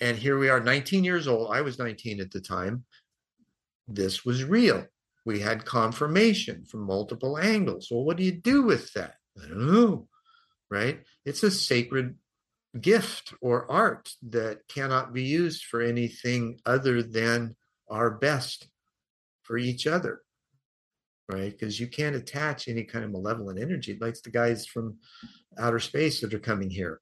And 0.00 0.18
here 0.18 0.38
we 0.38 0.48
are, 0.48 0.60
19 0.60 1.04
years 1.04 1.28
old. 1.28 1.54
I 1.54 1.62
was 1.62 1.78
19 1.78 2.20
at 2.20 2.30
the 2.30 2.40
time. 2.40 2.84
This 3.86 4.24
was 4.24 4.44
real. 4.44 4.84
We 5.24 5.40
had 5.40 5.64
confirmation 5.64 6.64
from 6.64 6.80
multiple 6.80 7.38
angles. 7.38 7.88
Well, 7.90 8.04
what 8.04 8.16
do 8.16 8.24
you 8.24 8.32
do 8.32 8.62
with 8.62 8.92
that? 8.92 9.14
I 9.42 9.48
don't 9.48 9.72
know. 9.72 10.08
Right. 10.70 11.00
It's 11.24 11.42
a 11.42 11.50
sacred 11.50 12.16
gift 12.80 13.34
or 13.40 13.70
art 13.70 14.10
that 14.22 14.66
cannot 14.68 15.12
be 15.12 15.22
used 15.22 15.64
for 15.64 15.80
anything 15.80 16.58
other 16.66 17.02
than 17.02 17.54
our 17.88 18.10
best 18.10 18.68
for 19.42 19.56
each 19.56 19.86
other 19.86 20.20
right? 21.30 21.52
Because 21.52 21.80
you 21.80 21.86
can't 21.86 22.16
attach 22.16 22.68
any 22.68 22.84
kind 22.84 23.02
of 23.02 23.10
malevolent 23.10 23.58
energy 23.58 23.96
like 23.98 24.20
the 24.22 24.30
guys 24.30 24.66
from 24.66 24.98
outer 25.58 25.78
space 25.78 26.20
that 26.20 26.34
are 26.34 26.38
coming 26.38 26.70
here 26.70 27.00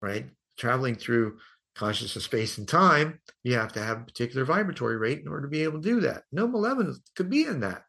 right? 0.00 0.26
Traveling 0.56 0.94
through 0.94 1.38
conscious 1.74 2.16
of 2.16 2.22
space 2.22 2.58
and 2.58 2.66
time 2.66 3.20
you 3.44 3.54
have 3.54 3.72
to 3.72 3.82
have 3.82 4.00
a 4.00 4.04
particular 4.04 4.44
vibratory 4.44 4.96
rate 4.96 5.20
in 5.20 5.28
order 5.28 5.42
to 5.42 5.48
be 5.48 5.62
able 5.62 5.80
to 5.80 5.88
do 5.88 6.00
that. 6.00 6.24
No 6.32 6.48
malevolence 6.48 7.00
could 7.14 7.30
be 7.30 7.44
in 7.44 7.60
that. 7.60 7.82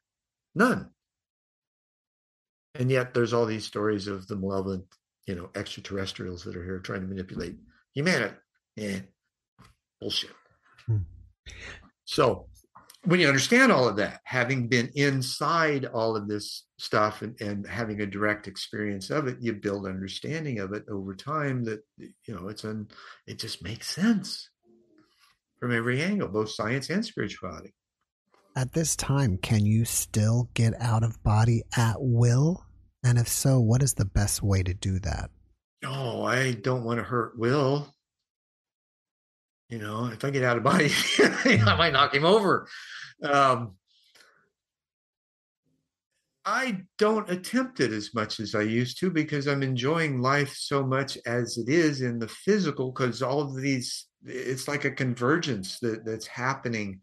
None. 0.55 0.89
And 2.75 2.91
yet 2.91 3.13
there's 3.13 3.33
all 3.33 3.45
these 3.45 3.65
stories 3.65 4.07
of 4.07 4.27
the 4.27 4.35
malevolent 4.35 4.85
you 5.29 5.35
know, 5.35 5.47
extraterrestrials 5.53 6.43
that 6.43 6.55
are 6.55 6.63
here 6.63 6.79
trying 6.79 7.01
to 7.01 7.07
manipulate 7.07 7.55
humanity. 7.93 8.33
Yeah, 8.75 9.01
bullshit. 10.01 10.31
Hmm. 10.87 11.03
So 12.05 12.47
when 13.05 13.19
you 13.19 13.27
understand 13.27 13.71
all 13.71 13.87
of 13.87 13.97
that, 13.97 14.21
having 14.23 14.67
been 14.67 14.89
inside 14.95 15.85
all 15.85 16.15
of 16.15 16.27
this 16.27 16.65
stuff 16.79 17.21
and, 17.21 17.39
and 17.39 17.67
having 17.67 18.01
a 18.01 18.07
direct 18.07 18.47
experience 18.47 19.11
of 19.11 19.27
it, 19.27 19.37
you 19.39 19.53
build 19.53 19.85
understanding 19.85 20.57
of 20.57 20.73
it 20.73 20.85
over 20.89 21.13
time 21.13 21.63
that 21.65 21.83
you 22.25 22.33
know 22.33 22.47
it's 22.47 22.63
an 22.63 22.87
it 23.27 23.37
just 23.37 23.63
makes 23.63 23.87
sense 23.87 24.49
from 25.59 25.71
every 25.71 26.01
angle, 26.01 26.27
both 26.27 26.49
science 26.49 26.89
and 26.89 27.05
spirituality. 27.05 27.75
At 28.55 28.73
this 28.73 28.95
time, 28.95 29.37
can 29.37 29.63
you 29.63 29.85
still 29.85 30.49
get 30.55 30.73
out 30.81 31.03
of 31.03 31.21
body 31.21 31.61
at 31.77 31.97
will? 31.99 32.65
And 33.03 33.17
if 33.17 33.27
so, 33.27 33.59
what 33.59 33.81
is 33.81 33.93
the 33.93 34.05
best 34.05 34.43
way 34.43 34.63
to 34.63 34.73
do 34.73 34.99
that? 34.99 35.29
Oh, 35.85 36.23
I 36.23 36.51
don't 36.51 36.83
want 36.83 36.99
to 36.99 37.03
hurt 37.03 37.38
Will. 37.38 37.93
You 39.69 39.77
know, 39.77 40.07
if 40.07 40.25
I 40.25 40.31
get 40.31 40.43
out 40.43 40.57
of 40.57 40.63
body, 40.63 40.91
I 41.19 41.75
might 41.77 41.93
knock 41.93 42.13
him 42.13 42.25
over. 42.25 42.67
Um, 43.23 43.75
I 46.43 46.81
don't 46.97 47.29
attempt 47.29 47.79
it 47.79 47.91
as 47.91 48.13
much 48.13 48.39
as 48.39 48.55
I 48.55 48.62
used 48.62 48.99
to 48.99 49.12
because 49.12 49.47
I'm 49.47 49.62
enjoying 49.62 50.21
life 50.21 50.55
so 50.55 50.83
much 50.83 51.17
as 51.25 51.57
it 51.57 51.69
is 51.69 52.01
in 52.01 52.17
the 52.17 52.27
physical. 52.27 52.91
Because 52.91 53.21
all 53.21 53.41
of 53.41 53.55
these, 53.55 54.07
it's 54.25 54.67
like 54.67 54.83
a 54.83 54.91
convergence 54.91 55.79
that, 55.79 56.03
that's 56.03 56.25
happening 56.25 56.99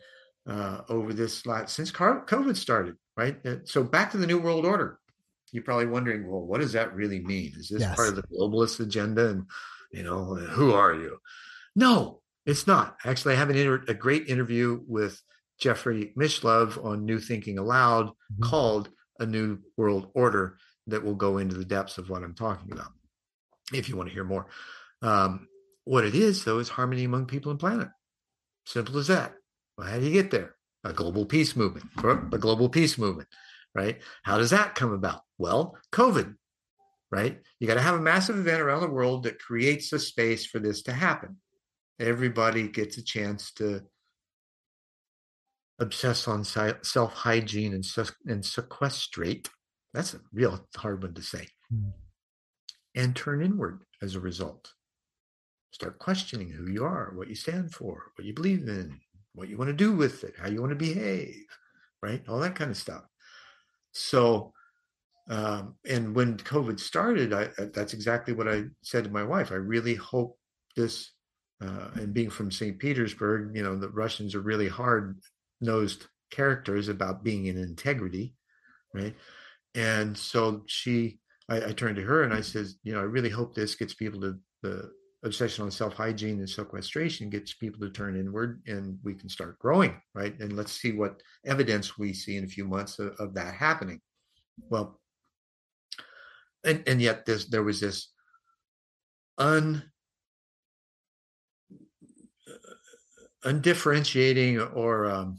uh, 0.48 0.80
over 0.88 1.12
this 1.12 1.46
last 1.46 1.74
since 1.74 1.92
COVID 1.92 2.56
started, 2.56 2.96
right? 3.16 3.38
So 3.64 3.84
back 3.84 4.10
to 4.10 4.18
the 4.18 4.26
New 4.26 4.38
World 4.38 4.66
Order 4.66 4.98
you're 5.52 5.62
probably 5.62 5.86
wondering, 5.86 6.28
well, 6.28 6.42
what 6.42 6.60
does 6.60 6.72
that 6.72 6.94
really 6.94 7.20
mean? 7.20 7.52
Is 7.56 7.68
this 7.68 7.80
yes. 7.80 7.94
part 7.94 8.08
of 8.08 8.16
the 8.16 8.22
globalist 8.22 8.80
agenda? 8.80 9.30
And, 9.30 9.46
you 9.92 10.02
know, 10.02 10.34
who 10.34 10.72
are 10.72 10.94
you? 10.94 11.18
No, 11.74 12.20
it's 12.44 12.66
not. 12.66 12.96
Actually, 13.04 13.34
I 13.34 13.38
have 13.38 13.50
an 13.50 13.56
inter- 13.56 13.84
a 13.88 13.94
great 13.94 14.28
interview 14.28 14.80
with 14.86 15.20
Jeffrey 15.58 16.12
Mishlove 16.16 16.82
on 16.84 17.04
New 17.04 17.18
Thinking 17.18 17.58
Allowed 17.58 18.08
mm-hmm. 18.08 18.42
called 18.42 18.90
A 19.20 19.26
New 19.26 19.58
World 19.76 20.10
Order 20.14 20.58
that 20.88 21.02
will 21.02 21.14
go 21.14 21.38
into 21.38 21.56
the 21.56 21.64
depths 21.64 21.98
of 21.98 22.10
what 22.10 22.22
I'm 22.22 22.34
talking 22.34 22.72
about 22.72 22.92
if 23.72 23.88
you 23.88 23.96
want 23.96 24.08
to 24.08 24.14
hear 24.14 24.24
more. 24.24 24.46
Um, 25.02 25.48
what 25.84 26.04
it 26.04 26.14
is, 26.14 26.44
though, 26.44 26.58
is 26.58 26.68
harmony 26.68 27.04
among 27.04 27.26
people 27.26 27.50
and 27.50 27.60
planet. 27.60 27.88
Simple 28.64 28.98
as 28.98 29.06
that. 29.08 29.34
Well, 29.76 29.86
how 29.86 29.98
do 29.98 30.04
you 30.04 30.12
get 30.12 30.30
there? 30.30 30.54
A 30.84 30.92
global 30.92 31.26
peace 31.26 31.56
movement, 31.56 31.86
a 32.32 32.38
global 32.38 32.68
peace 32.68 32.96
movement 32.96 33.28
right? 33.76 34.00
How 34.22 34.38
does 34.38 34.50
that 34.50 34.74
come 34.74 34.92
about? 34.92 35.20
Well, 35.38 35.76
COVID, 35.92 36.34
right? 37.10 37.40
You 37.60 37.66
got 37.66 37.74
to 37.74 37.82
have 37.82 37.96
a 37.96 38.00
massive 38.00 38.38
event 38.38 38.60
around 38.60 38.80
the 38.80 38.90
world 38.90 39.24
that 39.24 39.38
creates 39.38 39.92
a 39.92 39.98
space 39.98 40.46
for 40.46 40.58
this 40.58 40.82
to 40.84 40.92
happen. 40.92 41.36
Everybody 42.00 42.68
gets 42.68 42.98
a 42.98 43.04
chance 43.04 43.52
to 43.54 43.82
obsess 45.78 46.26
on 46.28 46.44
self 46.44 47.12
hygiene 47.12 47.74
and, 47.74 47.86
and 48.26 48.44
sequestrate. 48.44 49.48
That's 49.94 50.14
a 50.14 50.20
real 50.32 50.66
hard 50.76 51.02
one 51.02 51.14
to 51.14 51.22
say. 51.22 51.48
Mm. 51.72 51.92
And 52.94 53.16
turn 53.16 53.42
inward 53.42 53.82
as 54.02 54.14
a 54.14 54.20
result. 54.20 54.72
Start 55.70 55.98
questioning 55.98 56.50
who 56.50 56.70
you 56.70 56.84
are, 56.84 57.12
what 57.14 57.28
you 57.28 57.34
stand 57.34 57.74
for, 57.74 58.10
what 58.16 58.24
you 58.24 58.32
believe 58.32 58.66
in, 58.68 58.98
what 59.34 59.48
you 59.48 59.58
want 59.58 59.68
to 59.68 59.74
do 59.74 59.92
with 59.92 60.24
it, 60.24 60.34
how 60.38 60.48
you 60.48 60.60
want 60.60 60.70
to 60.70 60.76
behave, 60.76 61.44
right? 62.02 62.22
All 62.28 62.40
that 62.40 62.54
kind 62.54 62.70
of 62.70 62.76
stuff. 62.76 63.02
So, 63.92 64.52
um, 65.28 65.74
and 65.88 66.14
when 66.14 66.36
COVID 66.36 66.78
started, 66.78 67.32
I, 67.32 67.48
that's 67.74 67.94
exactly 67.94 68.32
what 68.32 68.48
I 68.48 68.64
said 68.82 69.04
to 69.04 69.10
my 69.10 69.24
wife. 69.24 69.50
I 69.50 69.56
really 69.56 69.94
hope 69.94 70.38
this, 70.76 71.12
uh, 71.60 71.88
and 71.94 72.14
being 72.14 72.30
from 72.30 72.52
St. 72.52 72.78
Petersburg, 72.78 73.56
you 73.56 73.62
know, 73.62 73.76
the 73.76 73.88
Russians 73.88 74.34
are 74.34 74.40
really 74.40 74.68
hard 74.68 75.18
nosed 75.60 76.06
characters 76.30 76.88
about 76.88 77.24
being 77.24 77.46
in 77.46 77.56
integrity, 77.56 78.34
right? 78.94 79.14
And 79.74 80.16
so 80.16 80.62
she, 80.66 81.18
I, 81.48 81.66
I, 81.66 81.72
turned 81.72 81.96
to 81.96 82.02
her 82.02 82.22
and 82.22 82.32
I 82.32 82.40
says, 82.40 82.76
you 82.82 82.92
know, 82.92 83.00
I 83.00 83.04
really 83.04 83.30
hope 83.30 83.54
this 83.54 83.74
gets 83.74 83.94
people 83.94 84.20
to 84.20 84.38
the 84.62 84.90
obsession 85.24 85.64
on 85.64 85.70
self 85.70 85.94
hygiene 85.94 86.38
and 86.38 86.48
sequestration 86.48 87.30
gets 87.30 87.54
people 87.54 87.80
to 87.80 87.90
turn 87.90 88.18
inward 88.18 88.62
and 88.66 88.98
we 89.02 89.14
can 89.14 89.28
start 89.28 89.58
growing, 89.58 90.00
right? 90.14 90.38
And 90.40 90.56
let's 90.56 90.72
see 90.72 90.92
what 90.92 91.20
evidence 91.44 91.98
we 91.98 92.12
see 92.12 92.36
in 92.36 92.44
a 92.44 92.48
few 92.48 92.64
months 92.64 92.98
of, 92.98 93.14
of 93.18 93.34
that 93.34 93.54
happening. 93.54 94.00
Well, 94.70 95.00
and, 96.66 96.82
and 96.86 97.00
yet 97.00 97.26
there 97.50 97.62
was 97.62 97.80
this 97.80 98.08
un, 99.38 99.82
undifferentiating 103.44 104.60
or 104.74 105.06
um, 105.06 105.38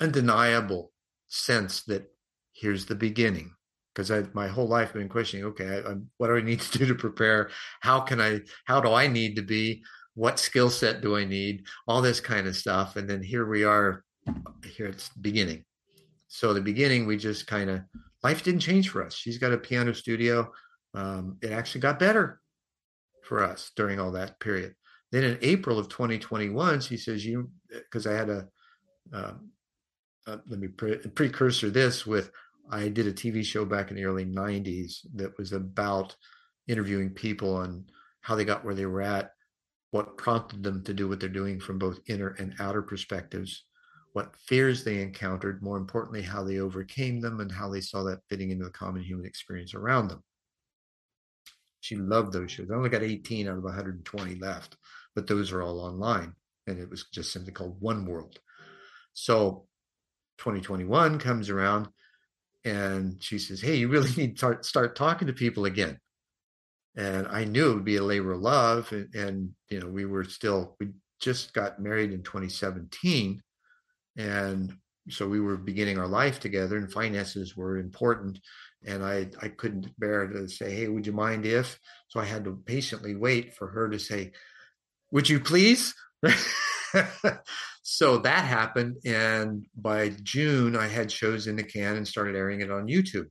undeniable 0.00 0.92
sense 1.28 1.82
that 1.84 2.10
here's 2.52 2.86
the 2.86 2.94
beginning 2.94 3.52
because 3.92 4.10
I 4.10 4.24
my 4.32 4.48
whole 4.48 4.68
life 4.68 4.92
been 4.92 5.08
questioning. 5.08 5.46
Okay, 5.46 5.82
I, 5.86 5.94
what 6.18 6.28
do 6.28 6.36
I 6.36 6.42
need 6.42 6.60
to 6.72 6.78
do 6.78 6.86
to 6.86 6.94
prepare? 6.94 7.50
How 7.80 8.00
can 8.00 8.20
I? 8.20 8.40
How 8.64 8.80
do 8.80 8.92
I 8.92 9.06
need 9.06 9.36
to 9.36 9.42
be? 9.42 9.82
What 10.14 10.38
skill 10.38 10.70
set 10.70 11.00
do 11.02 11.16
I 11.16 11.24
need? 11.24 11.64
All 11.86 12.02
this 12.02 12.20
kind 12.20 12.46
of 12.46 12.56
stuff. 12.56 12.96
And 12.96 13.08
then 13.08 13.22
here 13.22 13.46
we 13.46 13.64
are. 13.64 14.04
Here 14.64 14.86
it's 14.86 15.08
beginning. 15.20 15.64
So 16.28 16.54
the 16.54 16.60
beginning, 16.60 17.06
we 17.06 17.16
just 17.16 17.46
kind 17.46 17.70
of 17.70 17.80
life 18.22 18.42
didn't 18.42 18.60
change 18.60 18.88
for 18.88 19.04
us. 19.04 19.14
She's 19.14 19.38
got 19.38 19.52
a 19.52 19.58
piano 19.58 19.94
studio. 19.94 20.50
Um, 20.94 21.38
it 21.42 21.52
actually 21.52 21.82
got 21.82 21.98
better 21.98 22.40
for 23.22 23.42
us 23.42 23.70
during 23.76 24.00
all 24.00 24.12
that 24.12 24.40
period. 24.40 24.74
Then 25.12 25.24
in 25.24 25.38
April 25.42 25.78
of 25.78 25.88
2021, 25.88 26.80
she 26.80 26.96
says, 26.96 27.24
"You," 27.24 27.50
because 27.68 28.06
I 28.06 28.12
had 28.12 28.28
a, 28.28 28.48
uh, 29.12 29.34
uh, 30.26 30.36
let 30.48 30.58
me 30.58 30.68
pre- 30.68 30.98
precursor 30.98 31.70
this 31.70 32.06
with 32.06 32.30
I 32.70 32.88
did 32.88 33.06
a 33.06 33.12
TV 33.12 33.44
show 33.44 33.64
back 33.64 33.90
in 33.90 33.96
the 33.96 34.04
early 34.04 34.24
90s 34.24 35.06
that 35.14 35.36
was 35.38 35.52
about 35.52 36.14
interviewing 36.68 37.10
people 37.10 37.56
on 37.56 37.86
how 38.20 38.36
they 38.36 38.44
got 38.44 38.64
where 38.64 38.74
they 38.74 38.86
were 38.86 39.02
at, 39.02 39.32
what 39.90 40.16
prompted 40.16 40.62
them 40.62 40.84
to 40.84 40.94
do 40.94 41.08
what 41.08 41.18
they're 41.18 41.28
doing 41.28 41.58
from 41.58 41.78
both 41.78 41.98
inner 42.06 42.36
and 42.38 42.54
outer 42.60 42.82
perspectives, 42.82 43.64
what 44.12 44.34
fears 44.36 44.82
they 44.82 45.02
encountered, 45.02 45.62
more 45.62 45.76
importantly, 45.76 46.22
how 46.22 46.42
they 46.42 46.58
overcame 46.58 47.20
them, 47.20 47.40
and 47.40 47.50
how 47.50 47.68
they 47.68 47.80
saw 47.80 48.02
that 48.04 48.20
fitting 48.28 48.50
into 48.50 48.64
the 48.64 48.70
common 48.70 49.02
human 49.02 49.24
experience 49.24 49.74
around 49.74 50.08
them. 50.08 50.22
She 51.80 51.96
loved 51.96 52.32
those 52.32 52.50
shows. 52.50 52.70
I 52.70 52.74
only 52.74 52.90
got 52.90 53.02
18 53.02 53.48
out 53.48 53.58
of 53.58 53.64
120 53.64 54.34
left, 54.36 54.76
but 55.14 55.26
those 55.26 55.52
are 55.52 55.62
all 55.62 55.80
online. 55.80 56.34
And 56.66 56.78
it 56.78 56.90
was 56.90 57.06
just 57.12 57.32
simply 57.32 57.52
called 57.52 57.80
One 57.80 58.04
World. 58.04 58.38
So 59.14 59.66
2021 60.38 61.18
comes 61.18 61.50
around 61.50 61.88
and 62.64 63.22
she 63.22 63.38
says, 63.38 63.60
Hey, 63.60 63.76
you 63.76 63.88
really 63.88 64.12
need 64.16 64.32
to 64.32 64.38
start, 64.38 64.64
start 64.64 64.96
talking 64.96 65.28
to 65.28 65.32
people 65.32 65.64
again. 65.64 65.98
And 66.96 67.26
I 67.28 67.44
knew 67.44 67.70
it 67.70 67.74
would 67.74 67.84
be 67.84 67.96
a 67.96 68.02
labor 68.02 68.32
of 68.32 68.40
love. 68.40 68.92
And, 68.92 69.14
and, 69.14 69.50
you 69.68 69.80
know, 69.80 69.86
we 69.86 70.04
were 70.04 70.24
still, 70.24 70.76
we 70.80 70.88
just 71.20 71.54
got 71.54 71.80
married 71.80 72.12
in 72.12 72.22
2017. 72.22 73.40
And 74.20 74.74
so 75.08 75.26
we 75.26 75.40
were 75.40 75.56
beginning 75.56 75.98
our 75.98 76.06
life 76.06 76.40
together 76.40 76.76
and 76.76 76.92
finances 76.92 77.56
were 77.56 77.78
important. 77.78 78.38
And 78.84 79.02
I, 79.02 79.30
I 79.40 79.48
couldn't 79.48 79.98
bear 79.98 80.26
to 80.26 80.46
say, 80.48 80.74
Hey, 80.74 80.88
would 80.88 81.06
you 81.06 81.12
mind 81.12 81.46
if? 81.46 81.78
So 82.08 82.20
I 82.20 82.24
had 82.24 82.44
to 82.44 82.62
patiently 82.66 83.14
wait 83.16 83.54
for 83.54 83.68
her 83.68 83.88
to 83.88 83.98
say, 83.98 84.32
Would 85.10 85.28
you 85.28 85.40
please? 85.40 85.94
so 87.82 88.18
that 88.18 88.44
happened. 88.44 88.96
And 89.04 89.66
by 89.76 90.10
June, 90.22 90.76
I 90.76 90.86
had 90.86 91.10
shows 91.10 91.46
in 91.46 91.56
the 91.56 91.62
can 91.62 91.96
and 91.96 92.06
started 92.06 92.36
airing 92.36 92.60
it 92.60 92.70
on 92.70 92.88
YouTube. 92.88 93.26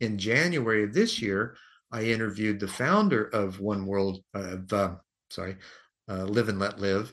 In 0.00 0.18
January 0.18 0.84
of 0.84 0.94
this 0.94 1.20
year, 1.20 1.56
I 1.92 2.04
interviewed 2.04 2.60
the 2.60 2.68
founder 2.68 3.24
of 3.24 3.60
One 3.60 3.84
World, 3.84 4.22
of, 4.32 4.72
uh, 4.72 4.94
sorry, 5.28 5.56
uh, 6.08 6.24
Live 6.24 6.48
and 6.48 6.58
Let 6.58 6.78
Live, 6.78 7.12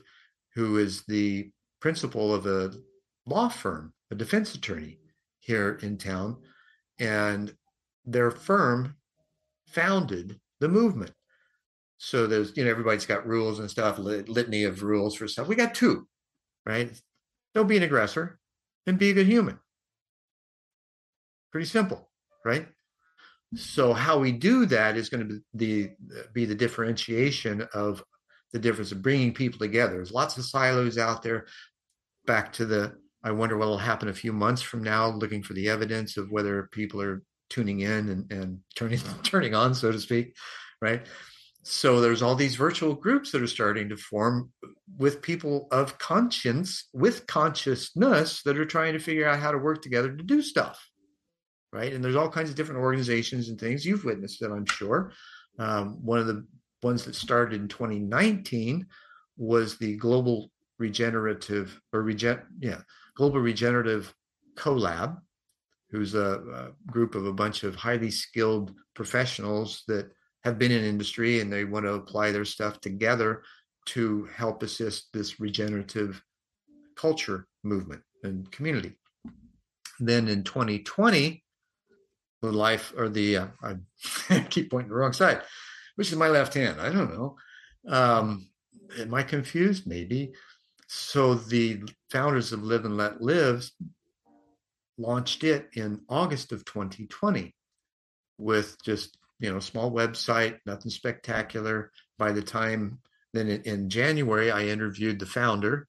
who 0.54 0.78
is 0.78 1.02
the 1.08 1.50
principal 1.80 2.34
of 2.34 2.46
a 2.46 2.72
law 3.28 3.48
firm, 3.48 3.92
a 4.10 4.14
defense 4.14 4.54
attorney 4.54 4.98
here 5.40 5.78
in 5.82 5.98
town. 5.98 6.38
And 6.98 7.54
their 8.04 8.30
firm 8.30 8.96
founded 9.68 10.40
the 10.60 10.68
movement. 10.68 11.12
So 11.98 12.26
there's, 12.26 12.56
you 12.56 12.64
know, 12.64 12.70
everybody's 12.70 13.06
got 13.06 13.26
rules 13.26 13.58
and 13.58 13.70
stuff, 13.70 13.98
lit- 13.98 14.28
litany 14.28 14.64
of 14.64 14.82
rules 14.82 15.14
for 15.14 15.28
stuff. 15.28 15.48
We 15.48 15.56
got 15.56 15.74
two, 15.74 16.06
right? 16.64 16.90
Don't 17.54 17.68
be 17.68 17.76
an 17.76 17.82
aggressor 17.82 18.38
and 18.86 18.98
be 18.98 19.10
a 19.10 19.14
good 19.14 19.26
human. 19.26 19.58
Pretty 21.50 21.66
simple, 21.66 22.08
right? 22.44 22.66
So 23.54 23.92
how 23.92 24.18
we 24.18 24.32
do 24.32 24.66
that 24.66 24.96
is 24.96 25.08
going 25.08 25.28
to 25.28 25.34
be 25.34 25.42
the, 25.54 25.90
be 26.32 26.44
the 26.44 26.54
differentiation 26.54 27.66
of 27.74 28.02
the 28.52 28.58
difference 28.58 28.92
of 28.92 29.02
bringing 29.02 29.34
people 29.34 29.58
together. 29.58 29.94
There's 29.94 30.12
lots 30.12 30.36
of 30.36 30.44
silos 30.44 30.98
out 30.98 31.22
there. 31.22 31.46
Back 32.26 32.52
to 32.54 32.66
the, 32.66 32.94
I 33.24 33.32
wonder 33.32 33.56
what 33.56 33.68
will 33.68 33.78
happen 33.78 34.08
a 34.08 34.14
few 34.14 34.32
months 34.32 34.62
from 34.62 34.82
now, 34.82 35.08
looking 35.08 35.42
for 35.42 35.54
the 35.54 35.68
evidence 35.68 36.16
of 36.16 36.30
whether 36.30 36.68
people 36.72 37.00
are 37.02 37.22
tuning 37.50 37.80
in 37.80 38.08
and, 38.08 38.32
and 38.32 38.60
turning 38.76 39.00
turning 39.22 39.54
on, 39.54 39.74
so 39.74 39.90
to 39.90 40.00
speak, 40.00 40.36
right? 40.80 41.06
So 41.62 42.00
there's 42.00 42.22
all 42.22 42.34
these 42.34 42.54
virtual 42.54 42.94
groups 42.94 43.32
that 43.32 43.42
are 43.42 43.46
starting 43.46 43.88
to 43.90 43.96
form 43.96 44.50
with 44.96 45.20
people 45.20 45.68
of 45.70 45.98
conscience, 45.98 46.88
with 46.92 47.26
consciousness 47.26 48.42
that 48.44 48.56
are 48.56 48.64
trying 48.64 48.94
to 48.94 48.98
figure 48.98 49.28
out 49.28 49.40
how 49.40 49.50
to 49.50 49.58
work 49.58 49.82
together 49.82 50.10
to 50.10 50.22
do 50.22 50.40
stuff, 50.40 50.88
right? 51.72 51.92
And 51.92 52.02
there's 52.02 52.16
all 52.16 52.30
kinds 52.30 52.48
of 52.48 52.56
different 52.56 52.80
organizations 52.80 53.48
and 53.48 53.60
things. 53.60 53.84
You've 53.84 54.04
witnessed 54.04 54.40
it, 54.40 54.50
I'm 54.50 54.64
sure. 54.66 55.12
Um, 55.58 56.02
one 56.02 56.18
of 56.18 56.26
the 56.26 56.46
ones 56.82 57.04
that 57.04 57.16
started 57.16 57.60
in 57.60 57.68
2019 57.68 58.86
was 59.36 59.76
the 59.76 59.96
Global 59.96 60.50
Regenerative 60.78 61.78
or 61.92 62.02
regen, 62.02 62.40
yeah, 62.60 62.80
Global 63.18 63.40
Regenerative 63.40 64.14
Collab, 64.56 65.18
who's 65.90 66.14
a, 66.14 66.40
a, 66.54 66.90
group 66.90 67.16
of 67.16 67.26
a 67.26 67.32
bunch 67.32 67.64
of 67.64 67.74
highly 67.74 68.12
skilled 68.12 68.72
professionals 68.94 69.82
that 69.88 70.08
have 70.44 70.56
been 70.56 70.70
in 70.70 70.84
industry 70.84 71.40
and 71.40 71.52
they 71.52 71.64
want 71.64 71.84
to 71.84 71.94
apply 71.94 72.30
their 72.30 72.44
stuff 72.44 72.80
together 72.80 73.42
to 73.86 74.28
help 74.36 74.62
assist 74.62 75.08
this 75.12 75.40
regenerative 75.40 76.22
culture 76.94 77.48
movement 77.64 78.02
and 78.22 78.48
community. 78.52 78.96
Then 79.98 80.28
in 80.28 80.44
2020, 80.44 81.42
the 82.40 82.52
life 82.52 82.92
or 82.96 83.08
the 83.08 83.36
uh, 83.36 83.46
I 84.30 84.40
keep 84.50 84.70
pointing 84.70 84.90
the 84.90 84.94
wrong 84.94 85.12
side, 85.12 85.42
which 85.96 86.12
is 86.12 86.16
my 86.16 86.28
left 86.28 86.54
hand. 86.54 86.80
I 86.80 86.92
don't 86.92 87.12
know. 87.12 87.36
Um, 87.88 88.48
am 88.96 89.12
I 89.12 89.24
confused? 89.24 89.88
Maybe. 89.88 90.34
So 90.88 91.34
the 91.34 91.82
founders 92.10 92.52
of 92.52 92.64
Live 92.64 92.86
and 92.86 92.96
Let 92.96 93.20
Live 93.20 93.70
launched 94.96 95.44
it 95.44 95.68
in 95.74 96.00
August 96.08 96.50
of 96.50 96.64
2020 96.64 97.54
with 98.38 98.82
just, 98.82 99.18
you 99.38 99.52
know, 99.52 99.60
small 99.60 99.92
website, 99.92 100.58
nothing 100.64 100.90
spectacular. 100.90 101.92
By 102.18 102.32
the 102.32 102.42
time 102.42 103.00
then 103.34 103.48
in, 103.48 103.90
January, 103.90 104.50
I 104.50 104.62
interviewed 104.62 105.18
the 105.18 105.26
founder. 105.26 105.86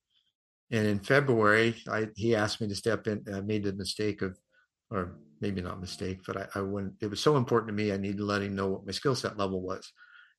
And 0.70 0.86
in 0.86 1.00
February, 1.00 1.76
I, 1.89 2.10
he 2.18 2.36
asked 2.36 2.60
me 2.60 2.68
to 2.68 2.76
step 2.76 3.08
in. 3.08 3.24
I 3.34 3.39
made 3.39 3.64
the 3.64 3.74
mistake 3.74 4.22
of, 4.22 4.38
or 4.91 5.16
maybe 5.39 5.62
not 5.62 5.80
mistake, 5.80 6.20
but 6.28 6.36
I, 6.36 6.60
I 6.60 6.62
went, 6.62 6.93
it 7.00 7.10
was 7.10 7.22
so 7.22 7.38
important 7.38 7.70
to 7.70 7.74
me. 7.74 7.93
I 7.93 7.97
needed 7.97 8.18
to 8.18 8.26
let 8.26 8.41
him 8.41 8.54
know 8.54 8.68
what 8.68 8.86
my 8.86 8.91
skill 8.91 9.16
set 9.16 9.38
level 9.38 9.62
was. 9.62 9.91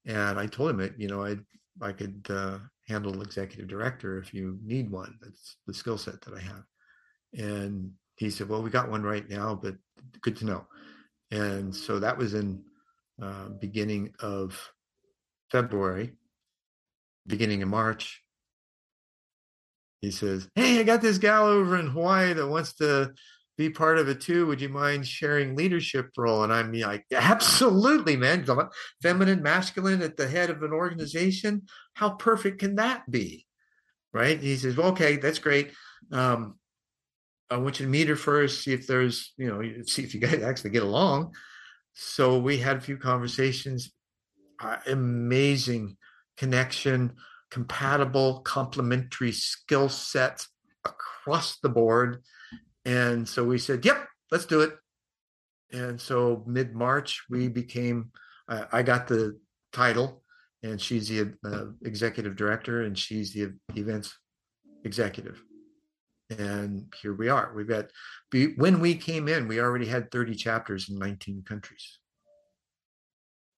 And 0.04 0.38
I 0.38 0.46
told 0.46 0.70
him 0.70 0.76
that, 0.78 1.00
you 1.00 1.08
know, 1.08 1.24
I, 1.24 1.36
I 1.80 1.92
could 1.92 2.26
uh, 2.28 2.58
handle 2.88 3.22
executive 3.22 3.68
director 3.68 4.18
if 4.18 4.34
you 4.34 4.58
need 4.64 4.90
one. 4.90 5.16
That's 5.20 5.56
the 5.66 5.74
skill 5.74 5.98
set 5.98 6.20
that 6.22 6.34
I 6.34 6.40
have. 6.40 6.64
And 7.34 7.92
he 8.16 8.30
said, 8.30 8.48
"Well, 8.48 8.62
we 8.62 8.70
got 8.70 8.90
one 8.90 9.02
right 9.02 9.28
now, 9.28 9.54
but 9.54 9.76
good 10.20 10.36
to 10.38 10.46
know." 10.46 10.66
And 11.30 11.74
so 11.74 11.98
that 12.00 12.18
was 12.18 12.34
in 12.34 12.62
uh, 13.22 13.50
beginning 13.60 14.12
of 14.20 14.58
February, 15.50 16.12
beginning 17.26 17.62
of 17.62 17.68
March. 17.68 18.22
He 20.00 20.10
says, 20.10 20.48
"Hey, 20.54 20.80
I 20.80 20.82
got 20.82 21.02
this 21.02 21.18
gal 21.18 21.46
over 21.46 21.78
in 21.78 21.86
Hawaii 21.88 22.32
that 22.32 22.46
wants 22.46 22.74
to 22.74 23.12
be 23.60 23.70
part 23.70 23.98
of 23.98 24.08
it 24.08 24.20
too. 24.20 24.46
Would 24.46 24.60
you 24.60 24.68
mind 24.68 25.06
sharing 25.06 25.56
leadership 25.56 26.10
role?" 26.16 26.42
And 26.44 26.52
I'm 26.52 26.72
like, 26.72 27.04
"Absolutely, 27.12 28.16
man! 28.16 28.46
Feminine, 29.02 29.42
masculine 29.42 30.02
at 30.02 30.16
the 30.16 30.28
head 30.28 30.50
of 30.50 30.62
an 30.62 30.72
organization. 30.72 31.62
How 31.94 32.10
perfect 32.10 32.60
can 32.60 32.76
that 32.76 33.10
be?" 33.10 33.46
Right? 34.12 34.36
And 34.36 34.42
He 34.42 34.56
says, 34.56 34.76
well, 34.76 34.88
"Okay, 34.88 35.16
that's 35.16 35.38
great." 35.38 35.72
Um, 36.10 36.58
I 37.50 37.56
want 37.56 37.80
you 37.80 37.86
to 37.86 37.90
meet 37.90 38.08
her 38.08 38.16
first, 38.16 38.62
see 38.62 38.72
if 38.72 38.86
there's, 38.86 39.32
you 39.36 39.48
know, 39.48 39.82
see 39.84 40.04
if 40.04 40.14
you 40.14 40.20
guys 40.26 40.42
actually 40.42 40.70
get 40.70 40.82
along. 40.84 41.34
So 41.94 42.38
we 42.38 42.58
had 42.58 42.76
a 42.76 42.80
few 42.80 42.96
conversations. 42.96 43.92
Uh, 44.62 44.76
amazing 44.86 45.96
connection, 46.36 47.12
compatible, 47.50 48.40
complementary 48.40 49.32
skill 49.32 49.88
sets 49.88 50.48
across 50.84 51.58
the 51.58 51.68
board. 51.68 52.22
And 52.84 53.28
so 53.28 53.44
we 53.44 53.58
said, 53.58 53.84
yep, 53.84 54.06
let's 54.30 54.46
do 54.46 54.60
it. 54.62 54.72
And 55.72 56.00
so 56.00 56.42
mid 56.46 56.74
March, 56.74 57.24
we 57.30 57.48
became, 57.48 58.10
uh, 58.48 58.64
I 58.72 58.82
got 58.82 59.06
the 59.06 59.38
title, 59.72 60.22
and 60.62 60.80
she's 60.80 61.08
the 61.08 61.34
uh, 61.44 61.66
executive 61.84 62.36
director, 62.36 62.82
and 62.82 62.98
she's 62.98 63.32
the 63.32 63.52
events 63.74 64.16
executive. 64.84 65.42
And 66.38 66.92
here 67.00 67.14
we 67.14 67.28
are. 67.28 67.52
We've 67.54 67.68
got 67.68 67.86
when 68.56 68.78
we 68.78 68.94
came 68.94 69.26
in 69.26 69.48
we 69.48 69.60
already 69.60 69.86
had 69.86 70.12
30 70.12 70.36
chapters 70.36 70.88
in 70.88 70.96
19 70.98 71.42
countries. 71.42 71.98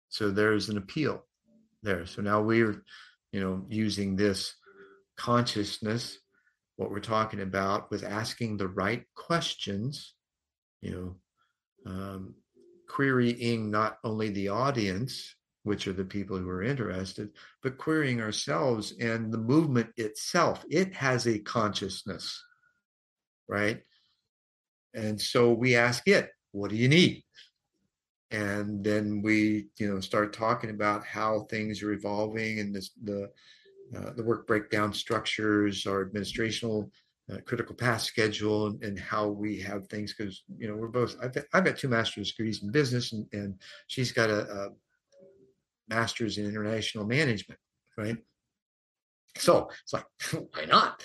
So 0.08 0.30
there's 0.30 0.70
an 0.70 0.78
appeal 0.78 1.26
there. 1.82 2.06
So 2.06 2.22
now 2.22 2.40
we're 2.40 2.82
you 3.32 3.40
know 3.40 3.64
using 3.68 4.16
this 4.16 4.54
consciousness 5.16 6.18
what 6.82 6.90
we're 6.90 7.00
talking 7.00 7.40
about 7.40 7.90
with 7.90 8.04
asking 8.04 8.56
the 8.56 8.68
right 8.68 9.04
questions 9.14 10.14
you 10.80 10.90
know 11.84 11.90
um, 11.90 12.34
querying 12.88 13.70
not 13.70 13.98
only 14.04 14.28
the 14.30 14.48
audience 14.48 15.34
which 15.64 15.86
are 15.86 15.92
the 15.92 16.04
people 16.04 16.36
who 16.36 16.48
are 16.48 16.62
interested 16.62 17.30
but 17.62 17.78
querying 17.78 18.20
ourselves 18.20 18.92
and 19.00 19.32
the 19.32 19.38
movement 19.38 19.88
itself 19.96 20.64
it 20.68 20.92
has 20.94 21.26
a 21.26 21.38
consciousness 21.38 22.42
right? 23.52 23.82
And 24.94 25.20
so 25.20 25.52
we 25.52 25.76
ask 25.76 26.08
it, 26.08 26.30
what 26.52 26.70
do 26.70 26.76
you 26.76 26.88
need? 26.88 27.22
And 28.30 28.82
then 28.82 29.20
we, 29.22 29.66
you 29.78 29.92
know, 29.92 30.00
start 30.00 30.32
talking 30.32 30.70
about 30.70 31.04
how 31.04 31.40
things 31.50 31.82
are 31.82 31.92
evolving 31.92 32.60
and 32.60 32.74
this, 32.74 32.90
the 33.02 33.30
the 33.92 34.22
work 34.22 34.46
breakdown 34.46 34.92
structures, 34.92 35.86
our 35.86 36.06
administrational 36.06 36.90
uh, 37.32 37.36
critical 37.46 37.74
path 37.74 38.02
schedule, 38.02 38.66
and, 38.66 38.82
and, 38.82 38.98
how 38.98 39.28
we 39.28 39.60
have 39.60 39.86
things. 39.86 40.14
Because 40.14 40.42
you 40.56 40.68
know, 40.68 40.76
we're 40.76 40.88
both. 40.88 41.16
I've, 41.22 41.32
I've 41.52 41.64
got 41.64 41.76
two 41.76 41.88
master's 41.88 42.32
degrees 42.32 42.62
in 42.62 42.70
business, 42.70 43.12
and, 43.12 43.26
and 43.32 43.54
she's 43.86 44.12
got 44.12 44.30
a, 44.30 44.50
a 44.50 44.68
master's 45.88 46.38
in 46.38 46.46
international 46.46 47.06
management, 47.06 47.60
right? 47.96 48.16
So 49.36 49.70
it's 49.82 49.92
like, 49.92 50.04
why 50.52 50.64
not? 50.66 51.02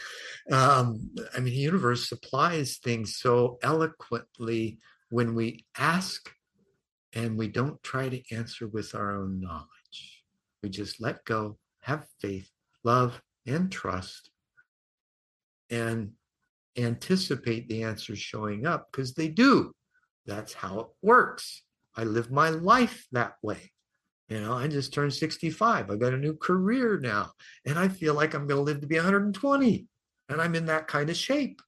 Um, 0.51 1.11
I 1.35 1.39
mean, 1.39 1.53
the 1.53 1.59
universe 1.59 2.09
supplies 2.09 2.77
things 2.77 3.17
so 3.17 3.57
eloquently 3.63 4.79
when 5.09 5.35
we 5.35 5.65
ask 5.77 6.29
and 7.13 7.37
we 7.37 7.47
don't 7.47 7.81
try 7.83 8.09
to 8.09 8.35
answer 8.35 8.67
with 8.67 8.93
our 8.93 9.11
own 9.11 9.39
knowledge. 9.39 10.23
We 10.61 10.69
just 10.69 11.01
let 11.01 11.23
go, 11.25 11.57
have 11.81 12.05
faith, 12.19 12.49
love, 12.83 13.21
and 13.45 13.71
trust, 13.71 14.29
and 15.69 16.11
anticipate 16.77 17.67
the 17.67 17.83
answers 17.83 18.19
showing 18.19 18.65
up 18.65 18.87
because 18.91 19.13
they 19.13 19.27
do. 19.27 19.71
That's 20.25 20.53
how 20.53 20.79
it 20.79 20.87
works. 21.01 21.63
I 21.95 22.03
live 22.03 22.31
my 22.31 22.49
life 22.49 23.07
that 23.11 23.35
way. 23.41 23.71
You 24.29 24.41
know, 24.41 24.53
I 24.53 24.67
just 24.67 24.93
turned 24.93 25.13
65. 25.13 25.89
I 25.89 25.95
got 25.95 26.13
a 26.13 26.17
new 26.17 26.35
career 26.35 26.99
now, 26.99 27.31
and 27.65 27.79
I 27.79 27.87
feel 27.87 28.13
like 28.13 28.33
I'm 28.33 28.45
going 28.45 28.59
to 28.59 28.63
live 28.63 28.81
to 28.81 28.87
be 28.87 28.97
120, 28.97 29.87
and 30.29 30.41
I'm 30.41 30.55
in 30.55 30.65
that 30.65 30.87
kind 30.87 31.09
of 31.09 31.15
shape, 31.15 31.61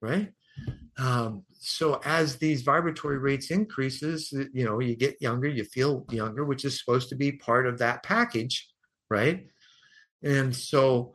right? 0.00 0.32
Um, 0.98 1.44
so 1.52 2.00
as 2.04 2.36
these 2.36 2.62
vibratory 2.62 3.18
rates 3.18 3.50
increases, 3.50 4.32
you 4.52 4.64
know, 4.64 4.78
you 4.80 4.94
get 4.94 5.20
younger, 5.20 5.48
you 5.48 5.64
feel 5.64 6.04
younger, 6.10 6.44
which 6.44 6.64
is 6.64 6.78
supposed 6.78 7.08
to 7.08 7.16
be 7.16 7.32
part 7.32 7.66
of 7.66 7.78
that 7.78 8.04
package, 8.04 8.68
right? 9.10 9.46
And 10.22 10.54
so 10.54 11.14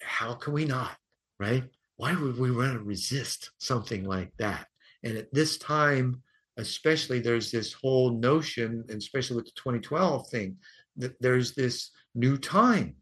how 0.00 0.34
can 0.34 0.52
we 0.52 0.64
not? 0.64 0.96
Right? 1.38 1.64
Why 1.96 2.14
would 2.14 2.38
we 2.38 2.50
want 2.50 2.74
to 2.74 2.80
resist 2.80 3.50
something 3.58 4.04
like 4.04 4.32
that? 4.38 4.66
And 5.02 5.16
at 5.16 5.32
this 5.32 5.58
time, 5.58 6.22
especially, 6.56 7.20
there's 7.20 7.50
this 7.50 7.72
whole 7.72 8.10
notion, 8.10 8.84
and 8.88 8.98
especially 8.98 9.36
with 9.36 9.46
the 9.46 9.52
2012 9.56 10.28
thing, 10.28 10.56
that 10.96 11.20
there's 11.20 11.54
this 11.54 11.90
new 12.14 12.36
time. 12.36 12.96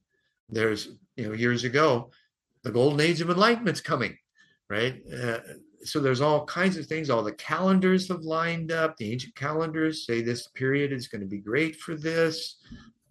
There's, 0.48 0.88
you 1.16 1.26
know, 1.26 1.32
years 1.32 1.64
ago, 1.64 2.10
the 2.62 2.70
golden 2.70 3.00
age 3.00 3.20
of 3.20 3.30
enlightenment's 3.30 3.80
coming, 3.80 4.16
right? 4.68 5.00
Uh, 5.12 5.38
so 5.84 6.00
there's 6.00 6.20
all 6.20 6.44
kinds 6.44 6.76
of 6.76 6.86
things. 6.86 7.10
All 7.10 7.22
the 7.22 7.32
calendars 7.32 8.08
have 8.08 8.22
lined 8.22 8.72
up. 8.72 8.96
The 8.96 9.10
ancient 9.10 9.34
calendars 9.34 10.04
say 10.04 10.20
this 10.20 10.48
period 10.48 10.92
is 10.92 11.08
going 11.08 11.22
to 11.22 11.26
be 11.26 11.38
great 11.38 11.76
for 11.76 11.94
this. 11.94 12.56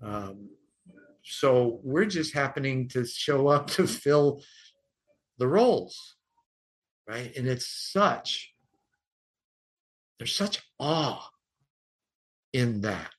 Um, 0.02 0.50
so 1.28 1.80
we're 1.84 2.06
just 2.06 2.34
happening 2.34 2.88
to 2.90 3.06
show 3.06 3.48
up 3.48 3.68
to 3.72 3.88
fill 3.88 4.44
the 5.40 5.48
roles, 5.48 6.16
right? 7.08 7.36
And 7.36 7.48
it's 7.48 7.68
such, 7.68 8.54
there's 10.20 10.36
such 10.36 10.62
awe 10.80 11.28
in 12.54 12.82
that 12.82 13.12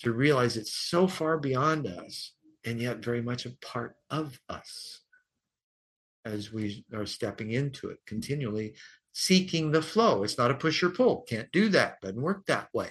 to 0.00 0.12
realize 0.12 0.56
it's 0.56 0.74
so 0.74 1.08
far 1.08 1.38
beyond 1.38 1.86
us 1.86 2.34
and 2.64 2.78
yet 2.78 2.98
very 2.98 3.22
much 3.22 3.46
a 3.46 3.56
part 3.62 3.96
of 4.10 4.38
us 4.50 5.00
as 6.26 6.52
we 6.52 6.84
are 6.94 7.06
stepping 7.06 7.52
into 7.52 7.88
it 7.88 7.98
continually 8.06 8.74
seeking 9.14 9.70
the 9.70 9.82
flow. 9.82 10.22
It's 10.22 10.36
not 10.36 10.50
a 10.50 10.54
push 10.54 10.82
or 10.82 10.90
pull. 10.90 11.22
Can't 11.22 11.50
do 11.50 11.70
that. 11.70 12.00
Doesn't 12.02 12.20
work 12.20 12.44
that 12.46 12.68
way. 12.74 12.90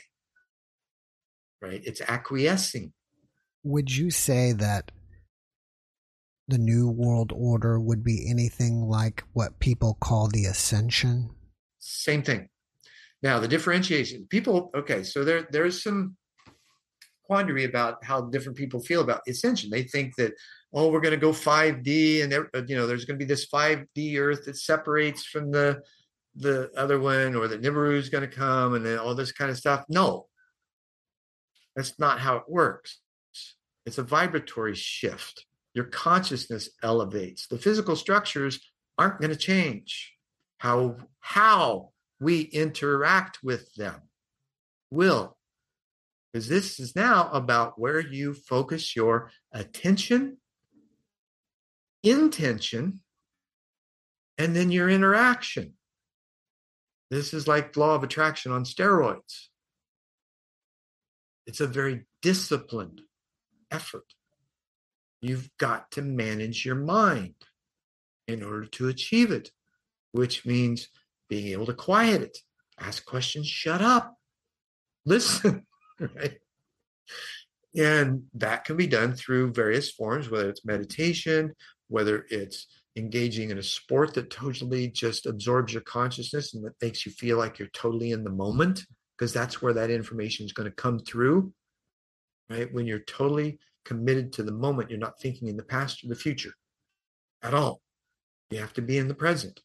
Right? 1.62 1.82
It's 1.86 2.01
acquiescing 2.01 2.91
would 3.64 3.95
you 3.95 4.10
say 4.10 4.51
that 4.53 4.91
the 6.47 6.57
new 6.57 6.89
world 6.89 7.32
order 7.36 7.80
would 7.80 8.03
be 8.03 8.28
anything 8.30 8.82
like 8.82 9.24
what 9.34 9.60
people 9.60 9.97
call 9.99 10.28
the 10.28 10.45
ascension 10.45 11.30
same 11.80 12.24
thing 12.24 12.49
now 13.22 13.39
the 13.39 13.47
differentiation 13.47 14.26
people 14.30 14.72
okay 14.76 15.03
so 15.03 15.24
there 15.24 15.47
there's 15.51 15.84
some 15.84 16.16
quandary 17.24 17.66
about 17.66 18.03
how 18.03 18.22
different 18.22 18.57
people 18.57 18.80
feel 18.80 19.01
about 19.01 19.22
ascension 19.28 19.70
they 19.70 19.84
think 19.84 20.16
that 20.16 20.34
oh, 20.74 20.89
we're 20.89 21.01
going 21.01 21.14
to 21.14 21.18
go 21.18 21.32
5D, 21.32 22.24
and 22.24 22.34
uh, 22.34 22.64
you 22.68 22.76
know, 22.76 22.88
there's 22.88 23.05
going 23.05 23.18
to 23.18 23.26
be 23.26 23.28
this 23.28 23.47
5D 23.47 24.18
Earth 24.20 24.45
that 24.45 24.57
separates 24.57 25.26
from 25.26 25.51
the 25.51 25.82
the 26.36 26.70
other 26.78 26.99
one, 26.99 27.36
or 27.36 27.47
that 27.47 27.66
is 27.66 28.10
going 28.10 28.30
to 28.30 28.36
come, 28.36 28.76
and 28.76 28.86
then 28.86 28.99
all 28.99 29.16
this 29.16 29.32
kind 29.32 29.51
of 29.51 29.57
stuff. 29.57 29.84
No, 29.89 30.28
that's 31.76 31.97
not 31.99 32.20
how 32.20 32.38
it 32.38 32.43
works. 32.47 32.99
It's 33.89 33.97
a 33.97 34.03
vibratory 34.03 34.75
shift. 34.75 35.47
Your 35.73 35.85
consciousness 35.85 36.69
elevates. 36.83 37.47
The 37.47 37.57
physical 37.57 37.95
structures 37.95 38.59
aren't 38.99 39.19
going 39.19 39.31
to 39.31 39.35
change. 39.35 40.13
How 40.59 40.97
how 41.21 41.89
we 42.19 42.41
interact 42.41 43.39
with 43.41 43.73
them 43.73 44.01
will 44.91 45.39
because 46.31 46.47
this 46.47 46.79
is 46.79 46.95
now 46.95 47.31
about 47.31 47.79
where 47.79 47.99
you 47.99 48.35
focus 48.35 48.95
your 48.95 49.31
attention 49.51 50.37
intention 52.03 52.99
and 54.37 54.55
then 54.55 54.69
your 54.69 54.87
interaction. 54.87 55.73
This 57.09 57.33
is 57.33 57.47
like 57.47 57.75
law 57.75 57.95
of 57.95 58.03
attraction 58.03 58.51
on 58.51 58.65
steroids. 58.65 59.47
It's 61.47 61.59
a 61.59 61.65
very 61.65 62.05
disciplined 62.21 63.01
effort. 63.72 64.05
You've 65.22 65.49
got 65.57 65.91
to 65.91 66.01
manage 66.01 66.65
your 66.65 66.76
mind 66.76 67.36
in 68.28 68.43
order 68.43 68.65
to 68.65 68.88
achieve 68.88 69.32
it, 69.32 69.51
which 70.11 70.45
means 70.45 70.88
being 71.30 71.47
able 71.47 71.65
to 71.65 71.74
quiet 71.74 72.22
it, 72.22 72.38
ask 72.80 73.05
questions, 73.05 73.47
shut 73.47 73.82
up, 73.82 74.15
listen, 75.05 75.65
right? 75.99 76.38
And 77.76 78.24
that 78.34 78.65
can 78.65 78.78
be 78.78 78.88
done 78.88 79.13
through 79.13 79.53
various 79.53 79.91
forms, 79.91 80.30
whether 80.30 80.49
it's 80.49 80.65
meditation, 80.65 81.53
whether 81.88 82.26
it's 82.30 82.67
engaging 82.95 83.51
in 83.51 83.57
a 83.57 83.63
sport 83.63 84.13
that 84.15 84.30
totally 84.30 84.88
just 84.89 85.26
absorbs 85.26 85.74
your 85.74 85.84
consciousness 85.84 86.53
and 86.53 86.65
that 86.65 86.74
makes 86.82 87.05
you 87.05 87.11
feel 87.11 87.38
like 87.38 87.59
you're 87.59 87.67
totally 87.70 88.11
in 88.11 88.24
the 88.24 88.32
moment, 88.32 88.86
because 89.17 89.34
that's 89.34 89.61
where 89.61 89.74
that 89.74 89.91
information 89.91 90.45
is 90.45 90.53
going 90.53 90.70
to 90.70 90.76
come 90.76 90.99
through. 90.99 91.53
Right? 92.50 92.74
When 92.74 92.88
you're 92.88 93.00
totally 93.00 93.60
committed 93.86 94.34
to 94.34 94.43
the 94.43 94.52
moment, 94.52 94.89
you're 94.89 95.00
not 95.00 95.20
thinking 95.20 95.47
in 95.47 95.58
the 95.58 95.64
past 95.64 96.04
or 96.04 96.08
the 96.08 96.16
future 96.16 96.54
at 97.43 97.54
all. 97.54 97.82
You 98.50 98.60
have 98.60 98.74
to 98.74 98.82
be 98.82 98.97
in 98.97 99.08
the 99.08 99.14
present, 99.14 99.62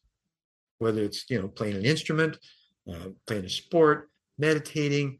whether 0.77 1.01
it's, 1.01 1.25
you 1.29 1.41
know, 1.41 1.47
playing 1.47 1.75
an 1.75 1.85
instrument, 1.85 2.37
uh, 2.91 3.09
playing 3.25 3.45
a 3.45 3.49
sport, 3.49 4.09
meditating, 4.37 5.17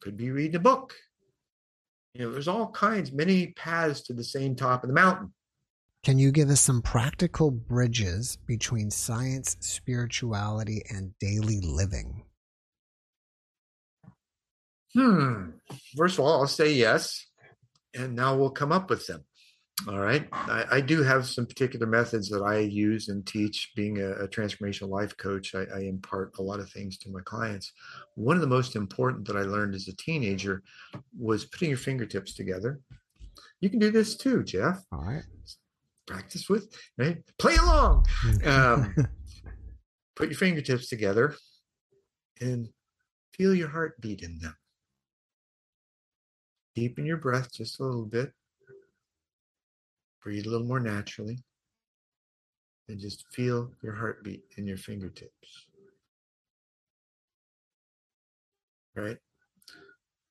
could 0.00 0.16
be 0.16 0.30
reading 0.30 0.56
a 0.56 0.60
book. 0.60 0.94
You 2.14 2.24
know, 2.24 2.32
there's 2.32 2.48
all 2.48 2.70
kinds, 2.70 3.12
many 3.12 3.48
paths 3.48 4.02
to 4.02 4.12
the 4.12 4.24
same 4.24 4.56
top 4.56 4.82
of 4.82 4.88
the 4.88 4.94
mountain. 4.94 5.32
Can 6.02 6.18
you 6.18 6.32
give 6.32 6.48
us 6.48 6.60
some 6.60 6.80
practical 6.80 7.50
bridges 7.50 8.38
between 8.46 8.90
science, 8.90 9.56
spirituality, 9.60 10.82
and 10.90 11.16
daily 11.18 11.60
living? 11.60 12.24
Hmm. 14.94 15.50
First 15.96 16.18
of 16.18 16.24
all, 16.24 16.40
I'll 16.40 16.46
say 16.46 16.72
yes, 16.72 17.26
and 17.94 18.14
now 18.14 18.36
we'll 18.36 18.50
come 18.50 18.72
up 18.72 18.90
with 18.90 19.06
them. 19.06 19.24
All 19.88 19.98
right. 19.98 20.28
I, 20.32 20.64
I 20.72 20.80
do 20.82 21.02
have 21.02 21.26
some 21.26 21.46
particular 21.46 21.86
methods 21.86 22.28
that 22.28 22.42
I 22.42 22.58
use 22.58 23.08
and 23.08 23.26
teach. 23.26 23.72
Being 23.74 23.98
a, 23.98 24.10
a 24.10 24.28
transformational 24.28 24.90
life 24.90 25.16
coach, 25.16 25.54
I, 25.54 25.64
I, 25.74 25.80
impart 25.84 26.32
a 26.38 26.42
lot 26.42 26.60
of 26.60 26.70
things 26.70 26.98
to 26.98 27.10
my 27.10 27.20
clients. 27.24 27.72
One 28.14 28.36
of 28.36 28.42
the 28.42 28.46
most 28.46 28.76
important 28.76 29.26
that 29.28 29.36
I 29.36 29.42
learned 29.42 29.74
as 29.74 29.88
a 29.88 29.96
teenager 29.96 30.62
was 31.18 31.46
putting 31.46 31.70
your 31.70 31.78
fingertips 31.78 32.34
together. 32.34 32.80
You 33.60 33.70
can 33.70 33.78
do 33.78 33.90
this 33.90 34.18
too, 34.18 34.44
Jeff. 34.44 34.82
All 34.92 35.00
right 35.00 35.22
practice 36.10 36.48
with, 36.48 36.74
right? 36.98 37.18
Play 37.38 37.56
along. 37.56 38.04
Um, 38.44 38.94
put 40.16 40.28
your 40.28 40.38
fingertips 40.38 40.88
together 40.88 41.36
and 42.40 42.68
feel 43.36 43.54
your 43.54 43.68
heartbeat 43.68 44.22
in 44.22 44.38
them. 44.40 44.56
Deepen 46.74 47.04
your 47.04 47.16
breath 47.16 47.52
just 47.52 47.80
a 47.80 47.84
little 47.84 48.06
bit. 48.06 48.32
Breathe 50.22 50.46
a 50.46 50.50
little 50.50 50.66
more 50.66 50.80
naturally. 50.80 51.38
And 52.88 52.98
just 52.98 53.24
feel 53.32 53.70
your 53.82 53.94
heartbeat 53.94 54.42
in 54.56 54.66
your 54.66 54.76
fingertips. 54.76 55.66
Right? 58.96 59.18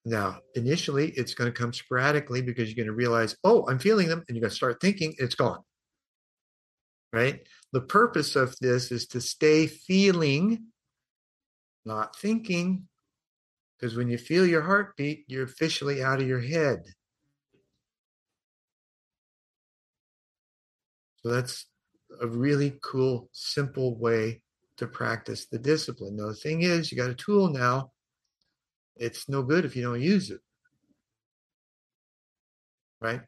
Now, 0.06 0.40
initially, 0.56 1.10
it's 1.12 1.34
going 1.34 1.52
to 1.52 1.58
come 1.58 1.74
sporadically 1.74 2.42
because 2.42 2.68
you're 2.68 2.84
going 2.84 2.94
to 2.94 2.94
realize, 2.94 3.36
oh, 3.44 3.66
I'm 3.68 3.80
feeling 3.80 4.08
them, 4.08 4.24
and 4.28 4.36
you're 4.36 4.42
going 4.42 4.50
to 4.50 4.56
start 4.56 4.82
thinking, 4.82 5.14
it's 5.18 5.36
gone 5.36 5.64
right? 7.12 7.42
The 7.74 7.82
purpose 7.82 8.36
of 8.36 8.56
this 8.60 8.92
is 8.92 9.08
to 9.08 9.22
stay 9.22 9.68
feeling, 9.68 10.68
not 11.86 12.18
thinking, 12.18 12.88
because 13.80 13.96
when 13.96 14.10
you 14.10 14.18
feel 14.18 14.46
your 14.46 14.62
heartbeat, 14.62 15.24
you're 15.28 15.46
officially 15.46 16.04
out 16.04 16.22
of 16.22 16.28
your 16.28 16.42
head. 16.42 16.84
So 21.22 21.30
that's 21.30 21.66
a 22.22 22.28
really 22.28 22.78
cool, 22.82 23.30
simple 23.32 23.98
way 23.98 24.42
to 24.78 24.88
practice 24.88 25.46
the 25.46 25.60
discipline. 25.60 26.18
Now, 26.18 26.28
the 26.28 26.34
thing 26.34 26.64
is, 26.64 26.92
you 26.92 26.98
got 26.98 27.10
a 27.10 27.16
tool 27.16 27.50
now. 27.50 27.92
It's 28.98 29.30
no 29.30 29.44
good 29.44 29.64
if 29.64 29.76
you 29.76 29.84
don't 29.84 30.02
use 30.02 30.30
it. 30.30 30.42
Right? 33.02 33.22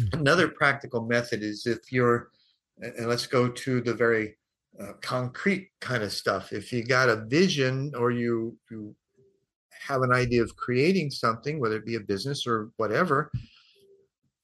Hmm. 0.00 0.20
Another 0.20 0.48
practical 0.48 1.04
method 1.04 1.42
is 1.42 1.66
if 1.66 1.92
you're 1.92 2.30
and 2.78 3.06
let's 3.06 3.26
go 3.26 3.48
to 3.48 3.80
the 3.80 3.94
very 3.94 4.36
uh, 4.80 4.94
concrete 5.02 5.70
kind 5.80 6.02
of 6.02 6.12
stuff. 6.12 6.52
If 6.52 6.72
you 6.72 6.84
got 6.84 7.08
a 7.08 7.24
vision 7.26 7.92
or 7.96 8.10
you 8.10 8.56
you 8.70 8.96
have 9.86 10.02
an 10.02 10.12
idea 10.12 10.42
of 10.42 10.56
creating 10.56 11.10
something, 11.10 11.60
whether 11.60 11.76
it 11.76 11.86
be 11.86 11.96
a 11.96 12.00
business 12.00 12.46
or 12.46 12.70
whatever, 12.76 13.30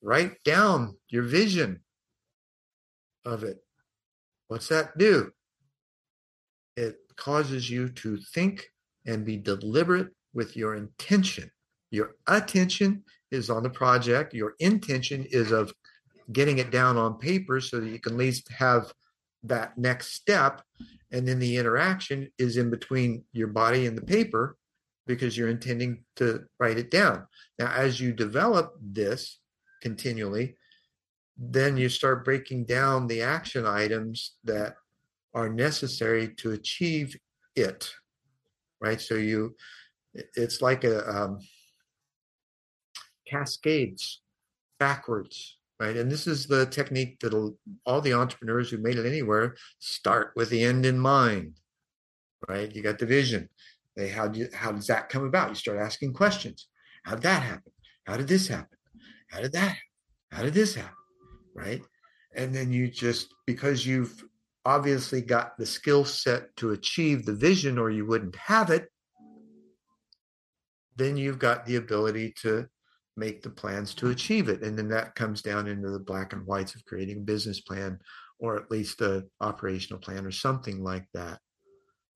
write 0.03 0.43
down 0.45 0.97
your 1.09 1.23
vision 1.23 1.81
of 3.25 3.45
it. 3.45 3.59
What's 4.49 4.69
that 4.69 4.97
do? 4.97 5.31
It 6.77 6.97
causes 7.17 7.69
you 7.69 7.89
to 7.91 8.19
think 8.35 8.67
and 9.07 9.25
be 9.25 9.37
deliberate 9.37 10.09
with 10.35 10.57
your 10.57 10.75
intention. 10.77 11.51
Your 11.91 12.17
attention 12.27 13.05
is 13.31 13.51
on 13.51 13.63
the 13.63 13.71
project, 13.71 14.35
your 14.35 14.55
intention 14.59 15.27
is 15.31 15.51
of 15.51 15.73
getting 16.33 16.59
it 16.59 16.71
down 16.71 16.97
on 16.97 17.19
paper 17.19 17.61
so 17.61 17.81
that 17.81 17.89
you 17.89 17.99
can 17.99 18.13
at 18.13 18.19
least 18.19 18.51
have 18.53 18.93
that 19.45 19.79
next 19.79 20.15
step 20.15 20.63
and 21.11 21.27
then 21.27 21.39
the 21.39 21.57
interaction 21.57 22.29
is 22.39 22.57
in 22.57 22.71
between 22.71 23.25
your 23.33 23.49
body 23.49 23.87
and 23.87 23.97
the 23.97 24.03
paper 24.03 24.57
because 25.09 25.37
you're 25.37 25.49
intending 25.49 26.05
to 26.17 26.45
write 26.61 26.79
it 26.79 26.91
down. 26.91 27.27
Now 27.59 27.73
as 27.73 28.01
you 28.01 28.13
develop 28.13 28.75
this 28.81 29.41
continually 29.83 30.57
then 31.39 31.77
you 31.77 31.89
start 31.89 32.25
breaking 32.25 32.65
down 32.65 33.07
the 33.07 33.23
action 33.23 33.65
items 33.65 34.35
that 34.43 34.75
are 35.35 35.49
necessary 35.49 36.35
to 36.37 36.51
achieve 36.51 37.17
it 37.55 37.91
right? 38.81 39.01
So 39.01 39.15
you 39.15 39.55
it's 40.35 40.61
like 40.61 40.85
a 40.85 41.09
um, 41.09 41.39
cascades 43.27 44.21
backwards 44.79 45.59
right? 45.81 45.97
And 45.97 46.11
this 46.11 46.27
is 46.27 46.47
the 46.47 46.67
technique 46.67 47.21
that'll 47.21 47.57
all 47.87 48.01
the 48.01 48.15
entrepreneurs 48.15 48.71
who 48.71 48.79
made 48.79 48.99
it 48.99 49.07
anywhere 49.07 49.55
start 49.79 50.33
with 50.35 50.51
the 50.51 50.65
end 50.65 50.87
in 50.87 50.99
mind 50.99 51.55
right? 52.49 52.75
You 52.75 52.83
got 52.83 52.99
the 52.99 53.07
vision 53.07 53.49
they 53.99 54.09
how 54.09 54.27
do 54.29 54.41
you, 54.41 54.49
how 54.55 54.73
does 54.73 54.87
that 54.87 55.09
come 55.11 55.25
about 55.25 55.51
you 55.51 55.55
start 55.55 55.79
asking 55.79 56.15
questions 56.15 56.69
how 57.05 57.15
did 57.15 57.23
that 57.23 57.43
happen 57.43 57.73
how 58.07 58.17
did 58.17 58.29
this 58.29 58.49
happen 58.49 58.79
how 59.31 59.41
did 59.41 59.53
that 59.53 59.59
happen? 59.59 59.77
how 60.33 60.43
did 60.43 60.55
this 60.55 60.75
happen 60.75 60.95
right? 61.59 61.83
And 62.35 62.55
then 62.55 62.73
you 62.73 62.89
just, 62.89 63.35
because 63.47 63.87
you've 63.87 64.25
obviously 64.65 65.21
got 65.21 65.57
the 65.59 65.67
skill 65.67 66.05
set 66.05 66.55
to 66.57 66.71
achieve 66.71 67.25
the 67.25 67.35
vision 67.35 67.79
or 67.79 67.91
you 67.91 68.07
wouldn't 68.07 68.37
have 68.37 68.71
it, 68.71 68.89
then 70.97 71.17
you've 71.17 71.39
got 71.39 71.67
the 71.67 71.77
ability 71.77 72.35
to 72.43 72.67
make 73.17 73.43
the 73.43 73.51
plans 73.51 73.95
to 73.95 74.11
achieve 74.11 74.49
it. 74.49 74.63
And 74.63 74.79
then 74.79 74.89
that 74.89 75.15
comes 75.15 75.43
down 75.43 75.67
into 75.67 75.91
the 75.91 75.99
black 75.99 76.33
and 76.33 76.47
whites 76.47 76.75
of 76.75 76.85
creating 76.85 77.19
a 77.19 77.23
business 77.23 77.61
plan 77.61 77.99
or 78.39 78.57
at 78.57 78.71
least 78.71 79.01
a 79.01 79.25
operational 79.41 80.01
plan 80.01 80.25
or 80.25 80.31
something 80.31 80.83
like 80.83 81.07
that 81.15 81.41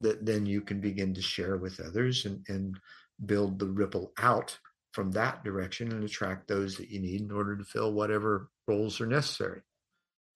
that 0.02 0.24
then 0.24 0.46
you 0.46 0.60
can 0.60 0.80
begin 0.80 1.14
to 1.14 1.22
share 1.22 1.56
with 1.56 1.80
others 1.80 2.24
and, 2.24 2.44
and 2.48 2.78
build 3.24 3.58
the 3.58 3.66
ripple 3.66 4.12
out 4.18 4.58
from 4.92 5.10
that 5.12 5.42
direction 5.42 5.90
and 5.92 6.04
attract 6.04 6.48
those 6.48 6.76
that 6.76 6.90
you 6.90 7.00
need 7.00 7.22
in 7.22 7.32
order 7.32 7.56
to 7.56 7.64
fill 7.64 7.92
whatever 7.92 8.50
roles 8.68 9.00
are 9.00 9.06
necessary. 9.06 9.62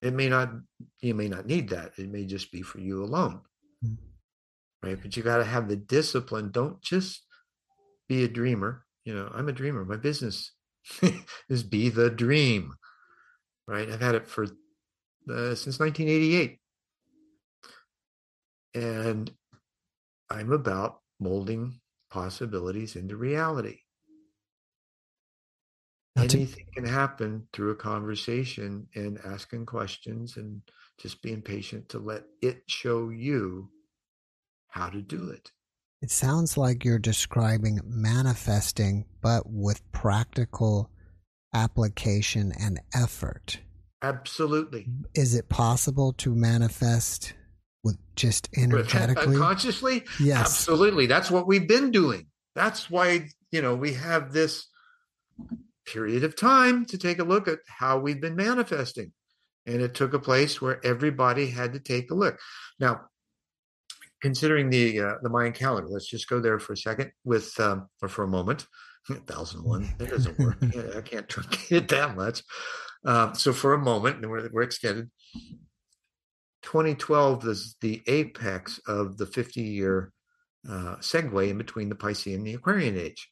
It 0.03 0.15
may 0.15 0.29
not, 0.29 0.51
you 1.01 1.15
may 1.15 1.29
not 1.29 1.47
need 1.47 1.71
that. 1.71 1.93
It 1.99 2.11
may 2.11 2.25
just 2.25 2.53
be 2.53 2.63
for 2.63 2.81
you 2.81 3.03
alone. 3.03 3.41
Mm-hmm. 3.85 4.89
Right. 4.89 4.99
But 5.01 5.17
you 5.17 5.23
got 5.23 5.39
to 5.39 5.45
have 5.45 5.69
the 5.69 5.77
discipline. 5.77 6.51
Don't 6.51 6.81
just 6.81 7.25
be 8.09 8.25
a 8.25 8.29
dreamer. 8.29 8.85
You 9.05 9.15
know, 9.15 9.31
I'm 9.35 9.49
a 9.49 9.53
dreamer. 9.53 9.85
My 9.85 9.97
business 9.97 10.53
is 11.49 11.63
be 11.63 11.89
the 11.89 12.11
dream. 12.11 12.75
Right. 13.67 13.91
I've 13.91 14.01
had 14.01 14.15
it 14.15 14.29
for 14.29 14.45
uh, 14.45 15.55
since 15.55 15.79
1988. 15.81 16.59
And 18.75 19.31
I'm 20.31 20.53
about 20.53 21.01
molding 21.21 21.81
possibilities 22.11 22.97
into 22.97 23.17
reality. 23.17 23.79
Anything 26.17 26.65
can 26.75 26.87
happen 26.87 27.47
through 27.53 27.73
a 27.73 27.77
conversation 27.77 28.89
and 28.95 29.19
asking 29.25 29.67
questions 29.67 30.37
and 30.37 30.63
just 30.99 31.21
being 31.21 31.43
patient 31.43 31.91
to 31.91 31.99
let 31.99 32.25
it 32.41 32.63
show 32.69 33.11
you 33.11 33.69
how 34.69 34.89
to 34.89 35.03
do 35.03 35.29
it. 35.29 35.53
It 36.01 36.11
sounds 36.11 36.57
like 36.57 36.85
you're 36.85 36.99
describing 36.99 37.81
manifesting, 37.85 39.05
but 39.21 39.43
with 39.47 39.81
practical 39.93 40.91
application 41.55 42.53
and 42.59 42.81
effort. 42.95 43.61
Absolutely. 44.03 44.87
Is 45.15 45.35
it 45.35 45.49
possible 45.49 46.13
to 46.15 46.35
manifest 46.35 47.35
with 47.87 47.99
just 48.17 48.49
energetically? 48.57 49.37
Consciously? 49.37 50.05
Yes. 50.21 50.41
Absolutely. 50.41 51.07
That's 51.07 51.31
what 51.31 51.47
we've 51.47 51.67
been 51.67 51.91
doing. 51.91 52.27
That's 52.55 52.91
why, 52.91 53.29
you 53.51 53.63
know, 53.63 53.75
we 53.75 53.95
have 53.95 54.33
this 54.33 54.67
period 55.87 56.25
of 56.25 56.37
time 56.37 56.85
to 56.87 56.99
take 56.99 57.19
a 57.19 57.25
look 57.25 57.49
at 57.49 57.61
how 57.67 57.99
we've 57.99 58.21
been 58.21 58.37
manifesting. 58.37 59.13
And 59.67 59.81
it 59.81 59.95
took 59.95 60.15
a 60.15 60.19
place 60.19 60.61
where 60.61 60.85
everybody 60.85 61.49
had 61.49 61.73
to 61.73 61.81
take 61.81 62.11
a 62.11 62.15
look. 62.15 62.39
Now, 62.79 63.03
considering 64.23 64.71
the 64.71 65.01
uh, 65.01 65.15
the 65.23 65.29
Mayan 65.29 65.53
calendar, 65.53 65.89
let's 65.91 66.09
just 66.09 66.29
go 66.29 66.41
there 66.41 66.59
for 66.59 66.73
a 66.73 66.77
second 66.77 67.13
with 67.25 67.59
um, 67.61 67.89
or 68.03 68.09
for 68.09 68.25
a 68.25 68.29
moment. 68.29 68.67
Thousand 69.27 69.65
one, 69.65 69.89
it 69.99 70.11
doesn't 70.11 70.39
work. 70.39 70.57
I 70.63 71.01
can't 71.01 71.29
truncate 71.29 71.73
it 71.73 71.89
that 71.89 72.17
much. 72.17 72.43
Uh, 73.05 73.33
so 73.35 73.53
for 73.53 73.73
a 73.73 73.79
moment, 73.79 74.17
and 74.17 74.31
we're, 74.31 74.49
we're 74.53 74.63
extended. 74.63 75.11
2012 76.67 77.47
is 77.47 77.77
the 77.81 78.03
apex 78.09 78.81
of 78.89 79.17
the 79.17 79.27
50 79.27 79.63
year 79.63 80.13
uh, 80.69 80.97
segue 80.97 81.49
in 81.49 81.57
between 81.57 81.89
the 81.89 81.95
Piscean 81.95 82.35
and 82.35 82.47
the 82.47 82.55
Aquarian 82.55 82.99
age. 82.99 83.31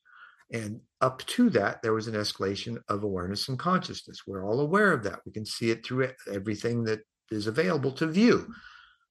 And 0.53 0.81
up 1.01 1.27
to 1.27 1.51
that, 1.51 1.83
there 1.83 1.93
was 1.93 2.07
an 2.07 2.15
escalation 2.15 2.79
of 2.89 3.03
awareness 3.03 3.49
and 3.49 3.59
consciousness. 3.59 4.21
We're 4.25 4.47
all 4.47 4.61
aware 4.61 4.93
of 4.93 5.03
that. 5.03 5.19
We 5.27 5.33
can 5.33 5.45
see 5.45 5.71
it 5.71 5.85
through 5.85 6.11
everything 6.33 6.85
that 6.85 7.01
is 7.33 7.49
available 7.49 7.91
to 7.93 8.07
view. 8.07 8.55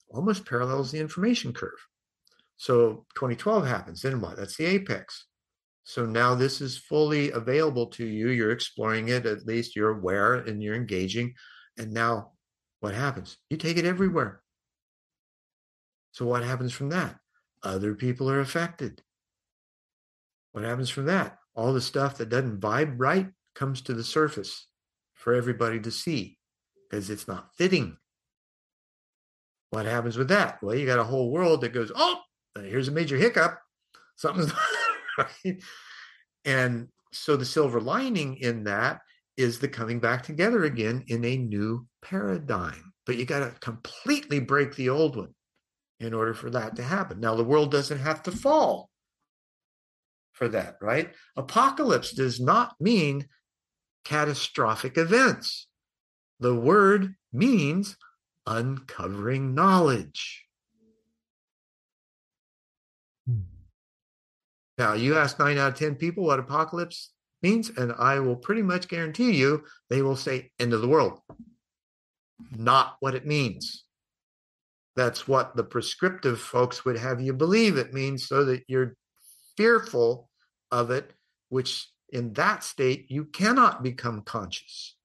Almost 0.09 0.45
parallels 0.45 0.91
the 0.91 1.01
information 1.01 1.51
curve. 1.51 1.71
So 2.55 3.05
2012 3.15 3.67
happens. 3.67 4.01
Then 4.01 4.21
what? 4.21 4.37
That's 4.37 4.55
the 4.55 4.67
apex. 4.67 5.25
So 5.83 6.05
now 6.05 6.33
this 6.33 6.61
is 6.61 6.77
fully 6.77 7.31
available 7.31 7.87
to 7.87 8.05
you. 8.05 8.29
You're 8.29 8.51
exploring 8.51 9.09
it, 9.09 9.25
at 9.25 9.45
least 9.45 9.75
you're 9.75 9.97
aware 9.97 10.35
and 10.35 10.63
you're 10.63 10.75
engaging. 10.75 11.33
And 11.77 11.91
now 11.91 12.32
what 12.83 12.93
happens? 12.93 13.37
You 13.49 13.55
take 13.55 13.77
it 13.77 13.85
everywhere. 13.85 14.41
So 16.11 16.25
what 16.25 16.43
happens 16.43 16.73
from 16.73 16.89
that? 16.89 17.15
Other 17.63 17.95
people 17.95 18.29
are 18.29 18.41
affected. 18.41 19.01
What 20.51 20.65
happens 20.65 20.89
from 20.89 21.05
that? 21.05 21.37
All 21.55 21.71
the 21.71 21.79
stuff 21.79 22.17
that 22.17 22.27
doesn't 22.27 22.59
vibe 22.59 22.95
right 22.97 23.29
comes 23.55 23.79
to 23.83 23.93
the 23.93 24.03
surface 24.03 24.67
for 25.13 25.33
everybody 25.33 25.79
to 25.79 25.91
see 25.91 26.37
because 26.89 27.09
it's 27.09 27.25
not 27.25 27.55
fitting. 27.55 27.95
What 29.69 29.85
happens 29.85 30.17
with 30.17 30.27
that? 30.27 30.61
Well, 30.61 30.75
you 30.75 30.85
got 30.85 30.99
a 30.99 31.05
whole 31.05 31.31
world 31.31 31.61
that 31.61 31.71
goes, 31.71 31.89
oh, 31.95 32.19
here's 32.53 32.89
a 32.89 32.91
major 32.91 33.15
hiccup. 33.15 33.59
Something's 34.17 34.51
right. 35.17 35.63
And 36.43 36.89
so 37.13 37.37
the 37.37 37.45
silver 37.45 37.79
lining 37.79 38.35
in 38.35 38.65
that 38.65 38.99
is 39.37 39.59
the 39.59 39.67
coming 39.67 39.99
back 39.99 40.23
together 40.23 40.63
again 40.63 41.03
in 41.07 41.25
a 41.25 41.37
new 41.37 41.87
paradigm. 42.01 42.93
But 43.05 43.17
you 43.17 43.25
got 43.25 43.39
to 43.39 43.59
completely 43.59 44.39
break 44.39 44.75
the 44.75 44.89
old 44.89 45.15
one 45.15 45.33
in 45.99 46.13
order 46.13 46.33
for 46.33 46.49
that 46.51 46.75
to 46.75 46.83
happen. 46.83 47.19
Now, 47.19 47.35
the 47.35 47.43
world 47.43 47.71
doesn't 47.71 47.99
have 47.99 48.23
to 48.23 48.31
fall 48.31 48.89
for 50.33 50.47
that, 50.49 50.75
right? 50.81 51.13
Apocalypse 51.35 52.11
does 52.11 52.39
not 52.39 52.75
mean 52.79 53.27
catastrophic 54.03 54.97
events. 54.97 55.67
The 56.39 56.55
word 56.55 57.15
means 57.31 57.97
uncovering 58.45 59.55
knowledge. 59.55 60.45
Hmm. 63.27 63.41
Now, 64.77 64.93
you 64.93 65.15
ask 65.15 65.39
nine 65.39 65.57
out 65.57 65.73
of 65.73 65.79
10 65.79 65.95
people 65.95 66.25
what 66.25 66.39
apocalypse 66.39 67.12
means, 67.43 67.69
and 67.69 67.93
I 67.99 68.19
will 68.19 68.35
pretty 68.35 68.61
much 68.61 68.87
guarantee 68.87 69.31
you 69.31 69.63
they 69.89 70.01
will 70.01 70.15
say 70.15 70.51
end 70.59 70.73
of 70.73 70.81
the 70.81 70.87
world. 70.87 71.19
Not 72.55 72.95
what 72.99 73.15
it 73.15 73.25
means. 73.25 73.83
That's 74.95 75.27
what 75.27 75.55
the 75.55 75.63
prescriptive 75.63 76.39
folks 76.39 76.85
would 76.85 76.97
have 76.97 77.21
you 77.21 77.33
believe 77.33 77.77
it 77.77 77.93
means 77.93 78.27
so 78.27 78.45
that 78.45 78.63
you're 78.67 78.95
fearful 79.57 80.29
of 80.71 80.91
it, 80.91 81.11
which 81.49 81.87
in 82.09 82.33
that 82.33 82.63
state 82.63 83.09
you 83.09 83.25
cannot 83.25 83.83
become 83.83 84.21
conscious. 84.21 84.95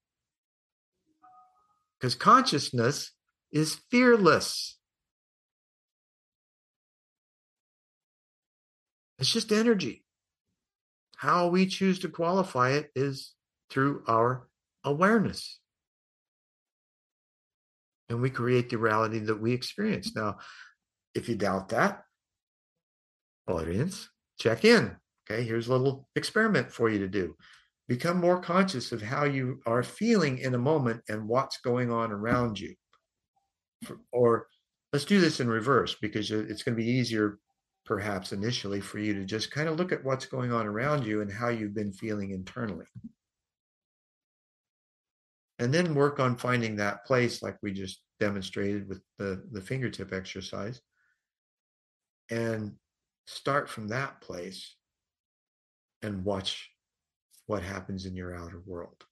Because 1.99 2.14
consciousness 2.14 3.12
is 3.51 3.80
fearless. 3.91 4.76
It's 9.18 9.32
just 9.32 9.51
energy. 9.51 10.05
How 11.19 11.49
we 11.49 11.66
choose 11.66 11.99
to 12.01 12.09
qualify 12.09 12.71
it 12.71 12.91
is 12.95 13.35
through 13.71 14.05
our 14.07 14.47
awareness. 14.85 15.59
And 18.09 18.23
we 18.23 18.31
create 18.31 18.71
the 18.71 18.79
reality 18.79 19.19
that 19.19 19.41
we 19.41 19.53
experience. 19.53 20.14
Now, 20.14 20.39
if 21.16 21.29
you 21.29 21.35
doubt 21.35 21.71
that, 21.71 22.05
audience, 23.49 24.09
check 24.39 24.64
in. 24.64 24.97
Okay, 25.29 25.43
here's 25.43 25.66
a 25.66 25.73
little 25.73 26.09
experiment 26.14 26.71
for 26.71 26.89
you 26.89 27.01
to 27.01 27.09
do. 27.09 27.35
Become 27.89 28.21
more 28.21 28.41
conscious 28.41 28.93
of 28.93 29.03
how 29.03 29.25
you 29.25 29.61
are 29.66 29.83
feeling 29.83 30.39
in 30.39 30.55
a 30.55 30.59
moment 30.59 31.03
and 31.09 31.27
what's 31.27 31.59
going 31.59 31.91
on 31.91 32.12
around 32.12 32.61
you. 32.61 32.77
Or 34.12 34.47
let's 34.93 35.05
do 35.05 35.21
this 35.21 35.41
in 35.41 35.49
reverse 35.49 35.97
because 36.01 36.31
it's 36.31 36.62
going 36.62 36.77
to 36.77 36.83
be 36.83 36.89
easier, 36.89 37.41
perhaps 37.89 38.32
initially, 38.32 38.80
for 38.80 39.01
you 39.01 39.14
to 39.14 39.24
just 39.24 39.51
kind 39.51 39.68
of 39.68 39.76
look 39.78 39.91
at 39.93 40.05
what's 40.05 40.26
going 40.26 40.53
on 40.53 40.66
around 40.66 41.05
you 41.07 41.22
and 41.22 41.32
how 41.32 41.49
you've 41.49 41.74
been 41.74 41.93
feeling 41.93 42.30
internally. 42.30 42.86
And 45.59 45.74
then 45.74 45.95
work 45.97 46.20
on 46.20 46.36
finding 46.36 46.76
that 46.76 47.05
place, 47.07 47.43
like 47.43 47.57
we 47.62 47.72
just 47.72 48.01
demonstrated 48.20 48.89
with 48.89 49.01
the, 49.18 49.43
the 49.51 49.62
fingertip 49.62 50.12
exercise. 50.12 50.80
And 52.30 52.74
start 53.26 53.68
from 53.68 53.89
that 53.89 54.20
place 54.20 54.76
and 56.03 56.24
watch 56.24 56.70
what 57.47 57.62
happens 57.62 58.07
in 58.07 58.14
your 58.14 58.36
outer 58.36 58.62
world. 58.66 59.03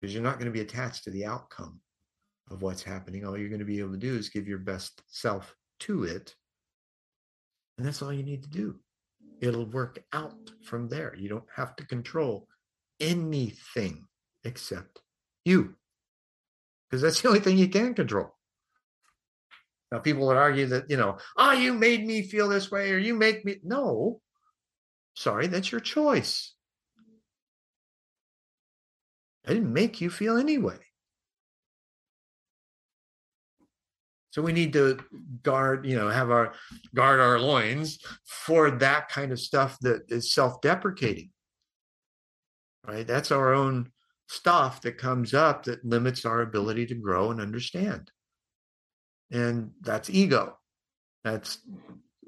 because 0.00 0.14
you're 0.14 0.22
not 0.22 0.38
going 0.38 0.46
to 0.46 0.52
be 0.52 0.60
attached 0.60 1.04
to 1.04 1.10
the 1.10 1.24
outcome 1.26 1.80
of 2.50 2.62
what's 2.62 2.82
happening. 2.82 3.26
All 3.26 3.36
you're 3.36 3.48
going 3.48 3.58
to 3.58 3.64
be 3.64 3.80
able 3.80 3.92
to 3.92 3.98
do 3.98 4.14
is 4.14 4.28
give 4.28 4.46
your 4.46 4.58
best 4.58 5.02
self 5.08 5.54
to 5.80 6.04
it. 6.04 6.34
And 7.78 7.86
that's 7.86 8.02
all 8.02 8.12
you 8.12 8.22
need 8.22 8.42
to 8.42 8.48
do. 8.48 8.76
It'll 9.40 9.66
work 9.66 10.02
out 10.12 10.50
from 10.64 10.88
there. 10.88 11.14
You 11.16 11.28
don't 11.28 11.44
have 11.54 11.76
to 11.76 11.86
control 11.86 12.48
anything 13.00 14.06
except 14.44 15.00
you, 15.44 15.74
because 16.88 17.02
that's 17.02 17.20
the 17.22 17.28
only 17.28 17.40
thing 17.40 17.58
you 17.58 17.68
can 17.68 17.94
control. 17.94 18.34
Now, 19.92 19.98
people 19.98 20.26
would 20.26 20.36
argue 20.36 20.66
that, 20.66 20.90
you 20.90 20.96
know, 20.96 21.18
oh, 21.36 21.52
you 21.52 21.72
made 21.72 22.04
me 22.04 22.22
feel 22.22 22.48
this 22.48 22.70
way, 22.70 22.90
or 22.90 22.98
you 22.98 23.14
make 23.14 23.44
me. 23.44 23.56
No, 23.62 24.20
sorry, 25.14 25.46
that's 25.46 25.70
your 25.70 25.80
choice. 25.80 26.54
I 29.46 29.54
didn't 29.54 29.72
make 29.72 30.00
you 30.00 30.10
feel 30.10 30.38
anyway. 30.38 30.78
So 34.36 34.42
we 34.42 34.52
need 34.52 34.74
to 34.74 34.98
guard, 35.42 35.86
you 35.86 35.96
know, 35.96 36.10
have 36.10 36.30
our 36.30 36.52
guard 36.94 37.20
our 37.20 37.38
loins 37.38 37.98
for 38.26 38.70
that 38.70 39.08
kind 39.08 39.32
of 39.32 39.40
stuff 39.40 39.78
that 39.80 40.02
is 40.12 40.34
self-deprecating. 40.34 41.30
Right? 42.86 43.06
That's 43.06 43.30
our 43.30 43.54
own 43.54 43.92
stuff 44.28 44.82
that 44.82 44.98
comes 44.98 45.32
up 45.32 45.64
that 45.64 45.86
limits 45.86 46.26
our 46.26 46.42
ability 46.42 46.84
to 46.88 46.94
grow 46.94 47.30
and 47.30 47.40
understand. 47.40 48.10
And 49.30 49.70
that's 49.80 50.10
ego. 50.10 50.58
That's 51.24 51.58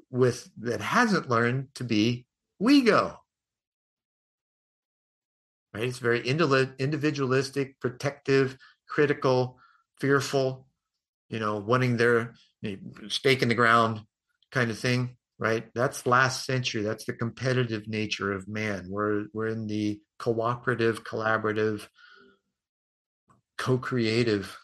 with 0.09 0.49
that 0.57 0.81
hasn't 0.81 1.29
learned 1.29 1.67
to 1.75 1.83
be 1.83 2.25
we 2.57 2.81
go. 2.81 3.17
Right? 5.75 5.83
It's 5.83 5.99
very 5.99 6.27
individualistic, 6.27 7.79
protective, 7.79 8.57
critical, 8.87 9.59
fearful, 9.99 10.65
you 11.29 11.39
know, 11.39 11.57
wanting 11.57 11.97
their 11.97 12.33
stake 13.07 13.41
in 13.41 13.49
the 13.49 13.55
ground 13.55 14.01
kind 14.51 14.71
of 14.71 14.79
thing, 14.79 15.15
right? 15.37 15.65
That's 15.73 16.05
last 16.05 16.45
century. 16.45 16.81
That's 16.81 17.05
the 17.05 17.13
competitive 17.13 17.87
nature 17.87 18.33
of 18.33 18.47
man. 18.47 18.87
We're 18.89 19.25
we're 19.33 19.47
in 19.47 19.67
the 19.67 19.99
cooperative, 20.17 21.03
collaborative, 21.03 21.87
co-creative 23.57 24.55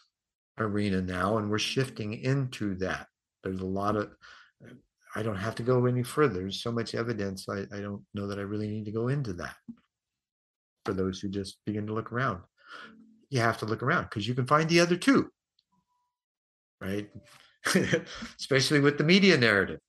arena 0.58 1.00
now, 1.00 1.38
and 1.38 1.50
we're 1.50 1.58
shifting 1.58 2.14
into 2.14 2.74
that. 2.76 3.06
There's 3.42 3.60
a 3.60 3.66
lot 3.66 3.96
of 3.96 4.10
I 5.14 5.22
don't 5.22 5.36
have 5.36 5.54
to 5.56 5.62
go 5.62 5.86
any 5.86 6.02
further. 6.02 6.40
There's 6.40 6.62
so 6.62 6.70
much 6.70 6.94
evidence. 6.94 7.46
I, 7.48 7.60
I 7.74 7.80
don't 7.80 8.04
know 8.12 8.26
that 8.26 8.38
I 8.38 8.42
really 8.42 8.68
need 8.68 8.84
to 8.84 8.92
go 8.92 9.08
into 9.08 9.32
that 9.34 9.54
for 10.84 10.92
those 10.92 11.20
who 11.20 11.28
just 11.28 11.58
begin 11.64 11.86
to 11.86 11.94
look 11.94 12.12
around. 12.12 12.40
You 13.30 13.40
have 13.40 13.58
to 13.58 13.66
look 13.66 13.82
around 13.82 14.04
because 14.04 14.28
you 14.28 14.34
can 14.34 14.46
find 14.46 14.68
the 14.68 14.80
other 14.80 14.96
two, 14.96 15.30
right? 16.80 17.08
Especially 18.38 18.80
with 18.80 18.98
the 18.98 19.04
media 19.04 19.36
narrative. 19.36 19.80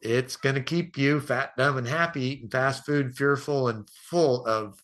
It's 0.00 0.36
going 0.36 0.56
to 0.56 0.62
keep 0.62 0.98
you 0.98 1.20
fat, 1.20 1.52
dumb, 1.56 1.78
and 1.78 1.86
happy, 1.86 2.22
eating 2.22 2.50
fast 2.50 2.84
food, 2.84 3.14
fearful, 3.14 3.68
and 3.68 3.88
full 4.10 4.44
of 4.46 4.82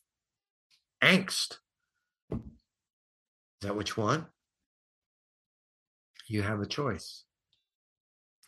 angst. 1.02 1.58
Is 2.30 2.38
that 3.62 3.74
what 3.74 3.96
you 3.96 4.02
want? 4.02 4.26
You 6.28 6.42
have 6.42 6.60
a 6.60 6.66
choice. 6.66 7.24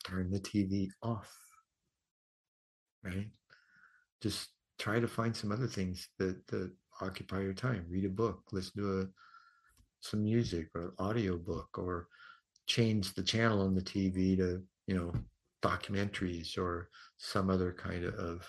Turn 0.04 0.30
the 0.30 0.38
TV 0.38 0.88
off. 1.02 1.36
Right? 3.02 3.30
Just 4.22 4.50
try 4.78 5.00
to 5.00 5.08
find 5.08 5.34
some 5.34 5.50
other 5.50 5.66
things 5.66 6.08
that, 6.18 6.46
that 6.48 6.70
occupy 7.00 7.40
your 7.40 7.54
time. 7.54 7.84
Read 7.88 8.04
a 8.04 8.10
book, 8.10 8.42
listen 8.52 8.82
to 8.82 9.00
a, 9.00 9.06
some 10.00 10.22
music 10.22 10.68
or 10.74 10.94
audio 10.98 11.36
book, 11.36 11.68
or 11.76 12.06
change 12.70 13.14
the 13.14 13.22
channel 13.22 13.62
on 13.62 13.74
the 13.74 13.82
TV 13.82 14.36
to, 14.36 14.62
you 14.86 14.94
know, 14.94 15.12
documentaries 15.60 16.56
or 16.56 16.88
some 17.18 17.50
other 17.50 17.72
kind 17.72 18.04
of 18.04 18.46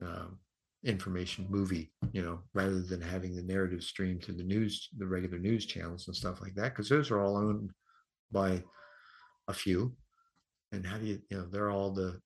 um, 0.00 0.38
information 0.84 1.44
movie, 1.50 1.90
you 2.12 2.22
know, 2.22 2.38
rather 2.54 2.80
than 2.80 3.00
having 3.00 3.34
the 3.34 3.42
narrative 3.42 3.82
stream 3.82 4.20
to 4.20 4.30
the 4.30 4.44
news, 4.44 4.88
the 4.96 5.06
regular 5.06 5.40
news 5.40 5.66
channels 5.66 6.06
and 6.06 6.14
stuff 6.14 6.40
like 6.40 6.54
that, 6.54 6.70
because 6.70 6.88
those 6.88 7.10
are 7.10 7.20
all 7.20 7.36
owned 7.36 7.70
by 8.30 8.62
a 9.48 9.52
few. 9.52 9.92
And 10.70 10.86
how 10.86 10.98
do 10.98 11.06
you, 11.06 11.18
you 11.28 11.38
know, 11.38 11.46
they're 11.50 11.70
all 11.70 11.90
the 11.90 12.20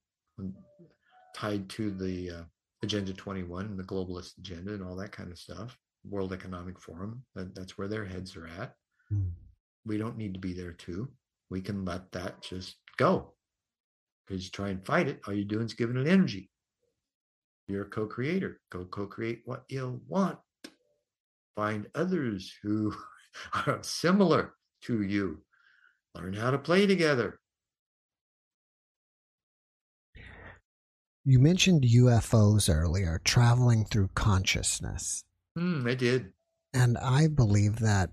tied 1.34 1.66
to 1.70 1.90
the 1.92 2.30
uh, 2.30 2.42
Agenda 2.82 3.14
21 3.14 3.64
and 3.64 3.78
the 3.78 3.84
globalist 3.84 4.36
agenda 4.36 4.74
and 4.74 4.84
all 4.84 4.96
that 4.96 5.12
kind 5.12 5.32
of 5.32 5.38
stuff. 5.38 5.78
World 6.04 6.34
Economic 6.34 6.78
Forum, 6.78 7.24
that, 7.34 7.54
that's 7.54 7.78
where 7.78 7.88
their 7.88 8.04
heads 8.04 8.36
are 8.36 8.48
at. 8.48 8.74
Mm. 9.10 9.30
We 9.86 9.96
don't 9.96 10.18
need 10.18 10.34
to 10.34 10.40
be 10.40 10.52
there 10.52 10.72
too. 10.72 11.08
We 11.52 11.60
can 11.60 11.84
let 11.84 12.10
that 12.12 12.40
just 12.40 12.76
go. 12.96 13.34
Because 14.26 14.44
you 14.44 14.50
try 14.50 14.70
and 14.70 14.84
fight 14.86 15.06
it, 15.06 15.20
all 15.26 15.34
you're 15.34 15.44
doing 15.44 15.66
is 15.66 15.74
giving 15.74 15.98
it 15.98 16.08
energy. 16.08 16.48
You're 17.68 17.82
a 17.82 17.90
co 17.90 18.06
creator. 18.06 18.58
Go 18.70 18.86
co 18.86 19.06
create 19.06 19.42
what 19.44 19.64
you 19.68 20.00
want. 20.08 20.38
Find 21.54 21.88
others 21.94 22.50
who 22.62 22.94
are 23.66 23.80
similar 23.82 24.54
to 24.84 25.02
you. 25.02 25.42
Learn 26.14 26.32
how 26.32 26.52
to 26.52 26.58
play 26.58 26.86
together. 26.86 27.38
You 31.26 31.38
mentioned 31.38 31.82
UFOs 31.82 32.74
earlier, 32.74 33.20
traveling 33.24 33.84
through 33.84 34.08
consciousness. 34.14 35.22
Mm, 35.58 35.86
I 35.86 35.94
did. 35.96 36.32
And 36.72 36.96
I 36.96 37.28
believe 37.28 37.80
that 37.80 38.08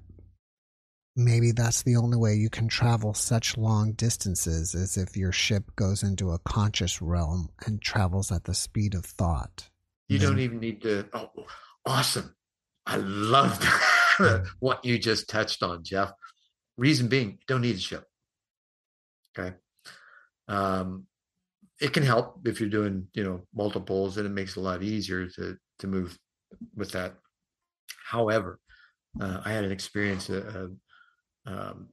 maybe 1.19 1.51
that's 1.51 1.83
the 1.83 1.95
only 1.95 2.17
way 2.17 2.33
you 2.33 2.49
can 2.49 2.67
travel 2.67 3.13
such 3.13 3.57
long 3.57 3.91
distances 3.93 4.73
is 4.73 4.97
if 4.97 5.15
your 5.15 5.31
ship 5.31 5.75
goes 5.75 6.03
into 6.03 6.31
a 6.31 6.39
conscious 6.39 7.01
realm 7.01 7.49
and 7.65 7.81
travels 7.81 8.31
at 8.31 8.45
the 8.45 8.53
speed 8.53 8.93
of 8.95 9.05
thought. 9.05 9.69
You 10.07 10.17
then, 10.17 10.29
don't 10.29 10.39
even 10.39 10.59
need 10.59 10.81
to. 10.83 11.05
Oh, 11.13 11.29
awesome. 11.85 12.35
I 12.85 12.97
love 12.97 13.63
what 14.59 14.83
you 14.83 14.97
just 14.97 15.29
touched 15.29 15.61
on, 15.61 15.83
Jeff. 15.83 16.11
Reason 16.77 17.07
being, 17.07 17.39
don't 17.47 17.61
need 17.61 17.75
a 17.75 17.79
ship. 17.79 18.05
Okay. 19.37 19.55
Um, 20.47 21.05
it 21.79 21.93
can 21.93 22.03
help 22.03 22.39
if 22.45 22.59
you're 22.59 22.69
doing 22.69 23.07
you 23.13 23.23
know 23.23 23.41
multiples 23.53 24.17
and 24.17 24.25
it 24.25 24.31
makes 24.31 24.55
it 24.55 24.59
a 24.59 24.63
lot 24.63 24.83
easier 24.83 25.27
to 25.27 25.57
to 25.79 25.87
move 25.87 26.17
with 26.75 26.91
that 26.91 27.13
however 28.05 28.59
uh, 29.21 29.41
i 29.45 29.51
had 29.51 29.63
an 29.63 29.71
experience 29.71 30.29
uh, 30.29 30.67
um, 31.49 31.89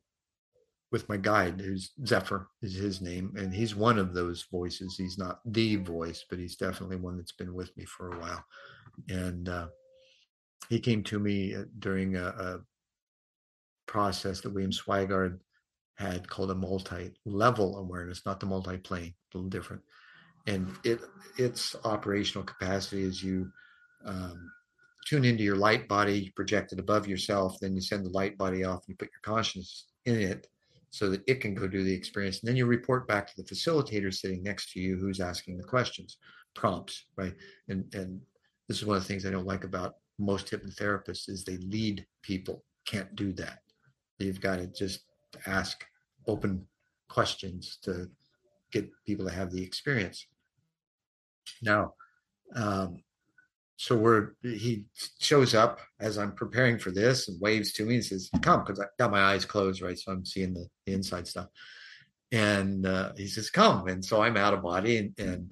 with 0.93 1.09
my 1.09 1.17
guide 1.17 1.61
who's 1.61 1.93
zephyr 2.07 2.49
is 2.63 2.75
his 2.75 3.01
name 3.01 3.33
and 3.37 3.53
he's 3.53 3.75
one 3.75 3.99
of 3.99 4.15
those 4.15 4.47
voices 4.53 4.97
he's 4.97 5.19
not 5.19 5.41
the 5.45 5.77
voice 5.77 6.25
but 6.31 6.39
he's 6.39 6.57
definitely 6.57 6.97
one 6.97 7.17
that's 7.17 7.33
been 7.33 7.55
with 7.55 7.77
me 7.77 7.85
for 7.85 8.13
a 8.13 8.19
while 8.21 8.45
and 9.09 9.49
uh, 9.49 9.67
he 10.69 10.81
came 10.81 11.03
to 11.05 11.19
me 11.19 11.55
uh, 11.55 11.65
during 11.79 12.17
a, 12.17 12.27
a 12.27 12.61
process 13.87 14.41
that 14.41 14.53
William 14.53 14.73
Swygard 14.73 15.39
had 15.95 16.29
called 16.29 16.51
a 16.51 16.55
multi-level 16.55 17.79
awareness, 17.79 18.27
not 18.27 18.41
the 18.41 18.47
multi-plane, 18.47 19.15
a 19.35 19.37
little 19.37 19.49
different. 19.49 19.83
And 20.47 20.69
it 20.85 21.01
its 21.39 21.75
operational 21.85 22.45
capacity 22.45 23.03
is 23.03 23.23
you 23.23 23.51
um, 24.05 24.51
tune 25.07 25.25
into 25.25 25.45
your 25.45 25.57
light 25.57 25.89
body, 25.89 26.19
you 26.19 26.33
project 26.33 26.73
it 26.73 26.81
above 26.81 27.07
yourself, 27.07 27.57
then 27.61 27.75
you 27.75 27.81
send 27.81 28.05
the 28.05 28.11
light 28.11 28.37
body 28.37 28.65
off 28.65 28.83
and 28.87 28.89
you 28.89 28.97
put 28.97 29.11
your 29.13 29.35
consciousness 29.35 29.87
in 30.05 30.21
it 30.21 30.49
so 30.91 31.09
that 31.11 31.23
it 31.27 31.41
can 31.41 31.55
go 31.55 31.69
do 31.69 31.85
the 31.85 31.93
experience. 31.93 32.41
And 32.41 32.49
then 32.49 32.57
you 32.57 32.67
report 32.67 33.07
back 33.07 33.27
to 33.27 33.37
the 33.37 33.49
facilitator 33.49 34.13
sitting 34.13 34.43
next 34.43 34.73
to 34.73 34.81
you 34.81 34.97
who's 34.97 35.21
asking 35.21 35.59
the 35.59 35.65
questions, 35.65 36.19
prompts, 36.55 37.07
right? 37.17 37.35
And 37.69 37.93
and 37.95 38.21
this 38.69 38.79
is 38.79 38.87
one 38.87 38.97
of 38.97 39.03
the 39.03 39.09
things 39.09 39.25
I 39.25 39.31
don't 39.31 39.47
like 39.47 39.65
about 39.65 39.95
most 40.19 40.51
hypnotherapists 40.51 41.29
is 41.29 41.45
they 41.45 41.59
lead 41.59 42.05
people. 42.23 42.65
Can't 42.87 43.15
do 43.15 43.33
that. 43.35 43.59
You've 44.19 44.41
got 44.41 44.57
to 44.57 44.67
just 44.67 45.01
ask 45.47 45.85
open 46.27 46.67
questions 47.09 47.79
to 47.83 48.11
get 48.73 48.91
people 49.07 49.27
to 49.27 49.33
have 49.33 49.53
the 49.53 49.63
experience. 49.63 50.27
Now, 51.63 51.95
um, 52.55 53.03
so 53.77 53.97
we're 53.97 54.33
he 54.43 54.85
shows 55.21 55.55
up 55.55 55.81
as 56.01 56.19
I'm 56.19 56.33
preparing 56.33 56.79
for 56.79 56.91
this 56.91 57.29
and 57.29 57.41
waves 57.41 57.73
to 57.75 57.85
me 57.85 57.97
and 57.97 58.05
says, 58.05 58.31
"Come," 58.43 58.65
because 58.65 58.81
I 58.81 58.87
got 58.99 59.11
my 59.11 59.21
eyes 59.21 59.45
closed, 59.45 59.83
right, 59.83 59.99
so 59.99 60.13
I'm 60.13 60.25
seeing 60.25 60.55
the, 60.55 60.67
the 60.87 60.93
inside 60.93 61.27
stuff. 61.27 61.49
And 62.33 62.87
uh, 62.87 63.13
he 63.17 63.27
says, 63.27 63.51
"Come," 63.51 63.89
and 63.89 64.05
so 64.05 64.23
I'm 64.23 64.37
out 64.37 64.55
of 64.55 64.63
body 64.63 64.99
and, 64.99 65.19
and 65.19 65.51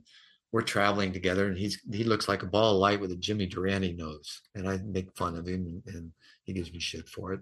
we're 0.53 0.63
traveling 0.63 1.13
together. 1.13 1.49
And 1.49 1.59
he's 1.59 1.81
he 1.93 2.05
looks 2.05 2.29
like 2.29 2.43
a 2.43 2.47
ball 2.47 2.75
of 2.75 2.81
light 2.81 3.01
with 3.01 3.13
a 3.13 3.17
Jimmy 3.17 3.47
Durante 3.47 3.93
nose, 3.93 4.43
and 4.55 4.69
I 4.69 4.79
make 4.79 5.17
fun 5.17 5.37
of 5.37 5.47
him 5.47 5.83
and, 5.87 5.95
and 5.95 6.13
he 6.45 6.53
gives 6.53 6.73
me 6.73 6.81
shit 6.81 7.09
for 7.09 7.33
it 7.33 7.41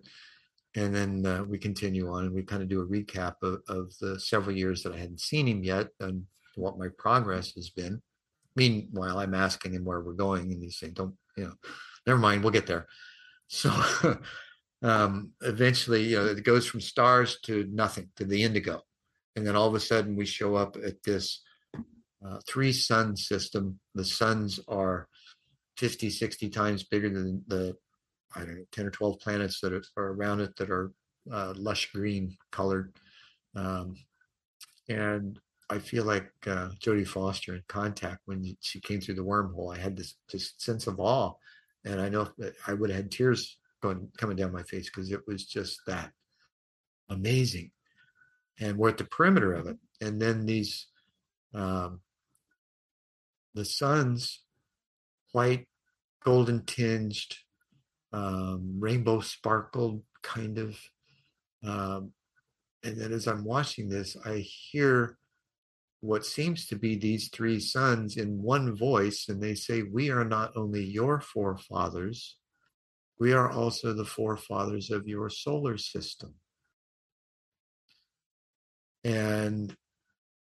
and 0.74 0.94
then 0.94 1.26
uh, 1.26 1.44
we 1.44 1.58
continue 1.58 2.10
on 2.10 2.24
and 2.24 2.34
we 2.34 2.42
kind 2.42 2.62
of 2.62 2.68
do 2.68 2.80
a 2.80 2.86
recap 2.86 3.34
of, 3.42 3.60
of, 3.68 3.92
the 4.00 4.18
several 4.18 4.56
years 4.56 4.82
that 4.82 4.92
I 4.92 4.98
hadn't 4.98 5.20
seen 5.20 5.46
him 5.46 5.62
yet 5.62 5.88
and 6.00 6.24
what 6.54 6.78
my 6.78 6.88
progress 6.98 7.52
has 7.54 7.70
been. 7.70 8.00
Meanwhile, 8.56 9.18
I'm 9.18 9.34
asking 9.34 9.72
him 9.74 9.84
where 9.84 10.00
we're 10.00 10.12
going, 10.12 10.52
and 10.52 10.62
he's 10.62 10.78
saying, 10.78 10.94
"Don't, 10.94 11.14
you 11.36 11.44
know, 11.44 11.54
never 12.06 12.18
mind, 12.18 12.42
we'll 12.42 12.52
get 12.52 12.66
there." 12.66 12.86
So 13.48 13.70
um, 14.82 15.32
eventually, 15.40 16.04
you 16.04 16.16
know, 16.16 16.26
it 16.26 16.44
goes 16.44 16.66
from 16.66 16.80
stars 16.80 17.38
to 17.44 17.68
nothing 17.70 18.08
to 18.16 18.24
the 18.24 18.42
indigo, 18.42 18.82
and 19.36 19.46
then 19.46 19.56
all 19.56 19.68
of 19.68 19.74
a 19.74 19.80
sudden 19.80 20.16
we 20.16 20.26
show 20.26 20.54
up 20.54 20.76
at 20.84 21.02
this 21.02 21.42
uh, 22.26 22.38
three 22.46 22.72
sun 22.72 23.16
system. 23.16 23.78
The 23.94 24.04
suns 24.04 24.60
are 24.68 25.08
50, 25.78 26.10
60 26.10 26.50
times 26.50 26.84
bigger 26.84 27.10
than 27.10 27.42
the 27.46 27.76
I 28.34 28.40
don't 28.40 28.56
know, 28.56 28.64
10 28.72 28.86
or 28.86 28.90
12 28.90 29.20
planets 29.20 29.60
that 29.60 29.72
are, 29.72 29.82
around 29.96 30.40
it 30.40 30.56
that 30.56 30.70
are 30.70 30.92
uh, 31.30 31.52
lush 31.56 31.90
green 31.92 32.36
colored. 32.50 32.92
Um, 33.54 33.96
and 34.88 35.38
I 35.70 35.78
feel 35.78 36.04
like 36.04 36.30
uh, 36.46 36.70
Jodie 36.80 37.06
Foster 37.06 37.54
in 37.54 37.62
Contact 37.68 38.20
when 38.26 38.56
she 38.60 38.80
came 38.80 39.00
through 39.00 39.14
the 39.14 39.24
wormhole. 39.24 39.74
I 39.74 39.80
had 39.80 39.96
this 39.96 40.16
sense 40.58 40.86
of 40.86 41.00
awe, 41.00 41.32
and 41.84 42.00
I 42.00 42.08
know 42.08 42.28
I 42.66 42.74
would 42.74 42.90
have 42.90 42.96
had 42.96 43.10
tears 43.10 43.58
going 43.82 44.08
coming 44.16 44.36
down 44.36 44.52
my 44.52 44.62
face 44.64 44.90
because 44.90 45.10
it 45.10 45.20
was 45.26 45.44
just 45.46 45.80
that 45.86 46.10
amazing. 47.08 47.70
And 48.60 48.76
we're 48.76 48.90
at 48.90 48.98
the 48.98 49.04
perimeter 49.04 49.54
of 49.54 49.66
it, 49.66 49.78
and 50.00 50.20
then 50.20 50.46
these 50.46 50.86
um, 51.54 52.00
the 53.54 53.64
suns, 53.64 54.40
white, 55.32 55.66
golden 56.24 56.64
tinged, 56.64 57.36
um, 58.12 58.76
rainbow 58.78 59.20
sparkled 59.20 60.02
kind 60.22 60.58
of. 60.58 60.78
Um, 61.64 62.12
and 62.84 62.96
then 62.96 63.12
as 63.12 63.26
I'm 63.26 63.44
watching 63.44 63.88
this, 63.88 64.16
I 64.24 64.38
hear 64.38 65.18
what 66.02 66.26
seems 66.26 66.66
to 66.66 66.76
be 66.76 66.96
these 66.96 67.28
three 67.28 67.60
sons 67.60 68.16
in 68.16 68.42
one 68.42 68.76
voice, 68.76 69.26
and 69.28 69.40
they 69.40 69.54
say, 69.54 69.82
We 69.82 70.10
are 70.10 70.24
not 70.24 70.56
only 70.56 70.84
your 70.84 71.20
forefathers, 71.20 72.36
we 73.20 73.32
are 73.32 73.50
also 73.50 73.92
the 73.92 74.04
forefathers 74.04 74.90
of 74.90 75.06
your 75.06 75.30
solar 75.30 75.78
system. 75.78 76.34
And 79.04 79.74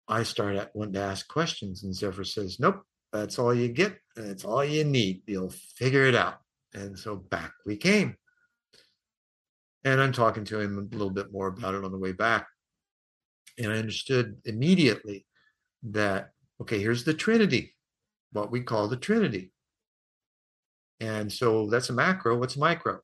I 0.09 0.23
start 0.23 0.57
at 0.57 0.75
wanting 0.75 0.95
to 0.95 1.01
ask 1.01 1.25
questions, 1.29 1.83
and 1.83 1.95
Zephyr 1.95 2.25
says, 2.25 2.59
Nope, 2.59 2.83
that's 3.13 3.39
all 3.39 3.53
you 3.53 3.69
get. 3.69 3.97
That's 4.17 4.43
all 4.43 4.63
you 4.63 4.83
need. 4.83 5.21
You'll 5.25 5.53
figure 5.77 6.03
it 6.03 6.15
out. 6.15 6.39
And 6.73 6.99
so 6.99 7.15
back 7.15 7.53
we 7.65 7.77
came. 7.77 8.17
And 9.85 10.01
I'm 10.01 10.11
talking 10.11 10.43
to 10.45 10.59
him 10.59 10.77
a 10.77 10.95
little 10.95 11.11
bit 11.11 11.31
more 11.31 11.47
about 11.47 11.75
it 11.75 11.85
on 11.85 11.93
the 11.93 11.97
way 11.97 12.11
back. 12.11 12.45
And 13.57 13.71
I 13.71 13.77
understood 13.77 14.35
immediately 14.43 15.25
that, 15.91 16.31
okay, 16.61 16.79
here's 16.79 17.03
the 17.03 17.13
Trinity, 17.13 17.75
what 18.31 18.51
we 18.51 18.61
call 18.61 18.87
the 18.87 18.97
Trinity. 18.97 19.51
And 20.99 21.31
so 21.31 21.67
that's 21.67 21.89
a 21.89 21.93
macro. 21.93 22.37
What's 22.37 22.55
a 22.55 22.59
micro? 22.59 22.99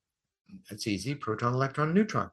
That's 0.69 0.87
easy 0.87 1.15
proton, 1.15 1.53
electron, 1.53 1.93
neutron. 1.93 2.29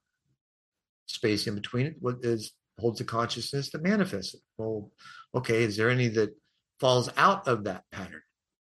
Space 1.06 1.46
in 1.46 1.54
between 1.54 1.86
it 1.86 1.96
what 2.00 2.16
is 2.22 2.52
holds 2.78 2.98
the 2.98 3.04
consciousness 3.04 3.70
that 3.70 3.82
manifests 3.82 4.34
it. 4.34 4.40
Well, 4.56 4.92
okay, 5.34 5.64
is 5.64 5.76
there 5.76 5.90
any 5.90 6.08
that 6.08 6.30
falls 6.78 7.10
out 7.16 7.48
of 7.48 7.64
that 7.64 7.84
pattern? 7.90 8.22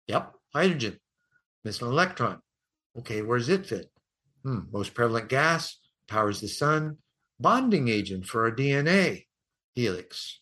Yep, 0.08 0.34
hydrogen, 0.54 0.98
missing 1.64 1.88
electron. 1.88 2.40
Okay, 2.98 3.22
where 3.22 3.38
does 3.38 3.48
it 3.48 3.66
fit? 3.66 3.90
Hmm, 4.42 4.60
most 4.72 4.94
prevalent 4.94 5.28
gas 5.28 5.78
powers 6.06 6.40
the 6.40 6.48
sun, 6.48 6.98
bonding 7.40 7.88
agent 7.88 8.26
for 8.26 8.44
our 8.44 8.52
DNA 8.54 9.24
helix. 9.74 10.40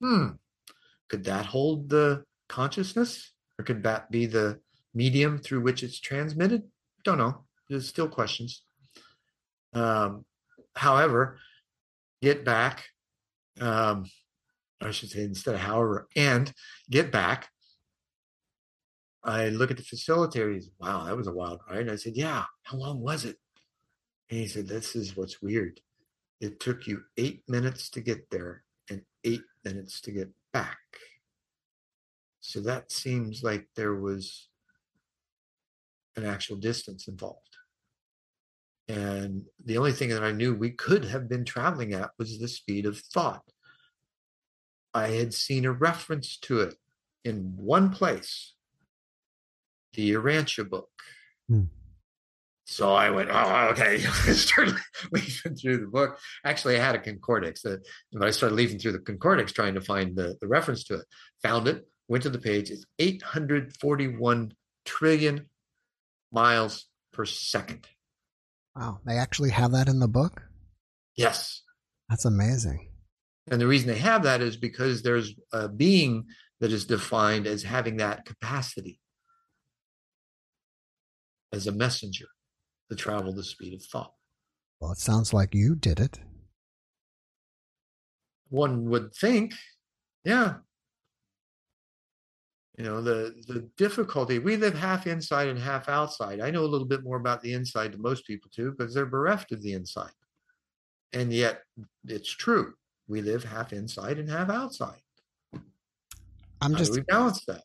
Hmm, 0.00 0.26
could 1.08 1.24
that 1.24 1.46
hold 1.46 1.88
the 1.88 2.24
consciousness? 2.48 3.32
Or 3.58 3.64
could 3.64 3.82
that 3.84 4.10
be 4.10 4.26
the 4.26 4.60
medium 4.94 5.38
through 5.38 5.62
which 5.62 5.82
it's 5.82 5.98
transmitted? 5.98 6.62
Don't 7.04 7.18
know. 7.18 7.44
There's 7.68 7.88
still 7.88 8.08
questions. 8.08 8.62
Um, 9.72 10.24
however, 10.74 11.38
get 12.20 12.44
back, 12.44 12.84
um, 13.60 14.04
I 14.80 14.90
should 14.90 15.10
say 15.10 15.22
instead 15.22 15.54
of 15.54 15.60
however, 15.60 16.08
and 16.14 16.52
get 16.90 17.10
back 17.10 17.48
I 19.26 19.48
look 19.48 19.72
at 19.72 19.76
the 19.76 19.82
facilitators. 19.82 20.66
Wow, 20.78 21.04
that 21.04 21.16
was 21.16 21.26
a 21.26 21.32
wild 21.32 21.60
ride. 21.68 21.90
I 21.90 21.96
said, 21.96 22.16
Yeah, 22.16 22.44
how 22.62 22.76
long 22.76 23.00
was 23.00 23.24
it? 23.24 23.36
And 24.30 24.38
he 24.38 24.46
said, 24.46 24.68
This 24.68 24.94
is 24.94 25.16
what's 25.16 25.42
weird. 25.42 25.80
It 26.40 26.60
took 26.60 26.86
you 26.86 27.02
eight 27.16 27.42
minutes 27.48 27.90
to 27.90 28.00
get 28.00 28.30
there 28.30 28.62
and 28.88 29.02
eight 29.24 29.42
minutes 29.66 30.00
to 30.02 30.12
get 30.12 30.30
back. 30.52 30.78
So 32.40 32.60
that 32.60 32.92
seems 32.92 33.42
like 33.42 33.66
there 33.74 33.96
was 33.96 34.48
an 36.16 36.24
actual 36.24 36.56
distance 36.56 37.08
involved. 37.08 37.40
And 38.88 39.42
the 39.64 39.78
only 39.78 39.92
thing 39.92 40.10
that 40.10 40.22
I 40.22 40.30
knew 40.30 40.54
we 40.54 40.70
could 40.70 41.04
have 41.06 41.28
been 41.28 41.44
traveling 41.44 41.92
at 41.92 42.10
was 42.18 42.38
the 42.38 42.46
speed 42.46 42.86
of 42.86 42.98
thought. 42.98 43.42
I 44.94 45.08
had 45.08 45.34
seen 45.34 45.64
a 45.64 45.72
reference 45.72 46.36
to 46.42 46.60
it 46.60 46.76
in 47.24 47.52
one 47.56 47.90
place 47.90 48.54
the 49.94 50.12
Urantia 50.12 50.68
book. 50.68 50.90
Hmm. 51.48 51.64
So 52.68 52.92
I 52.92 53.10
went, 53.10 53.30
oh, 53.32 53.68
okay. 53.70 53.98
started 54.32 54.74
leafing 55.12 55.54
through 55.54 55.78
the 55.78 55.86
book. 55.86 56.18
Actually, 56.44 56.76
I 56.76 56.84
had 56.84 56.96
a 56.96 56.98
concordex, 56.98 57.60
but 57.62 58.26
I 58.26 58.32
started 58.32 58.56
leafing 58.56 58.80
through 58.80 58.92
the 58.92 58.98
concordex 58.98 59.52
trying 59.52 59.74
to 59.74 59.80
find 59.80 60.16
the, 60.16 60.36
the 60.40 60.48
reference 60.48 60.82
to 60.84 60.94
it. 60.94 61.06
Found 61.44 61.68
it, 61.68 61.86
went 62.08 62.24
to 62.24 62.30
the 62.30 62.40
page. 62.40 62.70
It's 62.70 62.84
841 62.98 64.52
trillion 64.84 65.48
miles 66.32 66.86
per 67.12 67.24
second. 67.24 67.86
Wow. 68.74 68.98
They 69.06 69.16
actually 69.16 69.50
have 69.50 69.70
that 69.70 69.88
in 69.88 70.00
the 70.00 70.08
book? 70.08 70.42
Yes. 71.16 71.62
That's 72.10 72.24
amazing. 72.24 72.88
And 73.48 73.60
the 73.60 73.68
reason 73.68 73.88
they 73.88 73.98
have 73.98 74.24
that 74.24 74.40
is 74.40 74.56
because 74.56 75.02
there's 75.02 75.34
a 75.52 75.68
being 75.68 76.24
that 76.58 76.72
is 76.72 76.84
defined 76.84 77.46
as 77.46 77.62
having 77.62 77.98
that 77.98 78.24
capacity 78.24 78.98
as 81.52 81.68
a 81.68 81.72
messenger 81.72 82.26
to 82.90 82.96
travel 82.96 83.32
the 83.32 83.44
speed 83.44 83.74
of 83.74 83.82
thought. 83.82 84.12
Well, 84.80 84.92
it 84.92 84.98
sounds 84.98 85.32
like 85.32 85.54
you 85.54 85.74
did 85.74 86.00
it. 86.00 86.18
One 88.48 88.88
would 88.90 89.14
think, 89.14 89.54
yeah. 90.24 90.56
You 92.78 92.84
know, 92.84 93.00
the 93.00 93.34
the 93.48 93.68
difficulty, 93.78 94.38
we 94.38 94.56
live 94.56 94.74
half 94.74 95.06
inside 95.06 95.48
and 95.48 95.58
half 95.58 95.88
outside. 95.88 96.40
I 96.40 96.50
know 96.50 96.62
a 96.62 96.66
little 96.66 96.86
bit 96.86 97.02
more 97.02 97.16
about 97.16 97.40
the 97.40 97.54
inside 97.54 97.92
than 97.92 98.02
most 98.02 98.26
people 98.26 98.50
do 98.54 98.70
because 98.70 98.92
they're 98.92 99.06
bereft 99.06 99.50
of 99.52 99.62
the 99.62 99.72
inside. 99.72 100.10
And 101.14 101.32
yet 101.32 101.62
it's 102.04 102.30
true. 102.30 102.74
We 103.08 103.22
live 103.22 103.44
half 103.44 103.72
inside 103.72 104.18
and 104.18 104.28
half 104.28 104.50
outside. 104.50 105.00
I'm 106.60 106.72
How 106.72 106.78
just 106.78 106.92
we 106.92 107.00
balance 107.00 107.44
that. 107.46 107.62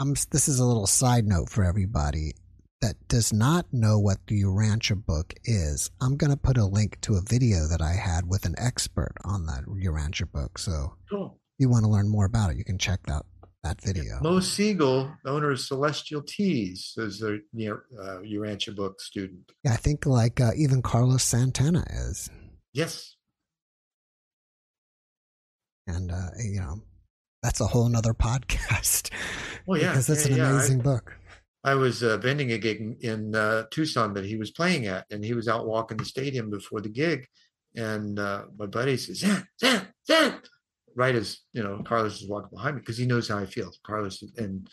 I'm 0.00 0.14
this 0.32 0.48
is 0.48 0.58
a 0.58 0.64
little 0.64 0.86
side 0.88 1.26
note 1.26 1.50
for 1.50 1.62
everybody 1.62 2.32
that 2.80 2.96
does 3.08 3.32
not 3.32 3.66
know 3.72 3.98
what 3.98 4.18
the 4.26 4.42
Urantia 4.42 5.04
book 5.04 5.34
is, 5.44 5.90
I'm 6.00 6.16
going 6.16 6.30
to 6.30 6.36
put 6.36 6.56
a 6.56 6.64
link 6.64 7.00
to 7.02 7.14
a 7.14 7.22
video 7.22 7.66
that 7.66 7.80
I 7.80 7.92
had 7.92 8.28
with 8.28 8.44
an 8.44 8.54
expert 8.56 9.14
on 9.24 9.46
that 9.46 9.64
Urantia 9.64 10.30
book. 10.30 10.58
So 10.58 10.94
cool. 11.10 11.38
if 11.58 11.64
you 11.64 11.68
want 11.68 11.84
to 11.84 11.90
learn 11.90 12.08
more 12.08 12.24
about 12.24 12.50
it, 12.50 12.56
you 12.56 12.64
can 12.64 12.78
check 12.78 13.00
that 13.06 13.24
that 13.64 13.82
video. 13.82 14.20
Mo 14.22 14.38
Siegel, 14.38 15.12
owner 15.26 15.50
of 15.50 15.60
Celestial 15.60 16.22
Teas, 16.22 16.94
is 16.96 17.22
a 17.22 17.34
uh, 17.34 18.20
Urantia 18.20 18.74
book 18.74 19.00
student. 19.00 19.50
Yeah, 19.64 19.72
I 19.72 19.76
think 19.76 20.06
like 20.06 20.40
uh, 20.40 20.52
even 20.56 20.80
Carlos 20.80 21.24
Santana 21.24 21.84
is. 21.90 22.30
Yes. 22.72 23.16
And, 25.88 26.12
uh, 26.12 26.28
you 26.38 26.60
know, 26.60 26.82
that's 27.42 27.60
a 27.60 27.66
whole 27.66 27.88
nother 27.88 28.14
podcast. 28.14 29.10
Well, 29.66 29.80
yeah. 29.80 29.90
because 29.90 30.06
that's 30.06 30.26
yeah, 30.26 30.32
an 30.32 30.38
yeah. 30.38 30.50
amazing 30.50 30.80
I, 30.80 30.84
book. 30.84 31.17
I 31.68 31.74
was 31.74 32.02
uh, 32.02 32.16
vending 32.16 32.52
a 32.52 32.58
gig 32.58 32.96
in 33.00 33.34
uh, 33.34 33.64
Tucson 33.70 34.14
that 34.14 34.24
he 34.24 34.36
was 34.36 34.50
playing 34.50 34.86
at, 34.86 35.04
and 35.10 35.22
he 35.22 35.34
was 35.34 35.48
out 35.48 35.66
walking 35.66 35.98
the 35.98 36.04
stadium 36.06 36.48
before 36.48 36.80
the 36.80 36.88
gig. 36.88 37.26
And 37.76 38.18
uh, 38.18 38.44
my 38.56 38.64
buddy 38.64 38.96
says, 38.96 39.18
"Zan, 39.18 39.46
Zan, 39.60 39.86
Zan," 40.06 40.40
right 40.96 41.14
as 41.14 41.40
you 41.52 41.62
know, 41.62 41.82
Carlos 41.84 42.22
is 42.22 42.28
walking 42.28 42.56
behind 42.56 42.76
me 42.76 42.80
because 42.80 42.96
he 42.96 43.04
knows 43.04 43.28
how 43.28 43.36
I 43.36 43.44
feel. 43.44 43.70
Carlos 43.86 44.24
and 44.38 44.66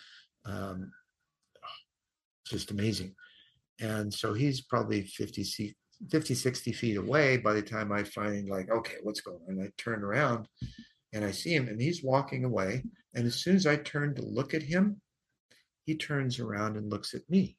um, 0.45 0.89
just 2.47 2.71
amazing. 2.71 3.13
And 3.81 4.13
so 4.13 4.33
he's 4.33 4.61
probably 4.61 5.01
50, 5.01 5.75
50, 6.09 6.33
60 6.33 6.71
feet 6.71 6.95
away 6.95 7.35
by 7.35 7.51
the 7.51 7.61
time 7.61 7.91
I 7.91 8.05
find 8.05 8.47
like, 8.47 8.71
okay, 8.71 8.95
what's 9.03 9.19
going 9.19 9.39
on? 9.49 9.55
And 9.55 9.63
I 9.63 9.71
turn 9.77 10.01
around 10.01 10.47
and 11.11 11.25
I 11.25 11.31
see 11.31 11.53
him, 11.53 11.67
and 11.67 11.81
he's 11.81 12.01
walking 12.01 12.45
away. 12.45 12.83
And 13.13 13.27
as 13.27 13.35
soon 13.35 13.57
as 13.57 13.67
I 13.67 13.75
turn 13.75 14.15
to 14.15 14.21
look 14.21 14.53
at 14.53 14.63
him, 14.63 15.01
he 15.85 15.95
turns 15.95 16.39
around 16.39 16.77
and 16.77 16.91
looks 16.91 17.13
at 17.13 17.29
me. 17.29 17.57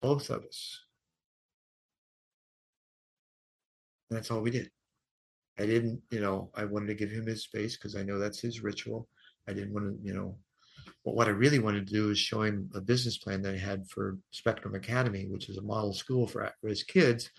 Both 0.00 0.30
of 0.30 0.44
us. 0.44 0.80
that's 4.10 4.30
all 4.30 4.40
we 4.40 4.50
did. 4.50 4.70
I 5.58 5.66
didn't, 5.66 6.00
you 6.10 6.20
know, 6.20 6.50
I 6.54 6.64
wanted 6.64 6.86
to 6.86 6.94
give 6.94 7.10
him 7.10 7.26
his 7.26 7.42
space 7.42 7.76
because 7.76 7.96
I 7.96 8.02
know 8.02 8.18
that's 8.18 8.40
his 8.40 8.62
ritual. 8.62 9.08
I 9.48 9.52
didn't 9.52 9.72
want 9.72 9.86
to, 9.86 10.06
you 10.06 10.14
know, 10.14 10.38
But 11.04 11.14
what 11.14 11.28
I 11.28 11.30
really 11.30 11.58
wanted 11.58 11.86
to 11.86 11.92
do 11.92 12.10
is 12.10 12.18
show 12.18 12.42
him 12.42 12.70
a 12.74 12.80
business 12.80 13.18
plan 13.18 13.42
that 13.42 13.54
I 13.54 13.58
had 13.58 13.88
for 13.88 14.18
Spectrum 14.30 14.74
Academy, 14.74 15.26
which 15.28 15.48
is 15.48 15.56
a 15.56 15.62
model 15.62 15.92
school 15.92 16.26
for, 16.26 16.52
his 16.62 16.82
kids, 16.82 17.30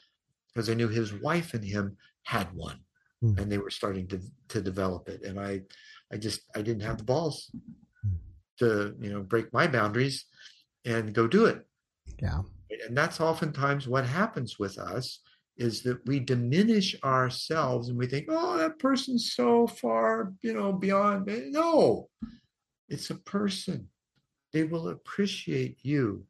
because 0.53 0.69
I 0.69 0.73
knew 0.73 0.87
his 0.87 1.13
wife 1.13 1.53
and 1.53 1.63
him 1.63 1.95
had 2.23 2.47
one, 2.53 2.79
mm. 3.23 3.39
and 3.39 3.51
they 3.51 3.59
were 3.59 3.69
starting 3.69 4.07
to 4.07 4.19
to 4.49 4.61
develop 4.61 5.07
it. 5.09 5.21
And 5.23 5.39
I, 5.39 5.61
I 6.11 6.17
just 6.17 6.41
I 6.55 6.61
didn't 6.61 6.83
have 6.83 6.97
the 6.97 7.03
balls. 7.03 7.51
To 8.59 8.95
you 8.99 9.11
know 9.11 9.21
break 9.21 9.53
my 9.53 9.67
boundaries 9.67 10.25
and 10.85 11.13
go 11.13 11.27
do 11.27 11.45
it. 11.45 11.65
Yeah. 12.21 12.41
And 12.87 12.97
that's 12.97 13.21
oftentimes 13.21 13.87
what 13.87 14.05
happens 14.05 14.59
with 14.59 14.77
us 14.77 15.21
is 15.57 15.81
that 15.83 16.05
we 16.05 16.19
diminish 16.19 16.95
ourselves 17.03 17.89
and 17.89 17.97
we 17.97 18.07
think, 18.07 18.27
oh, 18.29 18.57
that 18.57 18.79
person's 18.79 19.33
so 19.33 19.67
far, 19.67 20.33
you 20.41 20.53
know, 20.53 20.71
beyond 20.71 21.25
me. 21.25 21.45
No, 21.49 22.09
it's 22.89 23.09
a 23.09 23.15
person. 23.15 23.89
They 24.53 24.63
will 24.63 24.89
appreciate 24.89 25.79
you 25.81 26.25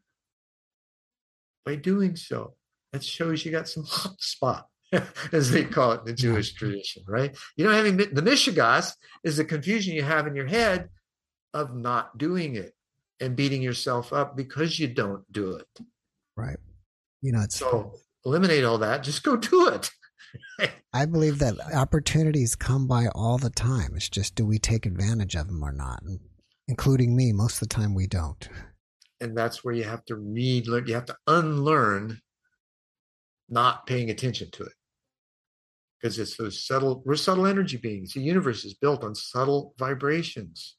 by 1.65 1.75
doing 1.75 2.15
so. 2.15 2.53
That 2.93 3.03
shows 3.03 3.45
you 3.45 3.51
got 3.51 3.67
some 3.67 3.83
chutzpah, 3.85 4.63
as 5.33 5.51
they 5.51 5.65
call 5.65 5.91
it 5.91 5.99
in 5.99 6.05
the 6.05 6.13
Jewish 6.13 6.53
tradition, 6.53 7.03
right? 7.07 7.37
You 7.57 7.65
know, 7.65 7.71
having 7.71 7.97
the 7.97 8.21
mishigas 8.21 8.93
is 9.23 9.37
the 9.37 9.45
confusion 9.45 9.93
you 9.93 10.03
have 10.03 10.25
in 10.25 10.35
your 10.35 10.47
head 10.47 10.89
of 11.53 11.75
not 11.75 12.17
doing 12.17 12.55
it 12.55 12.73
and 13.19 13.35
beating 13.35 13.61
yourself 13.61 14.13
up 14.13 14.35
because 14.35 14.79
you 14.79 14.87
don't 14.87 15.29
do 15.31 15.53
it. 15.53 15.85
Right. 16.35 16.57
You 17.21 17.31
know, 17.31 17.41
it's 17.41 17.57
so 17.57 17.93
eliminate 18.25 18.63
all 18.63 18.77
that. 18.79 19.03
Just 19.03 19.23
go 19.23 19.35
do 19.35 19.69
it. 19.69 19.89
I 20.93 21.05
believe 21.05 21.39
that 21.39 21.55
opportunities 21.73 22.55
come 22.55 22.87
by 22.87 23.07
all 23.15 23.37
the 23.37 23.49
time. 23.49 23.93
It's 23.95 24.09
just 24.09 24.35
do 24.35 24.45
we 24.45 24.59
take 24.59 24.85
advantage 24.85 25.35
of 25.35 25.47
them 25.47 25.63
or 25.63 25.71
not? 25.71 26.03
including 26.67 27.15
me. 27.15 27.31
Most 27.31 27.61
of 27.61 27.67
the 27.67 27.73
time, 27.73 27.93
we 27.93 28.07
don't. 28.07 28.47
And 29.21 29.35
that's 29.35 29.63
where 29.63 29.73
you 29.73 29.83
have 29.83 30.05
to 30.05 30.15
read, 30.15 30.67
learn, 30.67 30.87
you 30.87 30.93
have 30.93 31.05
to 31.05 31.17
unlearn 31.25 32.19
not 33.49 33.87
paying 33.87 34.09
attention 34.09 34.51
to 34.51 34.63
it. 34.63 34.73
Because 35.99 36.19
it's 36.19 36.37
those 36.37 36.65
subtle, 36.67 37.01
we're 37.05 37.15
subtle 37.15 37.47
energy 37.47 37.77
beings. 37.77 38.13
The 38.13 38.21
universe 38.21 38.63
is 38.65 38.75
built 38.75 39.03
on 39.03 39.15
subtle 39.15 39.73
vibrations, 39.79 40.76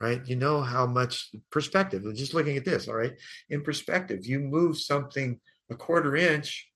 right? 0.00 0.26
You 0.26 0.36
know 0.36 0.62
how 0.62 0.86
much 0.86 1.30
perspective, 1.50 2.02
just 2.14 2.34
looking 2.34 2.56
at 2.56 2.64
this, 2.64 2.88
all 2.88 2.94
right? 2.94 3.12
In 3.50 3.62
perspective, 3.62 4.26
you 4.26 4.40
move 4.40 4.78
something 4.78 5.38
a 5.70 5.76
quarter 5.76 6.16
inch 6.16 6.68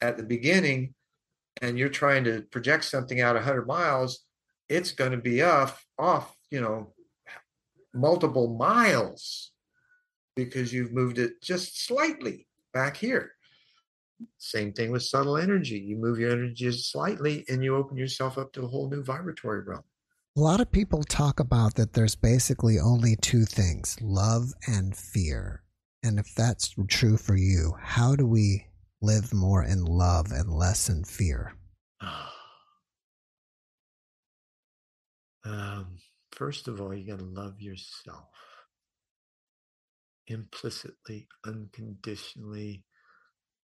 at 0.00 0.16
the 0.16 0.22
beginning 0.22 0.94
and 1.62 1.78
you're 1.78 1.88
trying 1.88 2.24
to 2.24 2.42
project 2.50 2.84
something 2.84 3.20
out 3.20 3.34
100 3.34 3.66
miles, 3.66 4.24
it's 4.68 4.92
going 4.92 5.12
to 5.12 5.18
be 5.18 5.42
off, 5.42 5.84
off, 5.98 6.36
you 6.50 6.60
know, 6.60 6.92
multiple 7.94 8.56
miles 8.56 9.52
because 10.34 10.72
you've 10.72 10.92
moved 10.92 11.18
it 11.18 11.40
just 11.42 11.86
slightly 11.86 12.46
back 12.74 12.96
here. 12.96 13.32
Same 14.38 14.72
thing 14.72 14.90
with 14.90 15.02
subtle 15.02 15.38
energy. 15.38 15.78
You 15.78 15.96
move 15.96 16.18
your 16.18 16.30
energy 16.30 16.70
slightly 16.72 17.44
and 17.48 17.64
you 17.64 17.76
open 17.76 17.96
yourself 17.96 18.36
up 18.36 18.52
to 18.52 18.62
a 18.62 18.68
whole 18.68 18.90
new 18.90 19.02
vibratory 19.02 19.62
realm. 19.62 19.82
A 20.36 20.40
lot 20.40 20.60
of 20.60 20.70
people 20.70 21.02
talk 21.02 21.40
about 21.40 21.76
that 21.76 21.94
there's 21.94 22.14
basically 22.14 22.78
only 22.78 23.16
two 23.16 23.46
things 23.46 23.96
love 24.02 24.52
and 24.66 24.94
fear. 24.94 25.62
And 26.02 26.18
if 26.18 26.34
that's 26.34 26.74
true 26.88 27.16
for 27.16 27.34
you, 27.34 27.74
how 27.80 28.14
do 28.16 28.26
we 28.26 28.66
live 29.00 29.32
more 29.32 29.64
in 29.64 29.86
love 29.86 30.32
and 30.32 30.50
less 30.50 30.90
in 30.90 31.04
fear? 31.04 31.54
um, 35.46 35.96
first 36.32 36.68
of 36.68 36.82
all, 36.82 36.92
you 36.94 37.06
got 37.10 37.20
to 37.20 37.24
love 37.24 37.58
yourself 37.58 38.28
implicitly, 40.26 41.28
unconditionally. 41.46 42.84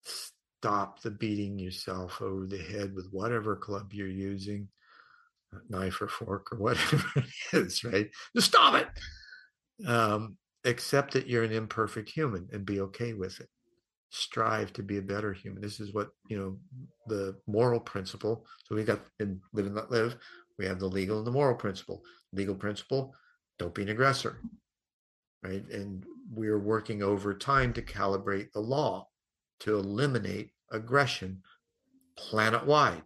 Stop 0.06 1.02
the 1.02 1.12
beating 1.12 1.60
yourself 1.60 2.22
over 2.22 2.48
the 2.48 2.64
head 2.64 2.96
with 2.96 3.10
whatever 3.12 3.58
club 3.58 3.92
you're 3.92 4.08
using, 4.08 4.70
knife 5.70 6.02
or 6.02 6.08
fork 6.08 6.52
or 6.52 6.58
whatever 6.60 7.04
it 7.16 7.26
is, 7.54 7.84
right? 7.84 8.10
Just 8.36 8.48
stop 8.48 8.76
it. 8.76 9.88
Um, 9.88 10.38
accept 10.66 11.14
that 11.14 11.28
you're 11.28 11.44
an 11.44 11.52
imperfect 11.52 12.10
human 12.10 12.48
and 12.52 12.66
be 12.66 12.82
okay 12.82 13.14
with 13.14 13.40
it. 13.40 13.50
Strive 14.12 14.74
to 14.74 14.84
be 14.84 14.98
a 14.98 15.02
better 15.02 15.34
human. 15.34 15.62
This 15.62 15.80
is 15.80 15.94
what, 15.94 16.10
you 16.28 16.38
know, 16.38 16.58
the 17.08 17.36
moral 17.48 17.80
principle. 17.80 18.46
So 18.66 18.76
we 18.76 18.84
got 18.84 19.00
in 19.20 19.40
Live 19.54 19.66
and 19.66 19.76
Let 19.76 19.90
Live, 19.90 20.18
we 20.62 20.68
have 20.68 20.80
the 20.80 20.88
legal 20.88 21.18
and 21.18 21.26
the 21.26 21.32
moral 21.32 21.56
principle 21.56 22.04
legal 22.34 22.54
principle 22.54 23.16
don't 23.58 23.74
be 23.74 23.82
an 23.82 23.90
aggressor 23.90 24.40
right 25.44 25.68
and 25.72 26.06
we're 26.32 26.60
working 26.60 27.02
over 27.02 27.34
time 27.34 27.74
to 27.74 27.82
calibrate 27.82 28.52
the 28.54 28.60
law 28.60 29.08
to 29.60 29.76
eliminate 29.76 30.52
aggression 30.72 31.42
planet 32.16 32.66
wide 32.66 33.04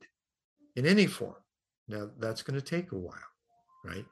in 0.75 0.85
any 0.85 1.07
form 1.07 1.35
now 1.87 2.09
that's 2.19 2.41
going 2.41 2.59
to 2.59 2.65
take 2.65 2.91
a 2.91 2.97
while 2.97 3.13
right? 3.83 4.05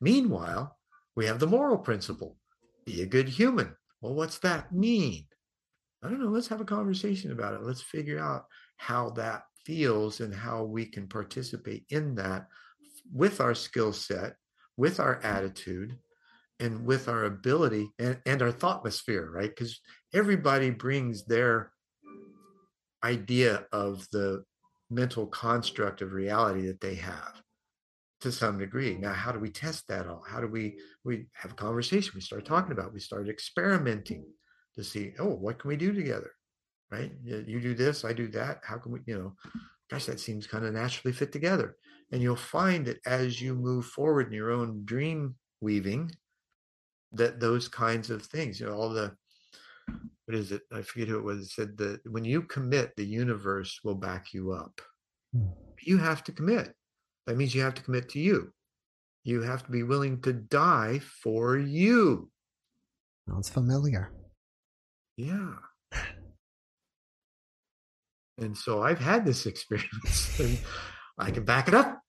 Meanwhile 0.00 0.76
we 1.14 1.26
have 1.26 1.38
the 1.38 1.46
moral 1.46 1.78
principle 1.78 2.36
be 2.86 3.02
a 3.02 3.06
good 3.06 3.28
human. 3.28 3.74
Well 4.00 4.14
what's 4.14 4.38
that 4.38 4.72
mean? 4.72 5.26
I 6.02 6.08
don't 6.08 6.20
know 6.20 6.28
let's 6.28 6.48
have 6.48 6.60
a 6.60 6.64
conversation 6.64 7.32
about 7.32 7.54
it. 7.54 7.62
Let's 7.62 7.82
figure 7.82 8.18
out 8.18 8.46
how 8.76 9.10
that 9.10 9.42
feels 9.64 10.20
and 10.20 10.34
how 10.34 10.64
we 10.64 10.86
can 10.86 11.08
participate 11.08 11.84
in 11.90 12.14
that 12.14 12.46
with 13.12 13.40
our 13.40 13.54
skill 13.54 13.92
set 13.92 14.34
with 14.78 15.00
our 15.00 15.20
attitude 15.24 15.98
and 16.60 16.86
with 16.86 17.08
our 17.08 17.24
ability 17.24 17.90
and, 17.98 18.18
and 18.24 18.40
our 18.40 18.52
thoughtmosphere, 18.52 19.30
right? 19.30 19.50
Because 19.50 19.80
everybody 20.14 20.70
brings 20.70 21.26
their 21.26 21.72
idea 23.04 23.66
of 23.72 24.06
the 24.12 24.44
mental 24.90 25.26
construct 25.26 26.02
of 26.02 26.12
reality 26.12 26.66
that 26.66 26.80
they 26.80 26.94
have 26.94 27.42
to 28.20 28.32
some 28.32 28.58
degree. 28.58 28.96
Now, 28.96 29.12
how 29.12 29.32
do 29.32 29.38
we 29.38 29.50
test 29.50 29.86
that 29.88 30.06
all? 30.06 30.24
How 30.26 30.40
do 30.40 30.48
we 30.48 30.78
we 31.04 31.26
have 31.34 31.52
a 31.52 31.54
conversation? 31.54 32.12
We 32.14 32.20
start 32.20 32.44
talking 32.44 32.72
about. 32.72 32.92
We 32.92 33.00
start 33.00 33.28
experimenting 33.28 34.24
to 34.74 34.84
see, 34.84 35.12
oh, 35.18 35.28
what 35.28 35.58
can 35.58 35.68
we 35.68 35.76
do 35.76 35.92
together? 35.92 36.30
Right? 36.90 37.12
You 37.22 37.60
do 37.60 37.74
this, 37.74 38.04
I 38.04 38.12
do 38.12 38.28
that. 38.28 38.60
How 38.64 38.78
can 38.78 38.92
we, 38.92 39.00
you 39.06 39.18
know, 39.18 39.34
gosh, 39.90 40.06
that 40.06 40.20
seems 40.20 40.46
kind 40.46 40.64
of 40.64 40.72
naturally 40.72 41.12
fit 41.12 41.32
together. 41.32 41.76
And 42.12 42.22
you'll 42.22 42.36
find 42.36 42.86
that 42.86 42.98
as 43.04 43.40
you 43.42 43.54
move 43.54 43.86
forward 43.86 44.28
in 44.28 44.32
your 44.32 44.50
own 44.50 44.82
dream 44.84 45.34
weaving, 45.60 46.10
that 47.12 47.40
those 47.40 47.68
kinds 47.68 48.10
of 48.10 48.22
things, 48.22 48.58
you 48.58 48.66
know, 48.66 48.74
all 48.74 48.90
the 48.90 49.14
what 50.26 50.36
is 50.36 50.52
it? 50.52 50.62
I 50.72 50.82
forget 50.82 51.08
who 51.08 51.18
it 51.18 51.24
was. 51.24 51.40
It 51.40 51.50
said 51.50 51.78
that 51.78 52.00
when 52.04 52.24
you 52.24 52.42
commit, 52.42 52.94
the 52.96 53.04
universe 53.04 53.80
will 53.82 53.94
back 53.94 54.34
you 54.34 54.52
up. 54.52 54.80
Hmm. 55.34 55.48
You 55.82 55.96
have 55.98 56.22
to 56.24 56.32
commit. 56.32 56.74
That 57.26 57.36
means 57.36 57.54
you 57.54 57.62
have 57.62 57.74
to 57.74 57.82
commit 57.82 58.08
to 58.10 58.18
you. 58.18 58.52
You 59.24 59.42
have 59.42 59.64
to 59.64 59.70
be 59.70 59.82
willing 59.82 60.20
to 60.22 60.32
die 60.32 61.00
for 61.22 61.58
you. 61.58 62.30
Sounds 63.28 63.48
familiar. 63.48 64.10
Yeah. 65.16 65.54
And 68.38 68.56
so 68.56 68.82
I've 68.82 69.00
had 69.00 69.26
this 69.26 69.46
experience 69.52 70.38
and 70.40 70.58
I 71.18 71.30
can 71.30 71.44
back 71.44 71.68
it 71.68 71.74
up. 71.74 72.00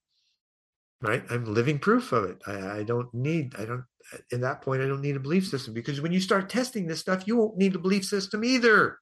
Right. 1.01 1.23
I'm 1.29 1.45
living 1.45 1.79
proof 1.79 2.11
of 2.11 2.25
it. 2.25 2.41
I, 2.45 2.79
I 2.79 2.83
don't 2.83 3.13
need, 3.13 3.55
I 3.57 3.65
don't, 3.65 3.83
in 4.31 4.41
that 4.41 4.61
point, 4.61 4.81
I 4.81 4.87
don't 4.87 5.01
need 5.01 5.15
a 5.15 5.21
belief 5.21 5.47
system 5.47 5.73
because 5.73 6.01
when 6.01 6.11
you 6.11 6.19
start 6.19 6.49
testing 6.49 6.87
this 6.87 6.99
stuff, 6.99 7.27
you 7.27 7.37
won't 7.37 7.57
need 7.57 7.75
a 7.75 7.79
belief 7.79 8.05
system 8.05 8.43
either 8.43 8.97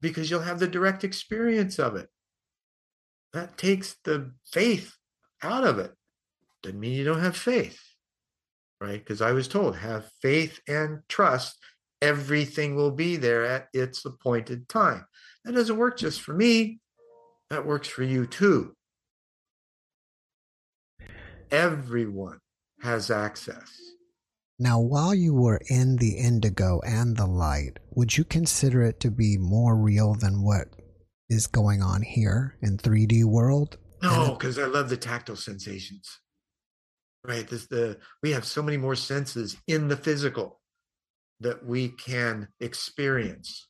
because 0.00 0.30
you'll 0.30 0.40
have 0.40 0.58
the 0.58 0.68
direct 0.68 1.04
experience 1.04 1.78
of 1.78 1.96
it. 1.96 2.08
That 3.32 3.58
takes 3.58 3.96
the 4.04 4.32
faith 4.52 4.94
out 5.42 5.64
of 5.64 5.78
it. 5.78 5.92
Doesn't 6.62 6.78
mean 6.78 6.92
you 6.92 7.04
don't 7.04 7.20
have 7.20 7.36
faith, 7.36 7.80
right? 8.80 8.98
Because 8.98 9.20
I 9.20 9.32
was 9.32 9.48
told 9.48 9.76
have 9.76 10.10
faith 10.22 10.60
and 10.68 11.00
trust. 11.08 11.58
Everything 12.00 12.76
will 12.76 12.90
be 12.90 13.16
there 13.16 13.44
at 13.44 13.68
its 13.72 14.04
appointed 14.04 14.68
time. 14.68 15.04
That 15.44 15.54
doesn't 15.54 15.76
work 15.76 15.98
just 15.98 16.20
for 16.20 16.34
me, 16.34 16.80
that 17.50 17.66
works 17.66 17.88
for 17.88 18.02
you 18.02 18.26
too. 18.26 18.74
Everyone 21.50 22.40
has 22.84 23.10
access. 23.10 23.80
Now, 24.58 24.78
while 24.78 25.14
you 25.14 25.34
were 25.34 25.60
in 25.68 25.96
the 25.96 26.16
indigo 26.16 26.80
and 26.86 27.16
the 27.16 27.26
light, 27.26 27.78
would 27.90 28.16
you 28.16 28.24
consider 28.24 28.82
it 28.82 29.00
to 29.00 29.10
be 29.10 29.36
more 29.36 29.74
real 29.74 30.14
than 30.14 30.44
what 30.44 30.68
is 31.28 31.46
going 31.46 31.82
on 31.82 32.02
here 32.02 32.56
in 32.62 32.76
3D 32.76 33.24
world? 33.24 33.78
No, 34.02 34.36
because 34.38 34.58
I 34.58 34.66
love 34.66 34.90
the 34.90 34.96
tactile 34.96 35.34
sensations. 35.34 36.20
Right, 37.26 37.48
this 37.48 37.66
the 37.68 37.98
we 38.22 38.32
have 38.32 38.44
so 38.44 38.62
many 38.62 38.76
more 38.76 38.94
senses 38.94 39.56
in 39.66 39.88
the 39.88 39.96
physical 39.96 40.60
that 41.40 41.64
we 41.64 41.88
can 41.88 42.48
experience. 42.60 43.66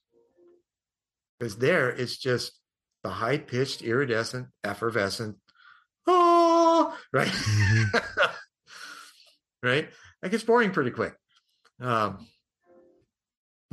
Because 1.39 1.59
there 1.59 1.89
it's 1.89 2.17
just 2.17 2.61
the 3.05 3.11
high 3.11 3.39
pitched, 3.39 3.83
iridescent, 3.83 4.49
effervescent, 4.65 5.37
oh, 6.09 6.97
right? 7.13 7.29
Mm-hmm. 7.29 7.99
right? 9.65 9.89
That 10.23 10.31
gets 10.31 10.45
boring 10.45 10.71
pretty 10.71 10.91
quick. 10.91 11.15
Um, 11.81 12.29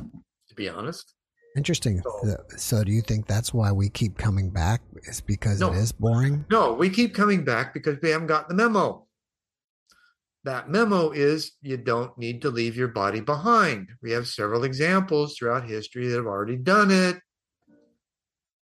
to 0.00 0.54
be 0.56 0.68
honest. 0.68 1.14
Interesting. 1.56 2.02
So, 2.24 2.36
so, 2.56 2.84
do 2.84 2.90
you 2.90 3.02
think 3.02 3.26
that's 3.26 3.52
why 3.52 3.70
we 3.70 3.90
keep 3.90 4.16
coming 4.16 4.48
back? 4.48 4.80
Is 5.04 5.20
because 5.20 5.60
no, 5.60 5.70
it 5.72 5.76
is 5.76 5.92
boring? 5.92 6.46
No, 6.50 6.72
we 6.72 6.88
keep 6.88 7.14
coming 7.14 7.44
back 7.44 7.74
because 7.74 7.98
we 8.02 8.08
haven't 8.08 8.28
got 8.28 8.48
the 8.48 8.54
memo. 8.54 9.06
That 10.44 10.70
memo 10.70 11.10
is 11.10 11.52
you 11.60 11.76
don't 11.76 12.16
need 12.16 12.42
to 12.42 12.50
leave 12.50 12.74
your 12.74 12.88
body 12.88 13.20
behind. 13.20 13.90
We 14.02 14.12
have 14.12 14.26
several 14.26 14.64
examples 14.64 15.36
throughout 15.36 15.68
history 15.68 16.08
that 16.08 16.16
have 16.16 16.26
already 16.26 16.56
done 16.56 16.90
it. 16.90 17.20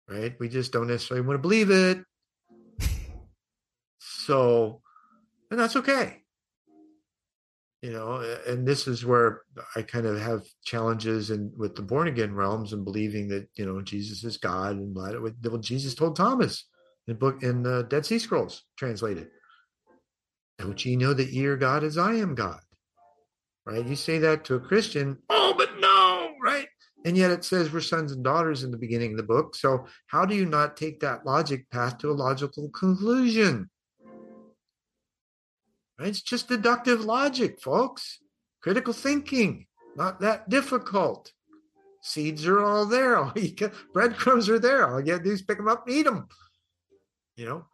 Right? 0.07 0.37
We 0.39 0.49
just 0.49 0.71
don't 0.71 0.87
necessarily 0.87 1.27
want 1.27 1.39
to 1.39 1.43
believe 1.43 1.71
it. 1.71 1.99
So, 3.99 4.83
and 5.53 5.61
that's 5.61 5.77
okay 5.77 6.26
you 7.87 7.93
know 7.93 8.17
and 8.49 8.67
this 8.67 8.89
is 8.89 9.07
where 9.07 9.43
i 9.77 9.83
kind 9.83 10.07
of 10.07 10.19
have 10.19 10.43
challenges 10.65 11.31
and 11.31 11.53
with 11.57 11.77
the 11.77 11.83
born 11.83 12.09
again 12.09 12.35
realms 12.35 12.73
and 12.73 12.85
believing 12.85 13.29
that 13.29 13.47
you 13.55 13.65
know 13.65 13.81
jesus 13.81 14.25
is 14.25 14.37
god 14.37 14.75
and 14.75 14.97
what 14.97 15.61
jesus 15.61 15.95
told 15.95 16.17
thomas 16.17 16.65
in 17.07 17.15
the 17.15 17.19
book 17.19 17.45
in 17.45 17.63
the 17.63 17.85
dead 17.85 18.05
sea 18.05 18.19
scrolls 18.19 18.65
translated 18.77 19.29
don't 20.59 20.85
ye 20.85 20.97
know 20.97 21.15
that 21.15 21.31
ye 21.31 21.47
are 21.47 21.57
god 21.57 21.85
as 21.85 21.97
i 21.97 22.15
am 22.15 22.35
god? 22.35 22.61
Right? 23.65 23.87
You 23.87 23.97
say 23.97 24.19
that 24.19 24.45
to 24.47 24.57
a 24.57 24.61
christian 24.61 25.19
oh 25.31 25.55
but 25.57 25.79
no 25.79 26.33
right? 26.43 26.69
And 27.05 27.17
yet 27.17 27.31
it 27.31 27.45
says 27.45 27.73
we're 27.73 27.81
sons 27.83 28.11
and 28.11 28.25
daughters 28.25 28.65
in 28.65 28.73
the 28.73 28.77
beginning 28.77 29.13
of 29.13 29.17
the 29.17 29.23
book 29.23 29.55
so 29.55 29.87
how 30.09 30.27
do 30.27 30.35
you 30.35 30.45
not 30.45 30.77
take 30.77 30.99
that 31.01 31.25
logic 31.25 31.71
path 31.71 31.99
to 31.99 32.11
a 32.11 32.21
logical 32.27 32.69
conclusion 32.71 33.71
it's 35.99 36.21
just 36.23 36.49
deductive 36.49 37.05
logic, 37.05 37.61
folks. 37.61 38.19
Critical 38.63 38.93
thinking, 38.93 39.67
not 39.97 40.21
that 40.21 40.49
difficult. 40.49 41.33
Seeds 42.03 42.47
are 42.47 42.63
all 42.63 42.87
there. 42.87 43.17
All 43.19 43.33
you 43.35 43.51
get, 43.51 43.73
breadcrumbs 43.93 44.49
are 44.49 44.59
there. 44.59 44.89
All 44.89 45.01
you 45.01 45.07
got 45.07 45.19
to 45.19 45.25
do 45.25 45.33
is 45.33 45.43
pick 45.43 45.57
them 45.57 45.69
up 45.69 45.87
and 45.87 45.97
eat 45.97 46.05
them. 46.05 46.29
You 47.37 47.47
know, 47.47 47.67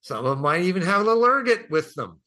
some 0.00 0.24
of 0.24 0.24
them 0.24 0.40
might 0.40 0.62
even 0.62 0.82
have 0.82 1.02
a 1.02 1.04
little 1.04 1.24
ergot 1.24 1.70
with 1.70 1.94
them. 1.94 2.20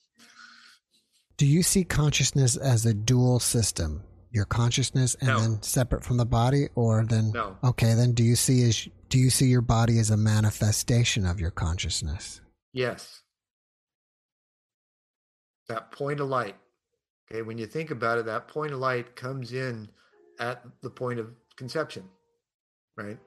Do 1.38 1.46
you 1.46 1.64
see 1.64 1.84
consciousness 1.84 2.56
as 2.56 2.86
a 2.86 2.94
dual 2.94 3.40
system? 3.40 4.04
Your 4.32 4.46
consciousness 4.46 5.16
and 5.16 5.30
no. 5.30 5.40
then 5.40 5.62
separate 5.62 6.04
from 6.04 6.18
the 6.18 6.26
body, 6.26 6.68
or 6.76 7.06
then 7.06 7.32
no. 7.32 7.58
okay, 7.64 7.94
then 7.94 8.12
do 8.14 8.24
you 8.24 8.36
see 8.36 8.68
as 8.68 8.88
do 9.08 9.18
you 9.18 9.30
see 9.30 9.46
your 9.48 9.62
body 9.62 9.98
as 9.98 10.10
a 10.10 10.18
manifestation 10.18 11.26
of 11.26 11.40
your 11.40 11.52
consciousness? 11.52 12.42
Yes 12.74 13.22
that 15.68 15.92
point 15.92 16.20
of 16.20 16.30
light. 16.30 16.56
Okay, 17.32 17.42
when 17.42 17.58
you 17.58 17.66
think 17.66 17.92
about 17.92 18.20
it, 18.20 18.26
that 18.26 18.48
point 18.48 18.72
of 18.72 18.80
light 18.80 19.16
comes 19.16 19.52
in 19.52 19.90
at 20.40 20.64
the 20.82 20.90
point 20.90 21.20
of 21.20 21.32
conception, 21.56 22.04
right? 22.96 23.18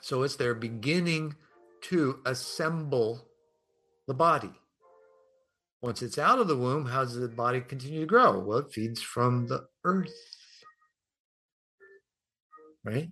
So 0.00 0.22
it's 0.22 0.36
their 0.36 0.54
beginning 0.54 1.34
to 1.82 2.20
assemble 2.24 3.26
the 4.06 4.14
body. 4.14 4.52
Once 5.82 6.02
it's 6.02 6.18
out 6.18 6.38
of 6.38 6.48
the 6.48 6.56
womb, 6.56 6.86
how 6.86 7.04
does 7.04 7.16
the 7.16 7.28
body 7.28 7.60
continue 7.60 8.00
to 8.00 8.06
grow? 8.06 8.38
Well, 8.38 8.58
it 8.58 8.72
feeds 8.72 9.02
from 9.02 9.46
the 9.46 9.66
earth, 9.84 10.14
right? 12.84 13.10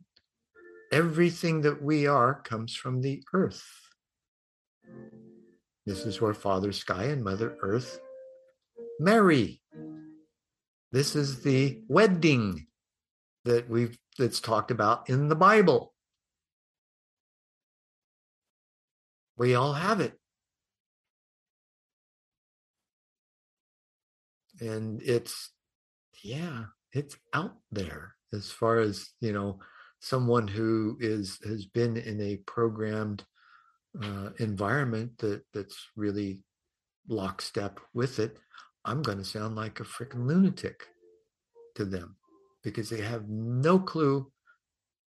Everything 0.90 1.62
that 1.62 1.82
we 1.82 2.06
are 2.06 2.34
comes 2.34 2.74
from 2.74 3.00
the 3.00 3.22
earth. 3.32 3.64
This 5.84 6.06
is 6.06 6.20
where 6.20 6.34
Father 6.34 6.72
Sky 6.72 7.04
and 7.04 7.24
Mother 7.24 7.56
Earth 7.60 8.00
marry. 9.02 9.60
This 10.92 11.16
is 11.16 11.42
the 11.42 11.80
wedding 11.88 12.66
that 13.44 13.68
we've 13.68 13.98
that's 14.18 14.40
talked 14.40 14.70
about 14.70 15.08
in 15.08 15.28
the 15.28 15.34
Bible. 15.34 15.94
We 19.36 19.54
all 19.54 19.72
have 19.72 20.00
it. 20.00 20.18
And 24.60 25.02
it's 25.02 25.50
yeah, 26.22 26.64
it's 26.92 27.16
out 27.32 27.56
there 27.72 28.14
as 28.32 28.50
far 28.50 28.78
as, 28.78 29.10
you 29.20 29.32
know, 29.32 29.58
someone 30.00 30.46
who 30.46 30.96
is 31.00 31.38
has 31.44 31.64
been 31.64 31.96
in 31.96 32.20
a 32.20 32.36
programmed 32.46 33.24
uh, 34.02 34.30
environment 34.38 35.18
that 35.18 35.42
that's 35.52 35.88
really 35.96 36.42
lockstep 37.08 37.80
with 37.94 38.18
it 38.18 38.38
I'm 38.84 39.02
going 39.02 39.18
to 39.18 39.24
sound 39.24 39.56
like 39.56 39.80
a 39.80 39.84
freaking 39.84 40.26
lunatic 40.26 40.86
to 41.76 41.84
them 41.84 42.16
because 42.62 42.90
they 42.90 43.00
have 43.00 43.28
no 43.28 43.78
clue 43.78 44.30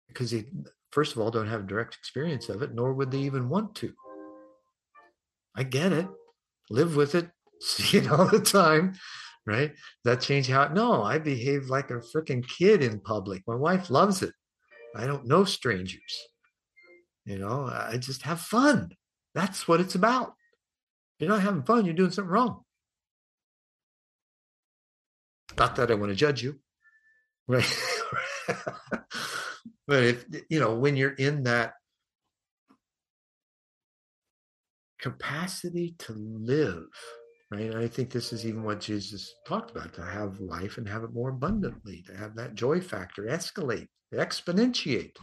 because 0.08 0.32
they 0.32 0.46
first 0.92 1.14
of 1.14 1.20
all 1.20 1.32
don't 1.32 1.48
have 1.48 1.68
direct 1.68 1.96
experience 1.96 2.48
of 2.50 2.62
it 2.62 2.74
nor 2.74 2.94
would 2.94 3.12
they 3.12 3.20
even 3.20 3.50
want 3.50 3.76
to. 3.76 3.94
I 5.56 5.64
get 5.64 5.92
it. 5.92 6.08
Live 6.70 6.96
with 6.96 7.16
it 7.16 7.30
see 7.62 7.98
it 7.98 8.12
all 8.12 8.28
the 8.28 8.40
time 8.40 8.94
right? 9.48 9.74
That 10.04 10.22
change 10.22 10.48
how 10.48 10.68
no 10.70 11.04
i 11.04 11.20
behave 11.20 11.70
like 11.70 11.92
a 11.92 12.02
freaking 12.16 12.48
kid 12.48 12.84
in 12.84 13.00
public. 13.00 13.44
My 13.48 13.56
wife 13.56 13.90
loves 13.90 14.22
it. 14.22 14.34
I 14.96 15.08
don't 15.08 15.28
know 15.28 15.44
strangers 15.44 16.28
you 17.26 17.40
know? 17.40 17.66
I 17.66 17.98
just 17.98 18.22
have 18.22 18.40
fun. 18.40 18.92
That's 19.34 19.68
what 19.68 19.82
it's 19.82 19.96
about. 19.96 20.36
If 21.18 21.26
you're 21.26 21.30
not 21.30 21.42
having 21.42 21.64
fun 21.64 21.86
you're 21.86 21.94
doing 21.94 22.12
something 22.12 22.32
wrong 22.32 22.65
not 25.58 25.76
that 25.76 25.92
I 25.92 25.96
want 25.96 26.12
to 26.12 26.16
judge 26.16 26.44
you, 26.44 26.60
right? 27.48 27.66
but 29.88 30.04
if 30.04 30.26
you 30.50 30.60
know 30.60 30.76
when 30.76 30.96
you're 30.96 31.12
in 31.12 31.44
that 31.44 31.74
capacity 35.00 35.96
to 36.00 36.14
live, 36.14 36.88
right? 37.52 37.72
And 37.72 37.78
I 37.78 37.88
think 37.88 38.10
this 38.10 38.34
is 38.34 38.46
even 38.46 38.64
what 38.64 38.82
Jesus 38.82 39.34
talked 39.48 39.72
about: 39.72 39.94
to 39.96 40.04
have 40.04 40.40
life 40.40 40.78
and 40.78 40.88
have 40.88 41.04
it 41.04 41.14
more 41.14 41.30
abundantly, 41.30 42.04
to 42.08 42.18
have 42.18 42.36
that 42.36 42.56
joy 42.56 42.82
factor 42.82 43.24
escalate, 43.24 43.88
exponentiate, 44.14 45.16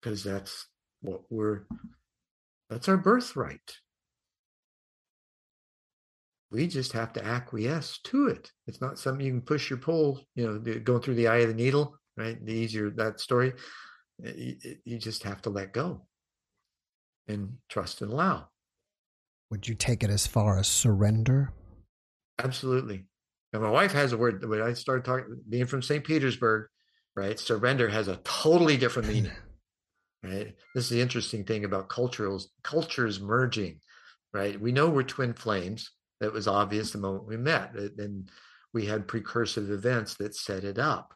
because 0.00 0.24
that's 0.24 0.66
what 1.00 1.22
we're. 1.30 1.62
That's 2.70 2.88
our 2.88 2.96
birthright. 2.96 3.60
We 6.54 6.68
just 6.68 6.92
have 6.92 7.12
to 7.14 7.24
acquiesce 7.24 7.98
to 8.04 8.28
it. 8.28 8.48
It's 8.68 8.80
not 8.80 8.96
something 8.96 9.26
you 9.26 9.32
can 9.32 9.40
push 9.40 9.68
your 9.68 9.80
pole, 9.80 10.20
you 10.36 10.46
know, 10.46 10.78
going 10.78 11.02
through 11.02 11.16
the 11.16 11.26
eye 11.26 11.38
of 11.38 11.48
the 11.48 11.54
needle, 11.54 11.98
right? 12.16 12.38
The 12.46 12.52
easier 12.52 12.90
that 12.90 13.18
story, 13.18 13.54
eh, 14.24 14.32
you, 14.36 14.56
eh, 14.64 14.74
you 14.84 14.98
just 14.98 15.24
have 15.24 15.42
to 15.42 15.50
let 15.50 15.72
go 15.72 16.06
and 17.26 17.54
trust 17.68 18.02
and 18.02 18.12
allow. 18.12 18.50
Would 19.50 19.66
you 19.66 19.74
take 19.74 20.04
it 20.04 20.10
as 20.10 20.28
far 20.28 20.56
as 20.56 20.68
surrender? 20.68 21.52
Absolutely. 22.38 23.06
And 23.52 23.60
my 23.60 23.70
wife 23.70 23.92
has 23.92 24.12
a 24.12 24.16
word 24.16 24.48
when 24.48 24.62
I 24.62 24.74
started 24.74 25.04
talking, 25.04 25.40
being 25.48 25.66
from 25.66 25.82
St. 25.82 26.04
Petersburg, 26.04 26.68
right? 27.16 27.36
Surrender 27.36 27.88
has 27.88 28.06
a 28.06 28.20
totally 28.22 28.76
different 28.76 29.08
meaning, 29.08 29.32
right? 30.22 30.54
This 30.72 30.84
is 30.84 30.90
the 30.90 31.00
interesting 31.00 31.44
thing 31.44 31.64
about 31.64 31.88
cultures, 31.88 32.48
cultures 32.62 33.20
merging, 33.20 33.80
right? 34.32 34.60
We 34.60 34.70
know 34.70 34.88
we're 34.88 35.02
twin 35.02 35.34
flames, 35.34 35.90
that 36.24 36.32
was 36.32 36.48
obvious 36.48 36.90
the 36.90 36.98
moment 36.98 37.26
we 37.26 37.36
met. 37.36 37.74
And 37.98 38.30
we 38.72 38.86
had 38.86 39.06
precursive 39.06 39.70
events 39.70 40.14
that 40.14 40.34
set 40.34 40.64
it 40.64 40.78
up. 40.78 41.12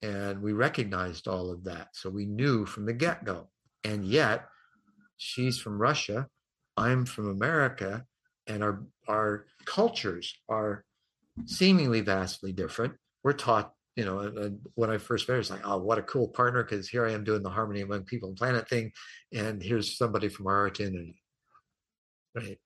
And 0.00 0.40
we 0.40 0.52
recognized 0.52 1.26
all 1.26 1.50
of 1.50 1.64
that. 1.64 1.88
So 1.92 2.08
we 2.08 2.24
knew 2.24 2.64
from 2.64 2.86
the 2.86 2.92
get 2.92 3.24
go. 3.24 3.48
And 3.82 4.04
yet, 4.04 4.46
she's 5.16 5.58
from 5.58 5.82
Russia, 5.82 6.28
I'm 6.76 7.04
from 7.04 7.28
America, 7.28 8.04
and 8.46 8.62
our, 8.62 8.84
our 9.08 9.46
cultures 9.64 10.32
are 10.48 10.84
seemingly 11.46 12.00
vastly 12.00 12.52
different. 12.52 12.94
We're 13.24 13.32
taught, 13.32 13.72
you 13.96 14.04
know, 14.04 14.56
when 14.76 14.90
I 14.90 14.98
first 14.98 15.28
met 15.28 15.34
her, 15.34 15.40
it's 15.40 15.50
like, 15.50 15.66
oh, 15.66 15.78
what 15.78 15.98
a 15.98 16.02
cool 16.02 16.28
partner, 16.28 16.62
because 16.62 16.88
here 16.88 17.04
I 17.04 17.12
am 17.12 17.24
doing 17.24 17.42
the 17.42 17.50
harmony 17.50 17.80
among 17.80 18.04
people 18.04 18.28
and 18.28 18.38
planet 18.38 18.68
thing. 18.68 18.92
And 19.34 19.60
here's 19.60 19.98
somebody 19.98 20.28
from 20.28 20.46
our 20.46 20.68
identity. 20.68 21.20
Right. 22.36 22.58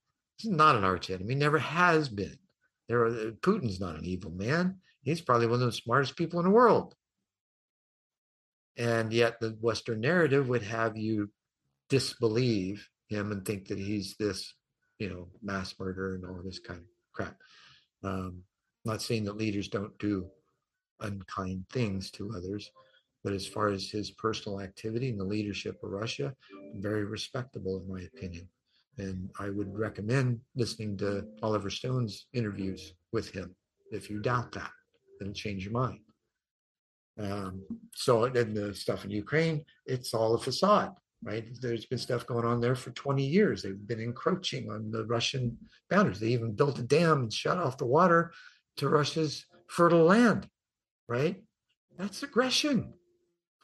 He's 0.43 0.51
not 0.51 0.75
an 0.75 0.83
arch 0.83 1.09
enemy, 1.11 1.37
never 1.37 1.59
has 1.59 2.09
been. 2.09 2.37
There, 2.89 3.03
are, 3.03 3.07
uh, 3.07 3.31
Putin's 3.43 3.79
not 3.79 3.97
an 3.97 4.05
evil 4.05 4.33
man. 4.33 4.81
He's 5.03 5.21
probably 5.21 5.47
one 5.47 5.61
of 5.61 5.67
the 5.67 5.73
smartest 5.73 6.17
people 6.17 6.41
in 6.41 6.45
the 6.47 6.51
world. 6.51 6.95
And 8.77 9.13
yet, 9.13 9.39
the 9.39 9.57
Western 9.61 10.01
narrative 10.01 10.49
would 10.49 10.63
have 10.63 10.97
you 10.97 11.31
disbelieve 11.89 12.89
him 13.09 13.31
and 13.31 13.45
think 13.45 13.69
that 13.69 13.79
he's 13.79 14.17
this, 14.17 14.55
you 14.99 15.09
know, 15.11 15.29
mass 15.43 15.75
murderer 15.79 16.15
and 16.17 16.25
all 16.25 16.43
this 16.43 16.59
kind 16.59 16.81
of 16.81 16.87
crap. 17.13 17.37
Um, 18.03 18.43
not 18.85 19.01
saying 19.01 19.25
that 19.25 19.37
leaders 19.37 19.69
don't 19.69 19.97
do 19.99 20.27
unkind 21.01 21.67
things 21.71 22.11
to 22.13 22.33
others, 22.35 22.71
but 23.23 23.33
as 23.33 23.47
far 23.47 23.69
as 23.69 23.91
his 23.91 24.11
personal 24.11 24.61
activity 24.61 25.11
and 25.11 25.21
the 25.21 25.25
leadership 25.25 25.79
of 25.85 25.91
Russia, 25.91 26.35
very 26.75 27.05
respectable 27.05 27.81
in 27.81 27.89
my 27.89 28.01
opinion. 28.03 28.49
And 28.99 29.31
I 29.39 29.49
would 29.49 29.77
recommend 29.77 30.41
listening 30.55 30.97
to 30.99 31.25
Oliver 31.43 31.71
Stone's 31.71 32.27
interviews 32.33 32.95
with 33.13 33.31
him. 33.31 33.55
If 33.91 34.11
you 34.11 34.21
doubt 34.21 34.53
that, 34.53 34.71
it'll 35.21 35.33
change 35.33 35.65
your 35.65 35.73
mind. 35.73 36.01
Um, 37.19 37.63
so, 37.95 38.25
and 38.25 38.57
the 38.57 38.75
stuff 38.75 39.05
in 39.05 39.11
Ukraine, 39.11 39.65
it's 39.87 40.15
all 40.15 40.35
a 40.35 40.39
facade, 40.39 40.93
right? 41.23 41.47
There's 41.61 41.87
been 41.87 41.99
stuff 41.99 42.27
going 42.27 42.47
on 42.47 42.61
there 42.61 42.75
for 42.75 42.91
20 42.91 43.25
years. 43.25 43.63
They've 43.63 43.87
been 43.87 44.01
encroaching 44.01 44.71
on 44.71 44.91
the 44.91 45.05
Russian 45.05 45.59
boundaries. 45.91 46.21
They 46.21 46.29
even 46.29 46.53
built 46.53 46.79
a 46.79 46.83
dam 46.83 47.23
and 47.23 47.33
shut 47.33 47.59
off 47.59 47.79
the 47.79 47.87
water 47.87 48.33
to 48.79 48.89
Russia's 48.89 49.45
fertile 49.69 50.05
land, 50.05 50.49
right? 51.09 51.43
That's 51.99 52.23
aggression. 52.23 52.95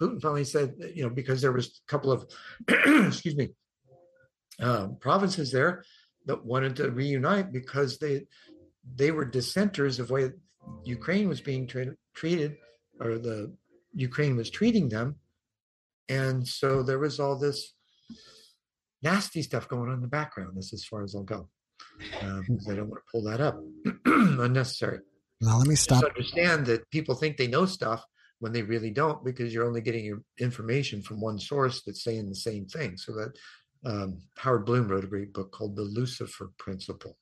Putin 0.00 0.20
finally 0.20 0.44
said, 0.44 0.74
you 0.94 1.02
know, 1.02 1.10
because 1.10 1.40
there 1.40 1.52
was 1.52 1.66
a 1.66 1.90
couple 1.90 2.12
of, 2.12 2.26
excuse 2.68 3.36
me, 3.36 3.50
um, 4.60 4.96
provinces 5.00 5.52
there 5.52 5.84
that 6.26 6.44
wanted 6.44 6.76
to 6.76 6.90
reunite 6.90 7.52
because 7.52 7.98
they 7.98 8.26
they 8.96 9.10
were 9.10 9.24
dissenters 9.24 9.98
of 9.98 10.10
way 10.10 10.30
Ukraine 10.84 11.28
was 11.28 11.40
being 11.40 11.66
tra- 11.66 11.96
treated, 12.14 12.56
or 13.00 13.18
the 13.18 13.52
Ukraine 13.92 14.36
was 14.36 14.50
treating 14.50 14.88
them, 14.88 15.16
and 16.08 16.46
so 16.46 16.82
there 16.82 16.98
was 16.98 17.20
all 17.20 17.38
this 17.38 17.74
nasty 19.02 19.42
stuff 19.42 19.68
going 19.68 19.88
on 19.88 19.94
in 19.94 20.00
the 20.02 20.08
background. 20.08 20.52
That's 20.56 20.72
as 20.72 20.84
far 20.84 21.02
as 21.02 21.14
I'll 21.14 21.22
go. 21.22 21.48
Um, 22.22 22.44
I 22.68 22.74
don't 22.74 22.88
want 22.88 23.02
to 23.04 23.10
pull 23.10 23.22
that 23.24 23.40
up. 23.40 23.58
Unnecessary. 24.04 25.00
Now 25.40 25.58
let 25.58 25.68
me 25.68 25.76
stop. 25.76 26.02
Just 26.02 26.10
understand 26.10 26.66
that 26.66 26.88
people 26.90 27.14
think 27.14 27.36
they 27.36 27.46
know 27.46 27.66
stuff 27.66 28.04
when 28.40 28.52
they 28.52 28.62
really 28.62 28.90
don't, 28.90 29.24
because 29.24 29.52
you're 29.52 29.66
only 29.66 29.80
getting 29.80 30.04
your 30.04 30.22
information 30.38 31.02
from 31.02 31.20
one 31.20 31.38
source 31.38 31.82
that's 31.84 32.04
saying 32.04 32.28
the 32.28 32.34
same 32.34 32.66
thing. 32.66 32.96
So 32.96 33.12
that 33.12 33.32
um, 33.84 34.18
Howard 34.36 34.64
Bloom 34.64 34.88
wrote 34.88 35.04
a 35.04 35.08
great 35.08 35.32
book 35.32 35.52
called 35.52 35.76
The 35.76 35.82
Lucifer 35.82 36.50
Principle, 36.58 37.16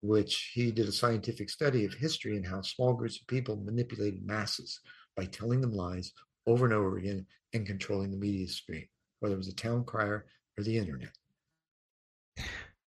which 0.00 0.50
he 0.54 0.70
did 0.70 0.88
a 0.88 0.92
scientific 0.92 1.50
study 1.50 1.84
of 1.84 1.94
history 1.94 2.36
and 2.36 2.46
how 2.46 2.62
small 2.62 2.94
groups 2.94 3.20
of 3.20 3.26
people 3.26 3.56
manipulated 3.56 4.26
masses 4.26 4.80
by 5.16 5.24
telling 5.26 5.60
them 5.60 5.72
lies 5.72 6.12
over 6.46 6.64
and 6.64 6.74
over 6.74 6.98
again 6.98 7.26
and 7.54 7.66
controlling 7.66 8.10
the 8.10 8.16
media 8.16 8.48
stream, 8.48 8.86
whether 9.20 9.34
it 9.34 9.38
was 9.38 9.48
a 9.48 9.54
town 9.54 9.84
crier 9.84 10.26
or 10.58 10.64
the 10.64 10.76
internet. 10.76 11.10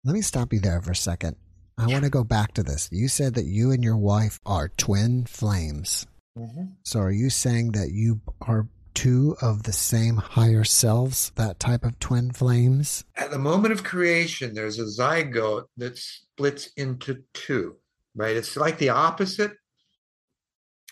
Let 0.03 0.13
me 0.13 0.21
stop 0.21 0.53
you 0.53 0.59
there 0.59 0.81
for 0.81 0.91
a 0.91 0.95
second. 0.95 1.35
I 1.77 1.85
yeah. 1.85 1.93
want 1.93 2.05
to 2.05 2.09
go 2.09 2.23
back 2.23 2.53
to 2.53 2.63
this. 2.63 2.89
You 2.91 3.07
said 3.07 3.35
that 3.35 3.45
you 3.45 3.71
and 3.71 3.83
your 3.83 3.97
wife 3.97 4.39
are 4.45 4.69
twin 4.69 5.25
flames. 5.25 6.07
Mm-hmm. 6.37 6.63
So 6.83 6.99
are 6.99 7.11
you 7.11 7.29
saying 7.29 7.73
that 7.73 7.91
you 7.91 8.21
are 8.41 8.67
two 8.97 9.35
of 9.43 9.61
the 9.61 9.71
same 9.71 10.17
higher 10.17 10.63
selves, 10.63 11.31
that 11.35 11.59
type 11.59 11.83
of 11.83 11.99
twin 11.99 12.31
flames? 12.31 13.05
At 13.15 13.29
the 13.29 13.37
moment 13.37 13.71
of 13.71 13.83
creation, 13.83 14.55
there's 14.55 14.79
a 14.79 14.85
zygote 14.85 15.65
that 15.77 15.99
splits 15.99 16.71
into 16.75 17.23
two, 17.31 17.75
right? 18.15 18.35
It's 18.35 18.57
like 18.57 18.79
the 18.79 18.89
opposite, 18.89 19.51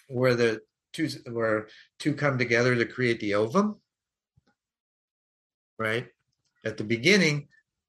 where 0.08 0.36
the 0.36 0.62
two 0.94 1.10
where 1.32 1.68
two 1.98 2.14
come 2.14 2.38
together 2.38 2.76
to 2.76 2.86
create 2.86 3.20
the 3.20 3.34
ovum, 3.34 3.82
right? 5.80 6.06
At 6.64 6.78
the 6.78 6.84
beginning, 6.84 7.48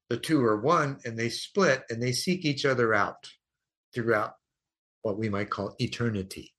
the 0.09 0.17
two 0.17 0.43
are 0.43 0.59
one 0.59 0.97
and 1.05 1.15
they 1.15 1.29
split 1.29 1.83
and 1.91 2.01
they 2.01 2.11
seek 2.11 2.43
each 2.43 2.65
other 2.65 2.91
out 2.91 3.29
throughout 3.93 4.33
what 5.03 5.19
we 5.19 5.29
might 5.29 5.51
call 5.51 5.75
eternity 5.77 6.55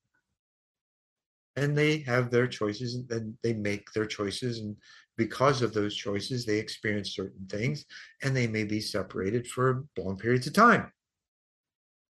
and 1.59 1.77
they 1.77 1.99
have 1.99 2.31
their 2.31 2.47
choices 2.47 2.95
and 3.11 3.37
they 3.43 3.53
make 3.53 3.93
their 3.93 4.07
choices 4.07 4.61
and 4.61 4.77
because 5.17 5.61
of 5.63 5.75
those 5.75 5.95
choices 5.95 6.47
they 6.47 6.59
experience 6.59 7.15
certain 7.15 7.47
things 7.49 7.85
and 8.23 8.37
they 8.37 8.47
may 8.47 8.65
be 8.65 8.81
separated 8.81 9.47
for 9.47 9.85
long 9.99 10.17
periods 10.17 10.47
of 10.47 10.53
time 10.53 10.91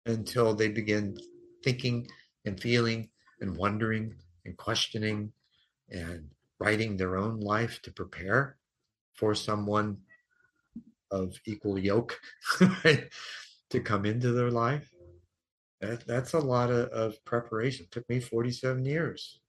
until 0.06 0.54
they 0.54 0.68
begin 0.68 1.16
thinking 1.64 2.06
and 2.44 2.60
feeling 2.60 3.08
and 3.40 3.56
wondering 3.56 4.14
and 4.44 4.56
questioning 4.56 5.32
and 5.90 6.28
writing 6.58 6.96
their 6.96 7.16
own 7.16 7.40
life 7.40 7.80
to 7.82 7.90
prepare 7.90 8.56
for 9.14 9.34
someone 9.34 9.96
of 11.10 11.34
equal 11.46 11.78
yoke 11.78 12.20
right, 12.84 13.08
to 13.70 13.80
come 13.80 14.04
into 14.04 14.32
their 14.32 14.50
life 14.50 14.90
that, 15.80 16.06
that's 16.06 16.34
a 16.34 16.38
lot 16.38 16.70
of, 16.70 16.88
of 16.88 17.24
preparation. 17.24 17.86
It 17.86 17.90
took 17.90 18.08
me 18.08 18.20
47 18.20 18.84
years, 18.84 19.40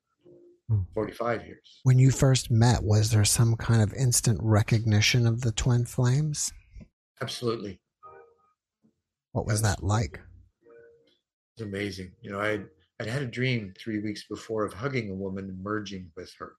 hmm. 0.70 0.82
45 0.94 1.46
years. 1.46 1.80
When 1.84 2.00
you 2.00 2.12
first 2.12 2.50
met, 2.50 2.84
was 2.84 3.12
there 3.12 3.26
some 3.26 3.56
kind 3.56 3.82
of 3.82 3.94
instant 3.94 4.40
recognition 4.42 5.28
of 5.28 5.42
the 5.42 5.52
twin 5.52 5.86
flames? 5.86 6.52
Absolutely. 7.22 7.80
What 9.34 9.46
was 9.46 9.62
that 9.62 9.84
like? 9.84 10.20
It's 11.56 11.66
amazing. 11.66 12.12
You 12.22 12.32
know, 12.32 12.40
I 12.40 12.62
I'd 13.00 13.08
had 13.08 13.24
a 13.24 13.28
dream 13.28 13.74
three 13.80 14.00
weeks 14.00 14.26
before 14.30 14.64
of 14.64 14.74
hugging 14.74 15.10
a 15.10 15.16
woman 15.16 15.46
and 15.46 15.64
merging 15.64 16.12
with 16.16 16.32
her. 16.38 16.54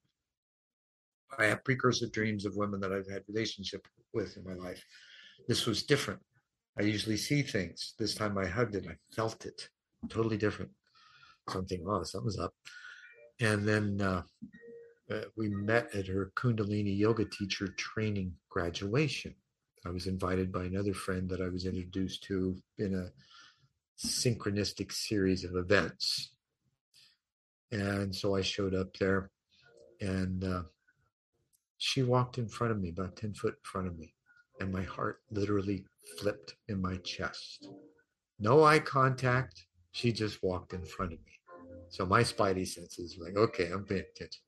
I 1.39 1.44
have 1.44 1.65
precursor 1.65 2.07
dreams 2.09 2.44
of 2.44 2.57
women 2.57 2.81
that 2.81 2.93
I've 2.93 3.09
had 3.09 3.23
relationship 3.28 3.86
with 4.12 4.36
in 4.36 4.44
my 4.44 4.55
life. 4.55 4.85
This 5.49 5.66
was 5.66 5.85
different. 5.85 6.20
I 6.78 6.82
usually 6.82 7.16
see 7.16 7.43
things. 7.43 7.94
This 7.99 8.15
time 8.15 8.39
I 8.39 8.47
hugged 8.47 8.74
it. 8.74 8.86
I 8.89 8.97
felt 9.15 9.44
it. 9.44 9.69
Totally 10.09 10.39
different. 10.39 10.70
Something, 11.49 11.85
oh, 11.86 12.03
something's 12.03 12.39
up. 12.39 12.55
And 13.40 13.66
then 13.66 14.01
uh, 14.01 14.23
uh, 15.11 15.23
we 15.36 15.49
met 15.49 15.94
at 15.94 16.07
her 16.07 16.32
Kundalini 16.36 16.97
yoga 16.97 17.24
teacher 17.24 17.69
training 17.77 18.32
graduation. 18.49 19.35
I 19.85 19.90
was 19.90 20.07
invited 20.07 20.53
by 20.53 20.65
another 20.65 20.94
friend 20.94 21.28
that 21.28 21.40
I 21.40 21.49
was 21.49 21.66
introduced 21.66 22.23
to 22.24 22.57
in 22.78 22.94
a 22.94 23.11
synchronistic 24.07 24.93
series 24.93 25.44
of 25.44 25.57
events. 25.57 26.35
And 27.73 28.15
so 28.15 28.36
I 28.36 28.43
showed 28.43 28.74
up 28.74 28.97
there 28.99 29.31
and 30.01 30.44
uh, 30.44 30.62
she 31.78 32.03
walked 32.03 32.39
in 32.39 32.49
front 32.49 32.73
of 32.73 32.81
me, 32.81 32.90
about 32.90 33.16
10 33.16 33.35
foot 33.35 33.55
in 33.55 33.65
front 33.65 33.89
of 33.89 33.99
me. 33.99 34.15
And 34.61 34.73
my 34.73 34.83
heart 34.83 35.20
literally 35.31 35.85
flipped 36.19 36.55
in 36.69 36.81
my 36.81 36.97
chest. 36.99 37.69
No 38.39 38.65
eye 38.65 38.79
contact. 38.79 39.66
She 39.93 40.12
just 40.12 40.43
walked 40.43 40.73
in 40.73 40.85
front 40.85 41.12
of 41.12 41.19
me. 41.24 41.33
So 41.89 42.07
my 42.07 42.23
spidey 42.23 42.66
senses 42.66 43.19
were 43.19 43.27
like, 43.27 43.37
okay, 43.37 43.70
I'm 43.70 43.85
paying 43.85 44.05
attention. 44.15 44.43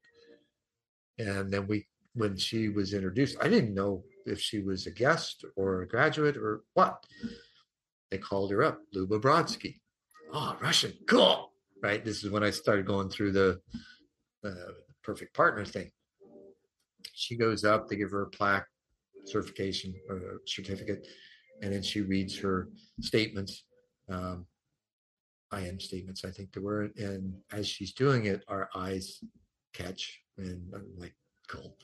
And 1.18 1.52
then 1.52 1.66
we, 1.66 1.86
when 2.14 2.36
she 2.36 2.68
was 2.68 2.94
introduced, 2.94 3.36
I 3.40 3.48
didn't 3.48 3.74
know 3.74 4.02
if 4.24 4.40
she 4.40 4.60
was 4.60 4.86
a 4.86 4.90
guest 4.90 5.44
or 5.56 5.82
a 5.82 5.89
graduate 5.89 6.36
or 6.36 6.62
what. 6.74 7.05
They 8.10 8.18
called 8.18 8.51
her 8.51 8.62
up, 8.62 8.81
Luba 8.93 9.18
Brodsky. 9.18 9.81
Oh, 10.32 10.56
Russian, 10.60 10.93
cool. 11.06 11.52
Right. 11.82 12.05
This 12.05 12.24
is 12.24 12.31
when 12.31 12.43
I 12.43 12.51
started 12.51 12.86
going 12.86 13.10
through 13.10 13.32
the 13.32 13.60
uh, 14.44 14.72
perfect 15.02 15.36
partner 15.36 15.64
thing. 15.64 15.90
She 17.12 17.36
goes 17.36 17.64
up, 17.64 17.89
they 17.89 17.97
give 17.97 18.10
her 18.10 18.22
a 18.22 18.31
plaque, 18.31 18.66
certification 19.24 19.94
or 20.09 20.40
certificate 20.46 21.06
and 21.62 21.72
then 21.72 21.82
she 21.82 22.01
reads 22.01 22.38
her 22.38 22.68
statements. 23.01 23.64
Um, 24.09 24.46
I 25.51 25.60
am 25.60 25.78
statements, 25.78 26.24
I 26.24 26.30
think 26.30 26.52
they 26.52 26.60
were. 26.60 26.90
And 26.96 27.34
as 27.52 27.68
she's 27.68 27.92
doing 27.92 28.26
it, 28.26 28.42
our 28.48 28.68
eyes 28.74 29.20
catch, 29.72 30.20
and 30.36 30.62
I'm 30.74 30.86
like, 30.98 31.14
cool. 31.48 31.76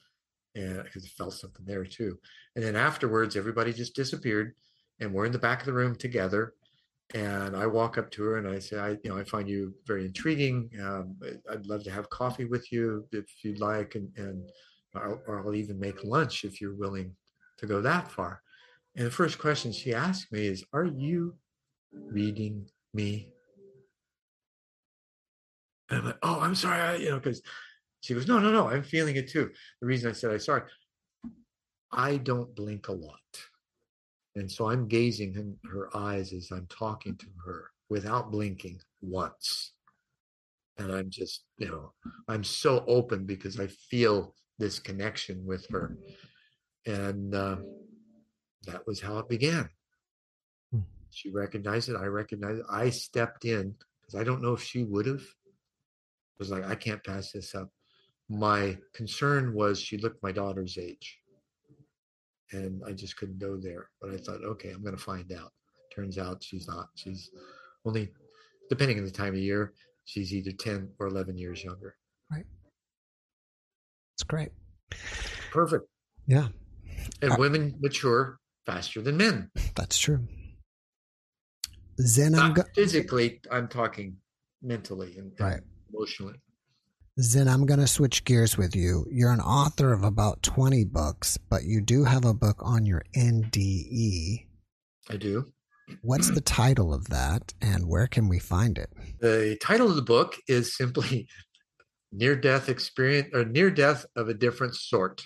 And 0.56 0.80
I 0.80 0.84
felt 1.16 1.34
something 1.34 1.64
there 1.64 1.84
too. 1.84 2.18
And 2.56 2.64
then 2.64 2.74
afterwards, 2.74 3.36
everybody 3.36 3.72
just 3.72 3.94
disappeared, 3.94 4.54
and 4.98 5.12
we're 5.12 5.26
in 5.26 5.32
the 5.32 5.38
back 5.38 5.60
of 5.60 5.66
the 5.66 5.72
room 5.72 5.94
together. 5.94 6.54
And 7.14 7.56
I 7.56 7.66
walk 7.66 7.98
up 7.98 8.10
to 8.12 8.22
her 8.22 8.38
and 8.38 8.46
I 8.46 8.60
say, 8.60 8.78
I, 8.78 8.90
you 8.90 9.10
know, 9.10 9.18
I 9.18 9.24
find 9.24 9.48
you 9.48 9.74
very 9.84 10.04
intriguing. 10.04 10.70
Um, 10.80 11.16
I'd 11.50 11.66
love 11.66 11.82
to 11.84 11.90
have 11.90 12.08
coffee 12.08 12.44
with 12.44 12.70
you 12.70 13.04
if 13.10 13.26
you'd 13.42 13.58
like, 13.58 13.96
and, 13.96 14.08
and 14.16 14.48
or 14.94 15.42
I'll 15.44 15.54
even 15.54 15.78
make 15.78 16.04
lunch 16.04 16.44
if 16.44 16.60
you're 16.60 16.74
willing 16.74 17.14
to 17.60 17.66
go 17.66 17.80
that 17.82 18.10
far. 18.10 18.42
And 18.96 19.06
the 19.06 19.10
first 19.10 19.38
question 19.38 19.72
she 19.72 19.94
asked 19.94 20.32
me 20.32 20.46
is, 20.46 20.64
Are 20.72 20.84
you 20.84 21.34
reading 21.92 22.66
me? 22.92 23.32
And 25.88 26.00
I'm 26.00 26.04
like, 26.06 26.18
Oh, 26.22 26.40
I'm 26.40 26.54
sorry. 26.54 26.80
I, 26.80 26.96
you 26.96 27.10
know, 27.10 27.18
because 27.18 27.42
she 28.00 28.14
goes, 28.14 28.26
No, 28.26 28.38
no, 28.38 28.50
no, 28.50 28.68
I'm 28.68 28.82
feeling 28.82 29.16
it 29.16 29.30
too. 29.30 29.50
The 29.80 29.86
reason 29.86 30.10
I 30.10 30.12
said 30.12 30.32
I'm 30.32 30.40
sorry, 30.40 30.62
I 31.92 32.16
don't 32.16 32.54
blink 32.54 32.88
a 32.88 32.92
lot. 32.92 33.18
And 34.36 34.50
so 34.50 34.70
I'm 34.70 34.88
gazing 34.88 35.34
in 35.34 35.56
her 35.70 35.94
eyes 35.96 36.32
as 36.32 36.50
I'm 36.52 36.66
talking 36.68 37.16
to 37.16 37.26
her 37.44 37.70
without 37.88 38.30
blinking 38.30 38.80
once. 39.00 39.72
And 40.78 40.92
I'm 40.92 41.10
just, 41.10 41.44
you 41.58 41.68
know, 41.68 41.92
I'm 42.28 42.44
so 42.44 42.84
open 42.86 43.26
because 43.26 43.58
I 43.60 43.66
feel 43.66 44.34
this 44.58 44.78
connection 44.78 45.44
with 45.44 45.66
her. 45.70 45.96
And, 46.86 47.34
uh, 47.34 47.56
that 48.66 48.86
was 48.86 49.00
how 49.00 49.18
it 49.18 49.28
began. 49.28 49.68
Hmm. 50.70 50.80
She 51.10 51.30
recognized 51.30 51.88
it. 51.88 51.96
I 51.96 52.06
recognized 52.06 52.60
it. 52.60 52.66
I 52.70 52.90
stepped 52.90 53.44
in 53.44 53.74
because 54.00 54.14
I 54.20 54.24
don't 54.24 54.42
know 54.42 54.52
if 54.52 54.62
she 54.62 54.84
would 54.84 55.06
have. 55.06 55.22
Was 56.38 56.50
like, 56.50 56.64
I 56.64 56.74
can't 56.74 57.04
pass 57.04 57.32
this 57.32 57.54
up. 57.54 57.70
My 58.28 58.78
concern 58.94 59.52
was 59.54 59.80
she 59.80 59.98
looked 59.98 60.22
my 60.22 60.32
daughter's 60.32 60.78
age. 60.78 61.18
and 62.52 62.82
I 62.86 62.92
just 62.92 63.16
couldn't 63.16 63.38
go 63.38 63.56
there. 63.56 63.90
But 64.00 64.10
I 64.10 64.16
thought, 64.16 64.44
okay, 64.44 64.70
I'm 64.70 64.82
going 64.82 64.96
to 64.96 65.02
find 65.02 65.30
out. 65.32 65.52
Turns 65.94 66.18
out 66.18 66.42
she's 66.42 66.66
not. 66.66 66.88
She's 66.94 67.30
only, 67.84 68.10
depending 68.68 68.98
on 68.98 69.04
the 69.04 69.10
time 69.10 69.34
of 69.34 69.40
year, 69.40 69.72
she's 70.04 70.32
either 70.34 70.52
10 70.52 70.90
or 70.98 71.06
11 71.08 71.36
years 71.38 71.62
younger. 71.62 71.96
Right. 72.30 72.46
It's 74.14 74.22
great. 74.24 74.50
Perfect. 75.50 75.86
Yeah. 76.26 76.48
And 77.22 77.32
I- 77.32 77.36
women 77.36 77.76
mature 77.80 78.38
faster 78.66 79.00
than 79.02 79.16
men. 79.16 79.50
That's 79.74 79.98
true. 79.98 80.26
Zen, 82.00 82.34
I'm 82.34 82.48
Not 82.48 82.56
go- 82.56 82.62
physically, 82.74 83.40
I'm 83.50 83.68
talking 83.68 84.16
mentally 84.62 85.16
and, 85.18 85.32
and 85.32 85.40
Right. 85.40 85.60
emotionally. 85.92 86.40
Zen, 87.20 87.48
I'm 87.48 87.66
going 87.66 87.80
to 87.80 87.86
switch 87.86 88.24
gears 88.24 88.56
with 88.56 88.74
you. 88.74 89.06
You're 89.10 89.32
an 89.32 89.40
author 89.40 89.92
of 89.92 90.02
about 90.02 90.42
20 90.42 90.84
books, 90.84 91.36
but 91.36 91.64
you 91.64 91.80
do 91.82 92.04
have 92.04 92.24
a 92.24 92.32
book 92.32 92.56
on 92.60 92.86
your 92.86 93.02
NDE. 93.14 94.46
I 95.10 95.16
do. 95.16 95.52
What's 96.02 96.30
the 96.30 96.40
title 96.40 96.94
of 96.94 97.08
that 97.08 97.52
and 97.60 97.88
where 97.88 98.06
can 98.06 98.28
we 98.28 98.38
find 98.38 98.78
it? 98.78 98.90
The 99.20 99.58
title 99.60 99.90
of 99.90 99.96
the 99.96 100.02
book 100.02 100.36
is 100.46 100.76
simply 100.76 101.28
Near 102.12 102.36
Death 102.36 102.68
Experience 102.68 103.28
or 103.34 103.44
Near 103.44 103.70
Death 103.70 104.06
of 104.16 104.28
a 104.28 104.34
Different 104.34 104.74
Sort. 104.76 105.22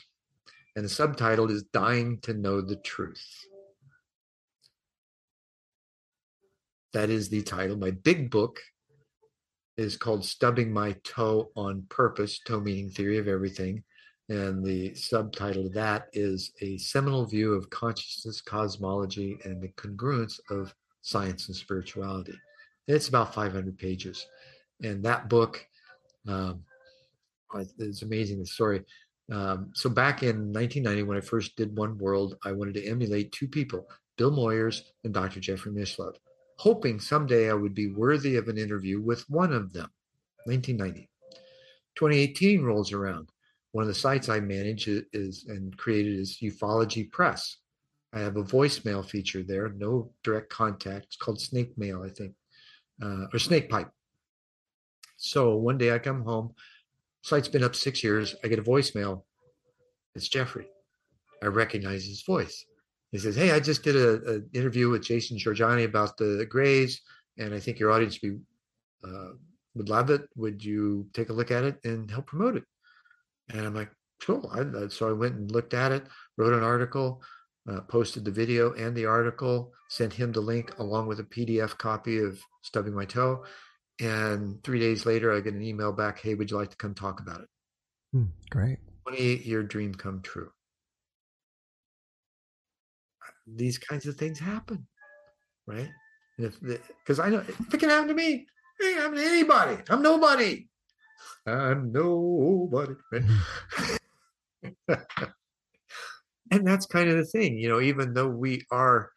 And 0.76 0.84
the 0.84 0.88
subtitle 0.88 1.50
is 1.50 1.62
Dying 1.62 2.18
to 2.22 2.34
Know 2.34 2.60
the 2.60 2.76
Truth. 2.76 3.24
That 6.92 7.10
is 7.10 7.28
the 7.28 7.42
title. 7.42 7.76
My 7.76 7.92
big 7.92 8.30
book 8.30 8.60
is 9.76 9.96
called 9.96 10.24
Stubbing 10.24 10.72
My 10.72 10.96
Toe 11.04 11.50
on 11.56 11.86
Purpose, 11.88 12.40
toe 12.40 12.60
meaning 12.60 12.90
theory 12.90 13.18
of 13.18 13.28
everything. 13.28 13.82
And 14.28 14.64
the 14.64 14.94
subtitle 14.94 15.66
of 15.66 15.74
that 15.74 16.08
is 16.12 16.52
A 16.60 16.78
Seminal 16.78 17.26
View 17.26 17.52
of 17.52 17.70
Consciousness, 17.70 18.40
Cosmology, 18.40 19.38
and 19.44 19.60
the 19.60 19.68
Congruence 19.68 20.40
of 20.50 20.74
Science 21.02 21.48
and 21.48 21.56
Spirituality. 21.56 22.38
It's 22.88 23.08
about 23.08 23.34
500 23.34 23.78
pages. 23.78 24.26
And 24.82 25.04
that 25.04 25.28
book, 25.28 25.64
um, 26.26 26.64
it's 27.78 28.02
amazing 28.02 28.40
the 28.40 28.46
story. 28.46 28.82
Um, 29.32 29.70
so 29.74 29.88
back 29.88 30.22
in 30.22 30.52
1990, 30.52 31.02
when 31.04 31.16
I 31.16 31.20
first 31.20 31.56
did 31.56 31.76
One 31.76 31.96
World, 31.98 32.36
I 32.44 32.52
wanted 32.52 32.74
to 32.74 32.86
emulate 32.86 33.32
two 33.32 33.48
people, 33.48 33.88
Bill 34.16 34.30
Moyers 34.30 34.80
and 35.02 35.14
Dr. 35.14 35.40
Jeffrey 35.40 35.72
Mishlove, 35.72 36.16
hoping 36.58 37.00
someday 37.00 37.50
I 37.50 37.54
would 37.54 37.74
be 37.74 37.92
worthy 37.92 38.36
of 38.36 38.48
an 38.48 38.58
interview 38.58 39.00
with 39.00 39.28
one 39.30 39.52
of 39.52 39.72
them. 39.72 39.90
1990. 40.44 41.08
2018 41.94 42.62
rolls 42.62 42.92
around. 42.92 43.30
One 43.72 43.82
of 43.82 43.88
the 43.88 43.94
sites 43.94 44.28
I 44.28 44.40
manage 44.40 44.88
is, 44.88 45.46
and 45.48 45.76
created 45.76 46.18
is 46.18 46.38
Ufology 46.42 47.10
Press. 47.10 47.56
I 48.12 48.20
have 48.20 48.36
a 48.36 48.44
voicemail 48.44 49.04
feature 49.04 49.42
there, 49.42 49.70
no 49.70 50.12
direct 50.22 50.50
contact. 50.50 51.06
It's 51.06 51.16
called 51.16 51.40
Snake 51.40 51.76
Mail, 51.76 52.02
I 52.04 52.10
think, 52.10 52.34
uh, 53.02 53.24
or 53.32 53.38
SpeakPipe. 53.38 53.90
So 55.16 55.56
one 55.56 55.78
day 55.78 55.92
I 55.92 55.98
come 55.98 56.22
home, 56.22 56.54
site's 57.24 57.48
been 57.48 57.64
up 57.64 57.74
six 57.74 58.04
years. 58.04 58.36
I 58.44 58.48
get 58.48 58.58
a 58.58 58.62
voicemail. 58.62 59.22
It's 60.14 60.28
Jeffrey. 60.28 60.68
I 61.42 61.46
recognize 61.46 62.04
his 62.04 62.22
voice. 62.22 62.64
He 63.12 63.18
says, 63.18 63.34
"Hey, 63.34 63.50
I 63.50 63.60
just 63.60 63.82
did 63.82 63.96
an 63.96 64.48
interview 64.52 64.90
with 64.90 65.02
Jason 65.02 65.38
Jorjani 65.38 65.84
about 65.84 66.16
the 66.16 66.46
Grays, 66.48 67.00
and 67.38 67.54
I 67.54 67.60
think 67.60 67.78
your 67.78 67.90
audience 67.90 68.20
would, 68.22 68.32
be, 68.32 69.08
uh, 69.08 69.30
would 69.74 69.88
love 69.88 70.10
it. 70.10 70.28
Would 70.36 70.62
you 70.62 71.08
take 71.14 71.30
a 71.30 71.32
look 71.32 71.50
at 71.50 71.64
it 71.64 71.78
and 71.84 72.10
help 72.10 72.26
promote 72.26 72.56
it?" 72.56 72.64
And 73.48 73.66
I'm 73.66 73.74
like, 73.74 73.90
"Cool." 74.20 74.50
I, 74.52 74.88
so 74.88 75.08
I 75.08 75.12
went 75.12 75.36
and 75.36 75.50
looked 75.50 75.74
at 75.74 75.92
it, 75.92 76.06
wrote 76.36 76.52
an 76.52 76.62
article, 76.62 77.22
uh, 77.68 77.80
posted 77.82 78.24
the 78.24 78.30
video 78.30 78.74
and 78.74 78.94
the 78.94 79.06
article, 79.06 79.72
sent 79.88 80.12
him 80.12 80.30
the 80.32 80.40
link 80.40 80.78
along 80.78 81.06
with 81.06 81.20
a 81.20 81.24
PDF 81.24 81.78
copy 81.78 82.18
of 82.18 82.38
Stubbing 82.62 82.94
My 82.94 83.06
Toe. 83.06 83.44
And 84.00 84.62
three 84.64 84.80
days 84.80 85.06
later, 85.06 85.32
I 85.32 85.40
get 85.40 85.54
an 85.54 85.62
email 85.62 85.92
back, 85.92 86.20
"Hey, 86.20 86.34
would 86.34 86.50
you 86.50 86.56
like 86.56 86.70
to 86.70 86.76
come 86.76 86.94
talk 86.94 87.20
about 87.20 87.42
it?" 87.42 87.48
Hmm, 88.12 88.24
great. 88.50 88.78
28 89.06 89.44
year 89.44 89.62
dream 89.62 89.94
come 89.94 90.20
true. 90.22 90.50
These 93.46 93.78
kinds 93.78 94.06
of 94.06 94.16
things 94.16 94.38
happen, 94.38 94.86
right? 95.66 95.90
And 96.38 96.46
if 96.46 96.60
because 96.60 97.20
I 97.20 97.28
know 97.28 97.38
if 97.38 97.74
it 97.74 97.78
can 97.78 97.90
happen 97.90 98.08
to 98.08 98.14
me, 98.14 98.46
it 98.80 98.82
can 98.82 98.96
happen 98.96 99.18
to 99.18 99.24
anybody. 99.24 99.82
I'm 99.88 100.02
nobody. 100.02 100.68
I'm 101.46 101.92
nobody. 101.92 102.94
Right? 103.12 103.22
and 106.50 106.66
that's 106.66 106.86
kind 106.86 107.08
of 107.10 107.16
the 107.16 107.24
thing, 107.24 107.58
you 107.58 107.68
know. 107.68 107.80
Even 107.80 108.14
though 108.14 108.28
we 108.28 108.62
are 108.70 109.10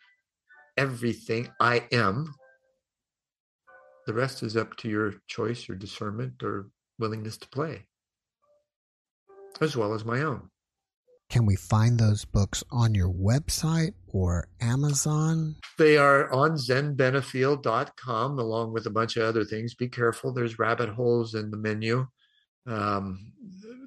everything, 0.77 1.49
I 1.59 1.87
am. 1.91 2.33
The 4.07 4.13
rest 4.13 4.41
is 4.41 4.55
up 4.57 4.75
to 4.77 4.89
your 4.89 5.15
choice, 5.27 5.67
your 5.67 5.77
discernment, 5.77 6.41
or 6.41 6.69
willingness 6.97 7.37
to 7.37 7.49
play 7.49 7.85
as 9.59 9.75
well 9.75 9.93
as 9.93 10.05
my 10.05 10.21
own. 10.21 10.49
Can 11.29 11.45
we 11.45 11.55
find 11.55 11.99
those 11.99 12.23
books 12.25 12.63
on 12.71 12.95
your 12.95 13.11
website 13.11 13.93
or 14.07 14.47
Amazon? 14.61 15.55
They 15.77 15.97
are 15.97 16.31
on 16.31 16.51
zenbenefiel.com 16.51 18.39
along 18.39 18.71
with 18.73 18.85
a 18.85 18.89
bunch 18.91 19.17
of 19.17 19.23
other 19.23 19.43
things. 19.43 19.75
Be 19.75 19.89
careful, 19.89 20.31
there's 20.33 20.57
rabbit 20.59 20.89
holes 20.89 21.35
in 21.35 21.51
the 21.51 21.57
menu. 21.57 22.07
Um, 22.65 23.33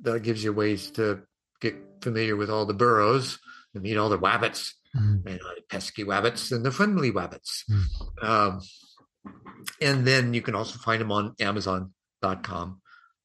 that 0.02 0.22
gives 0.22 0.42
you 0.44 0.52
ways 0.52 0.90
to 0.92 1.22
get 1.60 1.76
familiar 2.02 2.36
with 2.36 2.50
all 2.50 2.66
the 2.66 2.74
burrows 2.74 3.38
and 3.74 3.82
meet 3.82 3.96
all 3.96 4.08
the 4.10 4.18
wabbits 4.18 4.72
Mhm. 4.96 5.24
and 5.26 5.38
the 5.40 5.62
pesky 5.70 6.02
wabbits 6.04 6.50
and 6.52 6.64
the 6.64 6.70
friendly 6.72 7.12
wabbits. 7.12 7.62
Mm. 7.70 8.24
Um, 8.24 8.60
and 9.80 10.06
then 10.06 10.34
you 10.34 10.42
can 10.42 10.54
also 10.54 10.78
find 10.78 11.00
them 11.00 11.12
on 11.12 11.34
amazon.com 11.40 12.80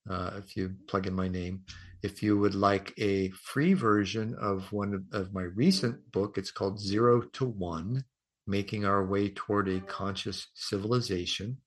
uh, 0.10 0.32
if 0.38 0.56
you 0.56 0.76
plug 0.88 1.08
in 1.08 1.14
my 1.14 1.28
name. 1.28 1.62
If 2.04 2.22
you 2.22 2.38
would 2.38 2.56
like 2.56 2.94
a 3.00 3.30
free 3.32 3.74
version 3.74 4.36
of 4.40 4.72
one 4.72 4.94
of, 4.94 5.22
of 5.22 5.34
my 5.34 5.44
recent 5.44 6.12
book, 6.12 6.38
it's 6.38 6.52
called 6.52 6.80
Zero 6.80 7.22
to 7.34 7.46
One 7.46 8.04
Making 8.46 8.86
Our 8.86 9.06
Way 9.06 9.30
Toward 9.30 9.68
a 9.70 9.80
Conscious 9.80 10.48
Civilization. 10.54 11.58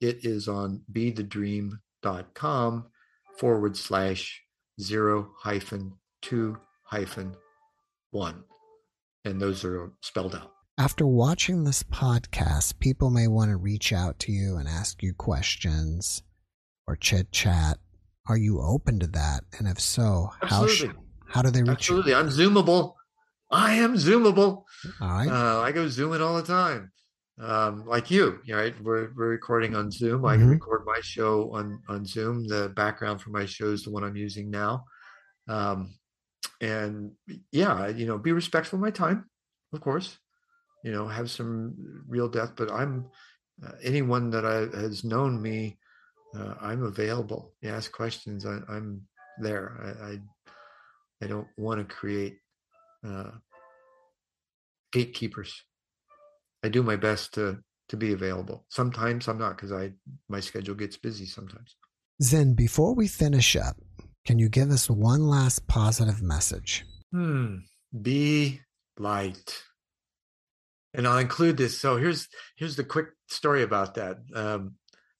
It 0.00 0.24
is 0.24 0.48
on 0.48 0.82
bethedream.com 0.92 2.86
forward 3.36 3.76
slash 3.76 4.42
zero 4.80 5.32
hyphen 5.42 5.92
two 6.22 6.56
hyphen 6.84 7.34
one. 8.10 8.44
And 9.24 9.40
those 9.40 9.64
are 9.64 9.92
spelled 10.00 10.34
out. 10.34 10.52
After 10.80 11.06
watching 11.06 11.64
this 11.64 11.82
podcast, 11.82 12.78
people 12.78 13.10
may 13.10 13.28
want 13.28 13.50
to 13.50 13.56
reach 13.58 13.92
out 13.92 14.18
to 14.20 14.32
you 14.32 14.56
and 14.56 14.66
ask 14.66 15.02
you 15.02 15.12
questions 15.12 16.22
or 16.86 16.96
chit 16.96 17.30
chat. 17.32 17.76
Are 18.26 18.38
you 18.38 18.62
open 18.62 18.98
to 19.00 19.06
that? 19.08 19.40
And 19.58 19.68
if 19.68 19.78
so, 19.78 20.30
how 20.40 20.66
sh- 20.66 20.84
how 21.26 21.42
do 21.42 21.50
they 21.50 21.60
reach 21.60 21.90
Absolutely. 21.90 22.14
I'm 22.14 22.28
zoomable. 22.28 22.94
I 23.50 23.74
am 23.74 23.94
zoomable. 23.96 24.64
All 25.02 25.08
right. 25.10 25.28
Uh, 25.28 25.60
I 25.60 25.70
go 25.72 25.86
zooming 25.86 26.22
all 26.22 26.36
the 26.38 26.42
time. 26.44 26.90
Um, 27.38 27.84
like 27.86 28.10
you, 28.10 28.38
right? 28.50 28.74
We're, 28.82 29.10
we're 29.14 29.28
recording 29.28 29.76
on 29.76 29.90
Zoom. 29.90 30.24
I 30.24 30.36
can 30.38 30.46
Mhm. 30.46 30.52
record 30.52 30.84
my 30.86 31.00
show 31.02 31.52
on, 31.52 31.82
on 31.90 32.06
Zoom. 32.06 32.48
The 32.48 32.70
background 32.74 33.20
for 33.20 33.28
my 33.30 33.44
show 33.44 33.66
is 33.66 33.84
the 33.84 33.90
one 33.90 34.02
I'm 34.02 34.16
using 34.16 34.50
now. 34.50 34.84
Um, 35.46 35.94
and 36.62 37.12
yeah, 37.52 37.88
you 37.88 38.06
know, 38.06 38.16
be 38.16 38.32
respectful 38.32 38.78
of 38.78 38.80
my 38.80 38.90
time, 38.90 39.28
of 39.74 39.80
course, 39.82 40.16
you 40.84 40.92
know, 40.92 41.06
have 41.06 41.30
some 41.30 41.74
real 42.08 42.28
depth, 42.28 42.54
but 42.56 42.70
I'm 42.70 43.06
uh, 43.64 43.72
anyone 43.82 44.30
that 44.30 44.44
I, 44.44 44.76
has 44.78 45.04
known 45.04 45.40
me, 45.40 45.78
uh, 46.34 46.54
I'm 46.60 46.82
available. 46.84 47.52
You 47.60 47.70
ask 47.70 47.92
questions. 47.92 48.46
I, 48.46 48.58
I'm 48.68 49.02
there. 49.38 49.76
I, 49.82 50.12
I, 50.12 50.18
I 51.22 51.26
don't 51.26 51.48
want 51.56 51.80
to 51.86 51.94
create, 51.94 52.38
uh, 53.06 53.30
gatekeepers. 54.92 55.64
I 56.64 56.68
do 56.68 56.82
my 56.82 56.96
best 56.96 57.34
to 57.34 57.58
to 57.88 57.96
be 57.96 58.12
available. 58.12 58.64
Sometimes 58.68 59.28
I'm 59.28 59.38
not 59.38 59.56
because 59.56 59.72
I 59.72 59.92
my 60.28 60.40
schedule 60.40 60.74
gets 60.74 60.96
busy 60.96 61.26
sometimes. 61.26 61.76
Zen, 62.22 62.54
before 62.54 62.94
we 62.94 63.08
finish 63.08 63.56
up, 63.56 63.76
can 64.26 64.38
you 64.38 64.48
give 64.48 64.70
us 64.70 64.90
one 64.90 65.22
last 65.22 65.66
positive 65.66 66.22
message? 66.22 66.84
Hmm. 67.12 67.56
Be 68.02 68.60
light. 68.98 69.62
And 70.94 71.06
I'll 71.06 71.18
include 71.18 71.56
this. 71.56 71.78
So 71.78 71.96
here's 71.96 72.28
here's 72.56 72.76
the 72.76 72.84
quick 72.84 73.08
story 73.28 73.62
about 73.62 73.94
that. 73.94 74.18
Um, 74.34 74.74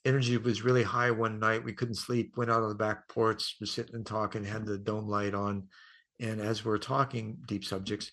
energy 0.05 0.36
was 0.36 0.64
really 0.64 0.82
high 0.82 1.10
one 1.10 1.38
night. 1.38 1.64
We 1.64 1.72
couldn't 1.72 1.94
sleep. 1.94 2.36
Went 2.36 2.51
out 2.51 2.62
on 2.62 2.68
the 2.68 2.74
back 2.74 3.09
porch. 3.09 3.56
We're 3.60 3.66
sitting 3.66 3.94
and 3.94 4.06
talking. 4.06 4.44
Had 4.44 4.66
the 4.66 4.78
dome 4.78 5.09
light 5.09 5.34
on, 5.34 5.68
and 6.18 6.40
as 6.40 6.64
we're 6.64 6.78
talking 6.78 7.38
deep 7.47 7.64
subjects, 7.64 8.10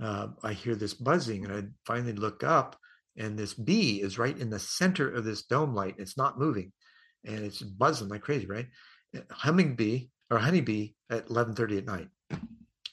uh, 0.00 0.28
I 0.42 0.52
hear 0.52 0.74
this 0.74 0.94
buzzing, 0.94 1.44
and 1.44 1.54
I 1.54 1.62
finally 1.86 2.12
look 2.12 2.42
up, 2.42 2.76
and 3.16 3.38
this 3.38 3.54
bee 3.54 4.02
is 4.02 4.18
right 4.18 4.36
in 4.36 4.50
the 4.50 4.58
center 4.58 5.08
of 5.08 5.24
this 5.24 5.44
dome 5.44 5.74
light. 5.74 5.96
It's 5.98 6.18
not 6.18 6.38
moving, 6.38 6.72
and 7.24 7.38
it's 7.38 7.62
buzzing 7.62 8.08
like 8.08 8.22
crazy, 8.22 8.46
right? 8.46 8.66
Humming 9.30 9.76
bee 9.76 10.10
or 10.30 10.38
honeybee 10.38 10.90
at 11.10 11.28
11:30 11.28 11.78
at 11.78 11.84
night. 11.84 12.08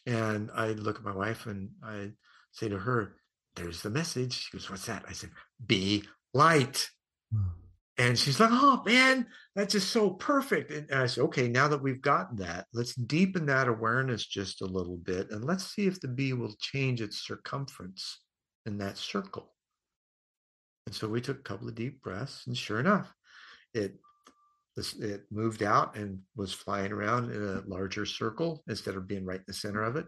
And 0.06 0.52
I 0.54 0.70
look 0.74 0.98
at 0.98 1.06
my 1.06 1.16
wife 1.16 1.46
and 1.46 1.70
I 1.82 2.12
say 2.52 2.70
to 2.70 2.78
her, 2.78 3.16
There's 3.56 3.82
the 3.82 3.90
message. 3.90 4.34
She 4.34 4.58
goes, 4.58 4.70
What's 4.70 4.86
that? 4.86 5.06
I 5.08 5.14
said, 5.14 5.32
Be 5.66 6.04
light. 6.34 6.90
Hmm. 7.32 7.50
And 7.98 8.18
she's 8.18 8.40
like, 8.40 8.50
Oh 8.52 8.82
man, 8.86 9.28
that's 9.56 9.74
just 9.74 9.92
so 9.92 10.12
perfect. 10.12 10.72
And 10.72 10.92
I 10.92 11.06
said, 11.06 11.24
Okay, 11.26 11.48
now 11.48 11.68
that 11.68 11.82
we've 11.82 12.02
gotten 12.02 12.38
that, 12.38 12.66
let's 12.74 12.96
deepen 12.96 13.46
that 13.48 13.68
awareness 13.68 14.26
just 14.26 14.62
a 14.62 14.66
little 14.66 14.98
bit 14.98 15.30
and 15.30 15.46
let's 15.46 15.74
see 15.76 15.86
if 15.86 16.00
the 16.00 16.08
bee 16.08 16.34
will 16.34 16.56
change 16.60 17.02
its 17.02 17.26
circumference 17.26 18.20
in 18.66 18.78
that 18.80 18.98
circle. 18.98 19.54
And 20.86 20.96
so 20.96 21.08
we 21.08 21.22
took 21.22 21.40
a 21.40 21.44
couple 21.44 21.68
of 21.68 21.76
deep 21.76 22.02
breaths, 22.02 22.44
and 22.48 22.58
sure 22.58 22.80
enough, 22.80 23.14
it 23.74 23.96
it 24.76 25.22
moved 25.32 25.62
out 25.62 25.96
and 25.96 26.20
was 26.36 26.52
flying 26.52 26.92
around 26.92 27.32
in 27.32 27.44
a 27.44 27.62
larger 27.68 28.08
circle 28.08 28.64
instead 28.68 28.96
of 28.96 29.08
being 29.08 29.24
right 29.24 29.40
in 29.40 29.46
the 29.46 29.54
center 29.54 29.84
of 29.84 29.96
it. 29.96 30.08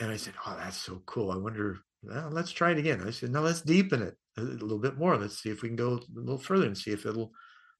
And 0.00 0.10
I 0.10 0.16
said, 0.16 0.34
"Oh, 0.44 0.56
that's 0.58 0.76
so 0.76 1.02
cool! 1.06 1.30
I 1.30 1.36
wonder. 1.36 1.78
Well, 2.02 2.30
let's 2.30 2.52
try 2.52 2.72
it 2.72 2.78
again." 2.78 3.00
I 3.02 3.10
said, 3.10 3.30
"No, 3.30 3.42
let's 3.42 3.62
deepen 3.62 4.02
it 4.02 4.16
a 4.36 4.42
little 4.42 4.78
bit 4.78 4.96
more. 4.96 5.16
Let's 5.16 5.42
see 5.42 5.50
if 5.50 5.62
we 5.62 5.68
can 5.68 5.76
go 5.76 5.94
a 5.94 6.00
little 6.12 6.38
further 6.38 6.66
and 6.66 6.76
see 6.76 6.92
if 6.92 7.06
it'll 7.06 7.32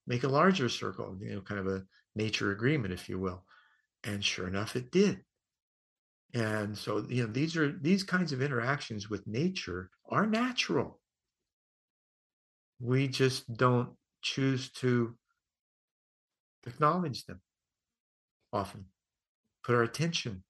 make 0.06 0.24
a 0.24 0.28
larger 0.28 0.68
circle. 0.68 1.18
You 1.20 1.34
know, 1.34 1.40
kind 1.42 1.60
of 1.60 1.66
a 1.66 1.86
nature 2.14 2.52
agreement, 2.52 2.92
if 2.92 3.08
you 3.08 3.18
will." 3.18 3.46
And 4.04 4.24
sure 4.24 4.46
enough, 4.46 4.76
it 4.76 4.90
did. 4.90 5.24
And 6.34 6.76
so, 6.76 7.06
you 7.08 7.26
know, 7.26 7.32
these 7.32 7.56
are 7.56 7.72
these 7.72 8.02
kinds 8.02 8.32
of 8.32 8.42
interactions 8.42 9.08
with 9.08 9.26
nature 9.26 9.90
are 10.08 10.26
natural. 10.26 11.00
We 12.78 13.08
just 13.08 13.52
don't 13.54 13.96
choose 14.22 14.70
to 14.72 15.16
acknowledge 16.66 17.24
them 17.24 17.40
often, 18.52 18.86
put 19.62 19.74
our 19.74 19.82
attention 19.82 20.44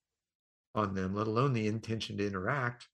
on 0.74 0.94
them, 0.94 1.14
let 1.14 1.26
alone 1.26 1.52
the 1.52 1.68
intention 1.68 2.16
to 2.16 2.26
interact. 2.26 2.88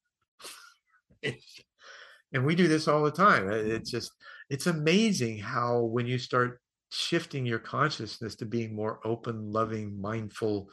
And 2.33 2.45
we 2.45 2.55
do 2.55 2.69
this 2.69 2.89
all 2.89 3.03
the 3.03 3.11
time. 3.11 3.49
Uh, 3.49 3.55
it's 3.55 3.91
mm-hmm. 3.91 3.97
just, 3.97 4.13
it's 4.51 4.67
amazing 4.67 5.39
how 5.39 5.81
when 5.81 6.07
you 6.07 6.19
start 6.19 6.61
shifting 6.91 7.47
your 7.47 7.59
consciousness 7.59 8.37
to 8.37 8.47
being 8.47 8.75
more 8.75 9.01
open, 9.05 9.51
loving, 9.51 10.01
mindful, 10.01 10.71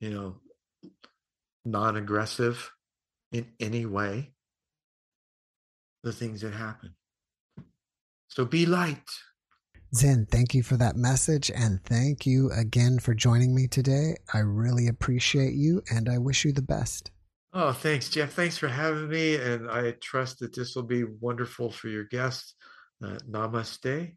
you 0.00 0.10
know, 0.10 0.36
non 1.64 1.96
aggressive 1.96 2.70
in 3.32 3.46
any 3.58 3.86
way, 3.86 4.32
the 6.02 6.12
things 6.12 6.42
that 6.42 6.52
happen. 6.52 6.94
So 8.28 8.44
be 8.44 8.66
light. 8.66 9.08
Zen, 9.94 10.26
thank 10.28 10.54
you 10.54 10.62
for 10.64 10.76
that 10.76 10.96
message 10.96 11.52
and 11.54 11.82
thank 11.84 12.26
you 12.26 12.50
again 12.50 12.98
for 12.98 13.14
joining 13.14 13.54
me 13.54 13.68
today. 13.68 14.16
I 14.32 14.40
really 14.40 14.88
appreciate 14.88 15.54
you 15.54 15.82
and 15.88 16.08
I 16.08 16.18
wish 16.18 16.44
you 16.44 16.52
the 16.52 16.62
best. 16.62 17.12
Oh, 17.56 17.70
thanks, 17.70 18.10
Jeff. 18.10 18.32
Thanks 18.32 18.58
for 18.58 18.66
having 18.66 19.08
me. 19.08 19.36
And 19.36 19.70
I 19.70 19.92
trust 19.92 20.40
that 20.40 20.56
this 20.56 20.74
will 20.74 20.82
be 20.82 21.04
wonderful 21.04 21.70
for 21.70 21.86
your 21.86 22.02
guests. 22.02 22.56
Uh, 23.00 23.18
namaste 23.30 24.16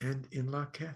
and 0.00 0.26
In 0.32 0.48
Lak'ech. 0.48 0.94